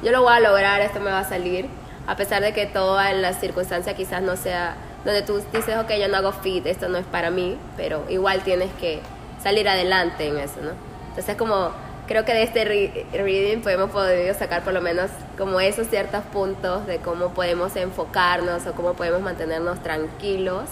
yo 0.03 0.11
lo 0.13 0.23
voy 0.23 0.33
a 0.35 0.41
lograr, 0.41 0.81
esto 0.81 1.01
me 1.01 1.11
va 1.11 1.19
a 1.19 1.29
salir, 1.29 1.67
a 2.07 2.15
pesar 2.17 2.43
de 2.43 2.53
que 2.53 2.67
toda 2.67 3.11
en 3.11 3.21
las 3.23 3.41
circunstancias 3.41 3.97
quizás 3.97 4.23
no 4.23 4.37
sea 4.37 4.77
donde 5.05 5.23
tú 5.23 5.43
dices, 5.53 5.77
ok, 5.77 5.91
yo 6.01 6.09
no 6.09 6.17
hago 6.17 6.33
fit, 6.33 6.65
esto 6.67 6.89
no 6.89 6.97
es 6.97 7.05
para 7.07 7.31
mí, 7.31 7.59
pero 7.77 8.05
igual 8.09 8.43
tienes 8.43 8.71
que 8.81 9.01
salir 9.43 9.69
adelante 9.69 10.29
en 10.29 10.39
eso, 10.39 10.61
¿no? 10.63 10.71
Entonces 11.09 11.37
como 11.37 11.71
creo 12.07 12.25
que 12.25 12.33
de 12.35 12.43
este 12.45 12.65
re- 12.65 13.07
reading 13.13 13.63
podemos 13.63 13.91
podido 13.91 14.33
sacar 14.35 14.63
por 14.63 14.73
lo 14.75 14.81
menos 14.81 15.11
como 15.37 15.59
esos 15.61 15.89
ciertos 15.89 16.23
puntos 16.33 16.87
de 16.87 16.99
cómo 16.99 17.31
podemos 17.31 17.75
enfocarnos 17.77 18.67
o 18.67 18.73
cómo 18.75 18.95
podemos 18.95 19.21
mantenernos 19.23 19.83
tranquilos 19.83 20.63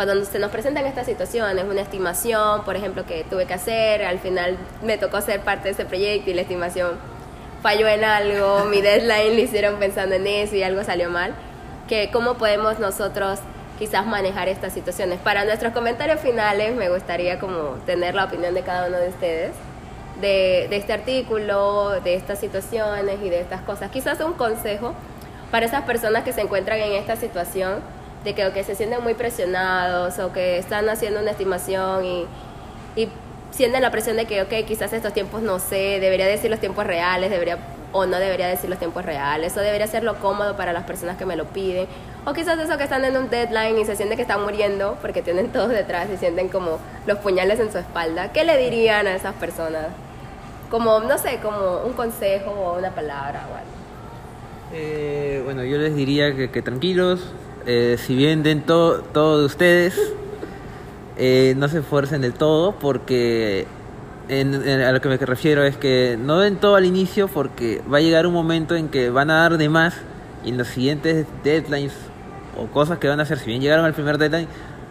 cuando 0.00 0.24
se 0.24 0.38
nos 0.38 0.50
presentan 0.50 0.86
estas 0.86 1.04
situaciones, 1.04 1.62
una 1.68 1.82
estimación, 1.82 2.64
por 2.64 2.74
ejemplo, 2.74 3.04
que 3.04 3.22
tuve 3.24 3.44
que 3.44 3.52
hacer, 3.52 4.02
al 4.02 4.18
final 4.18 4.56
me 4.82 4.96
tocó 4.96 5.20
ser 5.20 5.40
parte 5.40 5.64
de 5.64 5.72
ese 5.72 5.84
proyecto 5.84 6.30
y 6.30 6.32
la 6.32 6.40
estimación 6.40 6.92
falló 7.62 7.86
en 7.86 8.02
algo, 8.02 8.64
mi 8.70 8.80
deadline 8.80 9.36
lo 9.36 9.42
hicieron 9.42 9.78
pensando 9.78 10.14
en 10.14 10.26
eso 10.26 10.56
y 10.56 10.62
algo 10.62 10.82
salió 10.84 11.10
mal, 11.10 11.34
que 11.86 12.08
cómo 12.10 12.38
podemos 12.38 12.78
nosotros 12.78 13.40
quizás 13.78 14.06
manejar 14.06 14.48
estas 14.48 14.72
situaciones. 14.72 15.18
Para 15.18 15.44
nuestros 15.44 15.74
comentarios 15.74 16.18
finales 16.20 16.74
me 16.74 16.88
gustaría 16.88 17.38
como 17.38 17.74
tener 17.84 18.14
la 18.14 18.24
opinión 18.24 18.54
de 18.54 18.62
cada 18.62 18.88
uno 18.88 18.96
de 18.96 19.10
ustedes 19.10 19.52
de, 20.22 20.66
de 20.70 20.76
este 20.76 20.94
artículo, 20.94 22.00
de 22.00 22.14
estas 22.14 22.38
situaciones 22.38 23.18
y 23.22 23.28
de 23.28 23.40
estas 23.40 23.60
cosas. 23.60 23.90
Quizás 23.90 24.18
un 24.20 24.32
consejo 24.32 24.94
para 25.50 25.66
esas 25.66 25.82
personas 25.82 26.24
que 26.24 26.32
se 26.32 26.40
encuentran 26.40 26.80
en 26.80 26.94
esta 26.94 27.16
situación, 27.16 27.80
de 28.24 28.34
que, 28.34 28.46
o 28.46 28.52
que 28.52 28.64
se 28.64 28.74
sienten 28.74 29.02
muy 29.02 29.14
presionados 29.14 30.18
o 30.18 30.32
que 30.32 30.58
están 30.58 30.88
haciendo 30.88 31.20
una 31.20 31.30
estimación 31.30 32.04
y, 32.04 32.26
y 32.96 33.08
sienten 33.50 33.82
la 33.82 33.90
presión 33.90 34.16
de 34.16 34.26
que, 34.26 34.42
ok, 34.42 34.66
quizás 34.66 34.92
estos 34.92 35.12
tiempos 35.12 35.42
no 35.42 35.58
sé, 35.58 35.98
debería 36.00 36.26
decir 36.26 36.50
los 36.50 36.60
tiempos 36.60 36.86
reales, 36.86 37.30
debería 37.30 37.58
o 37.92 38.06
no 38.06 38.18
debería 38.18 38.46
decir 38.46 38.70
los 38.70 38.78
tiempos 38.78 39.04
reales, 39.04 39.56
o 39.56 39.60
debería 39.60 39.84
hacerlo 39.84 40.16
cómodo 40.20 40.56
para 40.56 40.72
las 40.72 40.84
personas 40.84 41.16
que 41.16 41.26
me 41.26 41.34
lo 41.34 41.46
piden, 41.46 41.86
o 42.24 42.32
quizás 42.32 42.58
eso 42.58 42.76
que 42.78 42.84
están 42.84 43.04
en 43.04 43.16
un 43.16 43.28
deadline 43.30 43.78
y 43.78 43.84
se 43.84 43.96
sienten 43.96 44.16
que 44.16 44.22
están 44.22 44.42
muriendo 44.42 44.96
porque 45.00 45.22
tienen 45.22 45.48
todos 45.52 45.70
detrás 45.70 46.08
y 46.12 46.16
sienten 46.16 46.48
como 46.48 46.78
los 47.06 47.18
puñales 47.18 47.58
en 47.58 47.72
su 47.72 47.78
espalda. 47.78 48.32
¿Qué 48.32 48.44
le 48.44 48.56
dirían 48.58 49.06
a 49.06 49.14
esas 49.14 49.34
personas? 49.34 49.86
Como, 50.70 51.00
no 51.00 51.18
sé, 51.18 51.40
como 51.42 51.78
un 51.84 51.94
consejo 51.94 52.52
o 52.52 52.78
una 52.78 52.90
palabra 52.90 53.44
o 53.50 53.56
algo. 53.56 53.70
Eh, 54.72 55.42
bueno, 55.44 55.64
yo 55.64 55.78
les 55.78 55.96
diría 55.96 56.32
que 56.32 56.62
tranquilos, 56.62 57.32
eh, 57.66 57.96
si 57.98 58.14
bien 58.16 58.42
den 58.42 58.62
todo, 58.62 59.02
de 59.38 59.44
ustedes, 59.44 60.00
eh, 61.16 61.54
no 61.56 61.68
se 61.68 61.80
esfuercen 61.80 62.22
del 62.22 62.32
todo 62.32 62.72
porque 62.72 63.66
a 64.30 64.92
lo 64.92 65.00
que 65.00 65.08
me 65.08 65.16
refiero 65.16 65.64
es 65.64 65.76
que 65.76 66.16
no 66.18 66.38
den 66.38 66.56
todo 66.56 66.76
al 66.76 66.84
inicio 66.84 67.26
porque 67.26 67.82
va 67.92 67.98
a 67.98 68.00
llegar 68.00 68.26
un 68.26 68.32
momento 68.32 68.76
en 68.76 68.88
que 68.88 69.10
van 69.10 69.28
a 69.30 69.40
dar 69.40 69.58
de 69.58 69.68
más 69.68 69.94
y 70.44 70.50
en 70.50 70.58
los 70.58 70.68
siguientes 70.68 71.26
deadlines 71.42 71.92
o 72.56 72.66
cosas 72.66 72.98
que 72.98 73.08
van 73.08 73.20
a 73.20 73.24
hacer, 73.24 73.38
si 73.38 73.46
bien 73.46 73.60
llegaron 73.60 73.84
al 73.84 73.92
primer 73.92 74.18
deadline, 74.18 74.48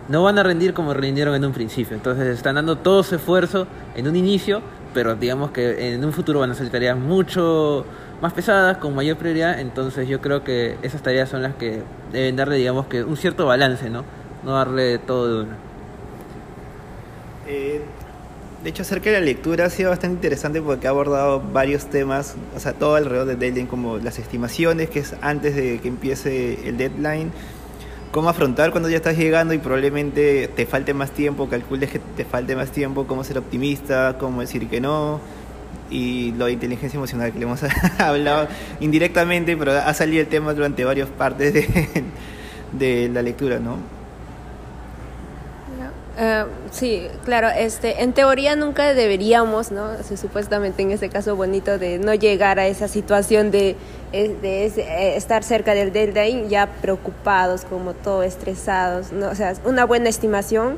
no 0.09 0.23
van 0.23 0.37
a 0.39 0.43
rendir 0.43 0.73
como 0.73 0.93
rindieron 0.93 1.35
en 1.35 1.45
un 1.45 1.53
principio. 1.53 1.95
Entonces 1.95 2.27
están 2.27 2.55
dando 2.55 2.77
todo 2.77 3.03
su 3.03 3.15
esfuerzo 3.15 3.67
en 3.95 4.07
un 4.07 4.15
inicio, 4.15 4.61
pero 4.93 5.15
digamos 5.15 5.51
que 5.51 5.93
en 5.93 6.03
un 6.03 6.11
futuro 6.11 6.39
van 6.39 6.51
a 6.51 6.55
tareas 6.55 6.97
mucho 6.97 7.85
más 8.21 8.33
pesadas, 8.33 8.77
con 8.77 8.95
mayor 8.95 9.17
prioridad. 9.17 9.59
Entonces 9.59 10.07
yo 10.07 10.21
creo 10.21 10.43
que 10.43 10.77
esas 10.81 11.01
tareas 11.01 11.29
son 11.29 11.43
las 11.43 11.55
que 11.55 11.81
deben 12.11 12.35
darle, 12.35 12.57
digamos 12.57 12.87
que 12.87 13.03
un 13.03 13.17
cierto 13.17 13.45
balance, 13.45 13.89
¿no? 13.89 14.03
No 14.43 14.53
darle 14.53 14.97
todo 14.99 15.27
de 15.27 15.43
uno. 15.43 15.53
Eh, 17.47 17.81
de 18.63 18.69
hecho, 18.69 18.81
acerca 18.81 19.09
de 19.09 19.19
la 19.19 19.25
lectura 19.25 19.65
ha 19.65 19.69
sido 19.69 19.89
bastante 19.89 20.15
interesante 20.15 20.61
porque 20.61 20.87
ha 20.87 20.89
abordado 20.89 21.41
varios 21.53 21.85
temas, 21.85 22.35
o 22.55 22.59
sea, 22.59 22.73
todo 22.73 22.95
alrededor 22.95 23.25
del 23.25 23.39
deadline, 23.39 23.67
como 23.67 23.97
las 23.99 24.19
estimaciones, 24.19 24.89
que 24.89 24.99
es 24.99 25.15
antes 25.21 25.55
de 25.55 25.79
que 25.79 25.87
empiece 25.87 26.67
el 26.67 26.75
deadline, 26.75 27.31
cómo 28.11 28.27
afrontar 28.27 28.71
cuando 28.71 28.89
ya 28.89 28.97
estás 28.97 29.17
llegando 29.17 29.53
y 29.53 29.59
probablemente 29.59 30.49
te 30.53 30.65
falte 30.65 30.93
más 30.93 31.11
tiempo, 31.11 31.47
calcules 31.47 31.89
que 31.89 31.99
te 31.99 32.25
falte 32.25 32.57
más 32.57 32.71
tiempo, 32.71 33.07
cómo 33.07 33.23
ser 33.23 33.37
optimista, 33.37 34.17
cómo 34.19 34.41
decir 34.41 34.67
que 34.67 34.81
no, 34.81 35.21
y 35.89 36.31
lo 36.37 36.45
de 36.45 36.51
inteligencia 36.53 36.97
emocional 36.97 37.31
que 37.31 37.39
le 37.39 37.45
hemos 37.45 37.61
hablado 37.99 38.47
indirectamente, 38.79 39.55
pero 39.57 39.71
ha 39.73 39.93
salido 39.93 40.21
el 40.21 40.27
tema 40.27 40.53
durante 40.53 40.83
varias 40.85 41.09
partes 41.09 41.53
de, 41.53 42.03
de 42.73 43.09
la 43.09 43.21
lectura, 43.21 43.59
¿no? 43.59 43.77
Eh, 46.21 46.43
sí, 46.71 47.07
claro, 47.23 47.47
este, 47.47 48.03
en 48.03 48.11
teoría 48.11 48.57
nunca 48.57 48.93
deberíamos, 48.93 49.71
¿no? 49.71 49.85
O 49.85 50.03
sea, 50.03 50.17
supuestamente 50.17 50.81
en 50.81 50.91
ese 50.91 51.07
caso 51.07 51.37
bonito 51.37 51.77
de 51.77 51.97
no 51.97 52.13
llegar 52.13 52.59
a 52.59 52.67
esa 52.67 52.89
situación 52.89 53.51
de, 53.51 53.77
eh, 54.11 54.35
de 54.41 54.65
ese- 54.65 54.81
eh, 54.81 55.15
estar 55.15 55.45
cerca 55.45 55.73
del 55.73 55.93
deadline 55.93 56.49
ya 56.49 56.67
preocupados, 56.81 57.63
como 57.63 57.93
todo 57.93 58.23
estresados, 58.23 59.13
¿no? 59.13 59.29
O 59.29 59.35
sea, 59.35 59.53
una 59.63 59.85
buena 59.85 60.09
estimación, 60.09 60.75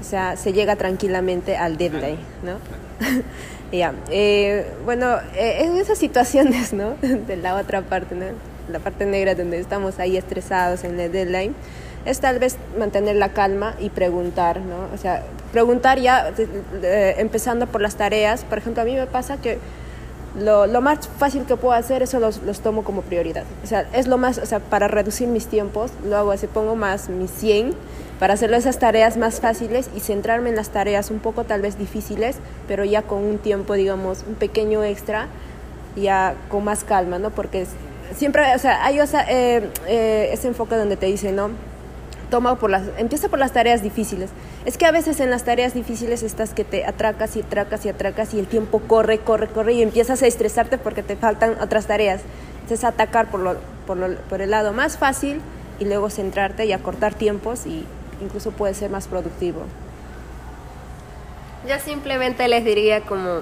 o 0.00 0.04
sea, 0.04 0.36
se 0.36 0.52
llega 0.52 0.76
tranquilamente 0.76 1.56
al 1.56 1.76
deadline, 1.76 2.18
¿no? 2.44 2.52
Ya, 3.72 3.94
eh, 4.10 4.66
bueno, 4.84 5.16
eh, 5.34 5.58
en 5.64 5.76
esas 5.76 5.98
situaciones, 5.98 6.72
¿no? 6.72 6.94
De 7.02 7.36
la 7.36 7.54
otra 7.54 7.82
parte, 7.82 8.14
¿no? 8.16 8.26
La 8.68 8.80
parte 8.80 9.06
negra 9.06 9.34
donde 9.34 9.58
estamos 9.60 9.98
ahí 10.00 10.16
estresados 10.16 10.82
en 10.84 10.98
el 10.98 11.12
deadline, 11.12 11.54
es 12.04 12.18
tal 12.20 12.38
vez 12.38 12.56
mantener 12.78 13.14
la 13.16 13.28
calma 13.28 13.74
y 13.78 13.90
preguntar, 13.90 14.60
¿no? 14.60 14.88
O 14.92 14.98
sea, 14.98 15.22
preguntar 15.52 16.00
ya, 16.00 16.32
de- 16.32 17.20
empezando 17.20 17.66
por 17.66 17.80
las 17.80 17.94
tareas. 17.96 18.42
Por 18.44 18.58
ejemplo, 18.58 18.82
a 18.82 18.86
mí 18.86 18.94
me 18.94 19.06
pasa 19.06 19.36
que 19.36 19.58
lo, 20.36 20.66
lo 20.66 20.80
más 20.80 21.08
fácil 21.18 21.44
que 21.44 21.56
puedo 21.56 21.74
hacer, 21.74 22.02
eso 22.02 22.18
los, 22.18 22.42
los 22.42 22.60
tomo 22.60 22.82
como 22.82 23.02
prioridad. 23.02 23.44
O 23.62 23.66
sea, 23.68 23.86
es 23.92 24.08
lo 24.08 24.18
más, 24.18 24.38
o 24.38 24.46
sea, 24.46 24.58
para 24.60 24.88
reducir 24.88 25.28
mis 25.28 25.46
tiempos, 25.46 25.92
lo 26.04 26.16
hago 26.16 26.32
así, 26.32 26.46
pongo 26.48 26.74
más 26.74 27.08
mis 27.08 27.30
100 27.30 27.74
para 28.20 28.34
hacerlo 28.34 28.56
esas 28.56 28.78
tareas 28.78 29.16
más 29.16 29.40
fáciles 29.40 29.90
y 29.96 30.00
centrarme 30.00 30.50
en 30.50 30.56
las 30.56 30.68
tareas 30.68 31.10
un 31.10 31.18
poco 31.18 31.42
tal 31.44 31.62
vez 31.62 31.76
difíciles, 31.78 32.36
pero 32.68 32.84
ya 32.84 33.02
con 33.02 33.24
un 33.24 33.38
tiempo, 33.38 33.74
digamos, 33.74 34.24
un 34.28 34.34
pequeño 34.36 34.84
extra, 34.84 35.26
ya 35.96 36.34
con 36.48 36.62
más 36.62 36.84
calma, 36.84 37.18
¿no? 37.18 37.30
Porque 37.30 37.66
siempre, 38.14 38.54
o 38.54 38.58
sea, 38.58 38.84
hay 38.84 39.00
eh, 39.00 39.68
eh, 39.88 40.30
ese 40.32 40.46
enfoque 40.48 40.76
donde 40.76 40.96
te 40.96 41.06
dicen, 41.06 41.34
¿no? 41.34 41.50
toma 42.30 42.54
por 42.54 42.70
las, 42.70 42.82
empieza 42.96 43.28
por 43.28 43.40
las 43.40 43.50
tareas 43.50 43.82
difíciles. 43.82 44.30
Es 44.64 44.78
que 44.78 44.86
a 44.86 44.92
veces 44.92 45.18
en 45.18 45.30
las 45.30 45.42
tareas 45.42 45.74
difíciles 45.74 46.22
estás 46.22 46.54
que 46.54 46.62
te 46.62 46.84
atracas 46.86 47.34
y 47.34 47.40
atracas 47.40 47.84
y 47.84 47.88
atracas 47.88 48.34
y 48.34 48.38
el 48.38 48.46
tiempo 48.46 48.78
corre, 48.86 49.18
corre, 49.18 49.48
corre 49.48 49.72
y 49.72 49.82
empiezas 49.82 50.22
a 50.22 50.28
estresarte 50.28 50.78
porque 50.78 51.02
te 51.02 51.16
faltan 51.16 51.56
otras 51.60 51.86
tareas. 51.86 52.20
Entonces 52.62 52.84
atacar 52.84 53.32
por, 53.32 53.40
lo, 53.40 53.56
por, 53.84 53.96
lo- 53.96 54.14
por 54.28 54.42
el 54.42 54.50
lado 54.50 54.72
más 54.72 54.96
fácil 54.96 55.40
y 55.80 55.86
luego 55.86 56.08
centrarte 56.08 56.66
y 56.66 56.72
acortar 56.72 57.14
tiempos 57.14 57.66
y 57.66 57.84
incluso 58.20 58.50
puede 58.52 58.74
ser 58.74 58.90
más 58.90 59.06
productivo. 59.06 59.62
Yo 61.68 61.78
simplemente 61.78 62.48
les 62.48 62.64
diría 62.64 63.02
como 63.02 63.40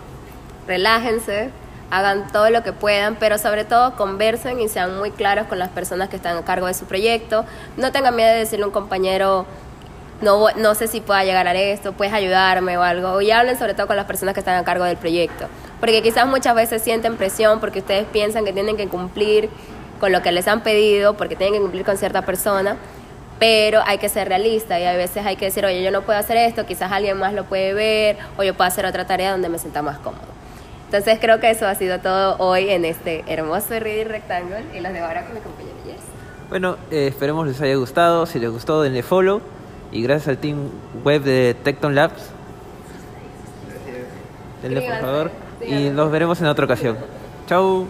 relájense, 0.66 1.51
hagan 1.91 2.31
todo 2.33 2.51
lo 2.51 2.62
que 2.62 2.72
puedan, 2.72 3.16
pero 3.16 3.39
sobre 3.39 3.64
todo 3.64 3.97
conversen 3.97 4.61
y 4.61 4.68
sean 4.68 4.99
muy 4.99 5.11
claros 5.11 5.47
con 5.47 5.59
las 5.59 5.68
personas 5.70 6.09
que 6.09 6.16
están 6.16 6.37
a 6.37 6.45
cargo 6.45 6.66
de 6.66 6.74
su 6.74 6.85
proyecto. 6.85 7.45
No 7.76 7.93
tengan 7.93 8.14
miedo 8.16 8.31
de 8.31 8.39
decirle 8.39 8.64
a 8.64 8.66
un 8.66 8.72
compañero, 8.72 9.47
no, 10.20 10.49
no 10.57 10.74
sé 10.74 10.89
si 10.89 11.01
pueda 11.01 11.24
llegar 11.24 11.47
a 11.47 11.55
esto, 11.55 11.93
puedes 11.93 12.12
ayudarme 12.12 12.76
o 12.76 12.83
algo. 12.83 13.20
Y 13.20 13.31
hablen 13.31 13.57
sobre 13.59 13.74
todo 13.74 13.87
con 13.87 13.97
las 13.97 14.07
personas 14.07 14.35
que 14.35 14.41
están 14.41 14.57
a 14.57 14.64
cargo 14.64 14.85
del 14.85 14.97
proyecto. 14.97 15.47
Porque 15.81 16.03
quizás 16.03 16.26
muchas 16.26 16.55
veces 16.55 16.83
sienten 16.83 17.16
presión 17.16 17.61
porque 17.61 17.79
ustedes 17.79 18.05
piensan 18.07 18.45
que 18.45 18.53
tienen 18.53 18.76
que 18.76 18.89
cumplir 18.89 19.49
con 20.01 20.12
lo 20.12 20.22
que 20.22 20.33
les 20.33 20.47
han 20.49 20.62
pedido, 20.62 21.16
porque 21.16 21.37
tienen 21.37 21.55
que 21.55 21.61
cumplir 21.61 21.85
con 21.85 21.97
cierta 21.97 22.22
persona 22.22 22.76
pero 23.39 23.80
hay 23.86 23.99
que 23.99 24.09
ser 24.09 24.28
realista 24.28 24.80
y 24.80 24.84
a 24.84 24.97
veces 24.97 25.24
hay 25.24 25.36
que 25.36 25.47
decir, 25.47 25.64
oye, 25.64 25.82
yo 25.82 25.91
no 25.91 26.03
puedo 26.03 26.18
hacer 26.18 26.36
esto, 26.36 26.66
quizás 26.66 26.91
alguien 26.91 27.18
más 27.18 27.32
lo 27.32 27.45
puede 27.45 27.74
ver, 27.74 28.18
o 28.36 28.43
yo 28.43 28.55
puedo 28.55 28.68
hacer 28.68 28.86
otra 28.86 29.07
tarea 29.07 29.32
donde 29.32 29.49
me 29.49 29.59
sienta 29.59 29.82
más 29.82 29.99
cómodo. 29.99 30.39
Entonces 30.86 31.18
creo 31.20 31.39
que 31.39 31.51
eso 31.51 31.66
ha 31.66 31.74
sido 31.74 32.01
todo 32.01 32.36
hoy 32.39 32.70
en 32.70 32.86
este 32.86 33.22
hermoso 33.26 33.78
Reading 33.78 34.07
Rectangle 34.07 34.64
y 34.74 34.80
los 34.80 34.93
dejo 34.93 35.05
ahora 35.05 35.24
con 35.24 35.34
mi 35.34 35.41
compañero 35.41 35.76
Jess. 35.84 36.01
Bueno, 36.49 36.78
eh, 36.91 37.09
esperemos 37.09 37.47
les 37.47 37.61
haya 37.61 37.74
gustado. 37.74 38.24
Si 38.24 38.39
les 38.39 38.49
gustó, 38.49 38.80
denle 38.80 39.03
follow. 39.03 39.43
Y 39.93 40.03
gracias 40.03 40.28
al 40.28 40.39
team 40.39 40.70
web 41.05 41.22
de 41.22 41.55
Tecton 41.62 41.95
Labs. 41.95 42.30
Denle 44.62 44.80
por 44.80 45.01
favor. 45.01 45.30
Y 45.66 45.91
nos 45.91 46.11
veremos 46.11 46.41
en 46.41 46.47
otra 46.47 46.64
ocasión. 46.64 46.97
Chau. 47.47 47.86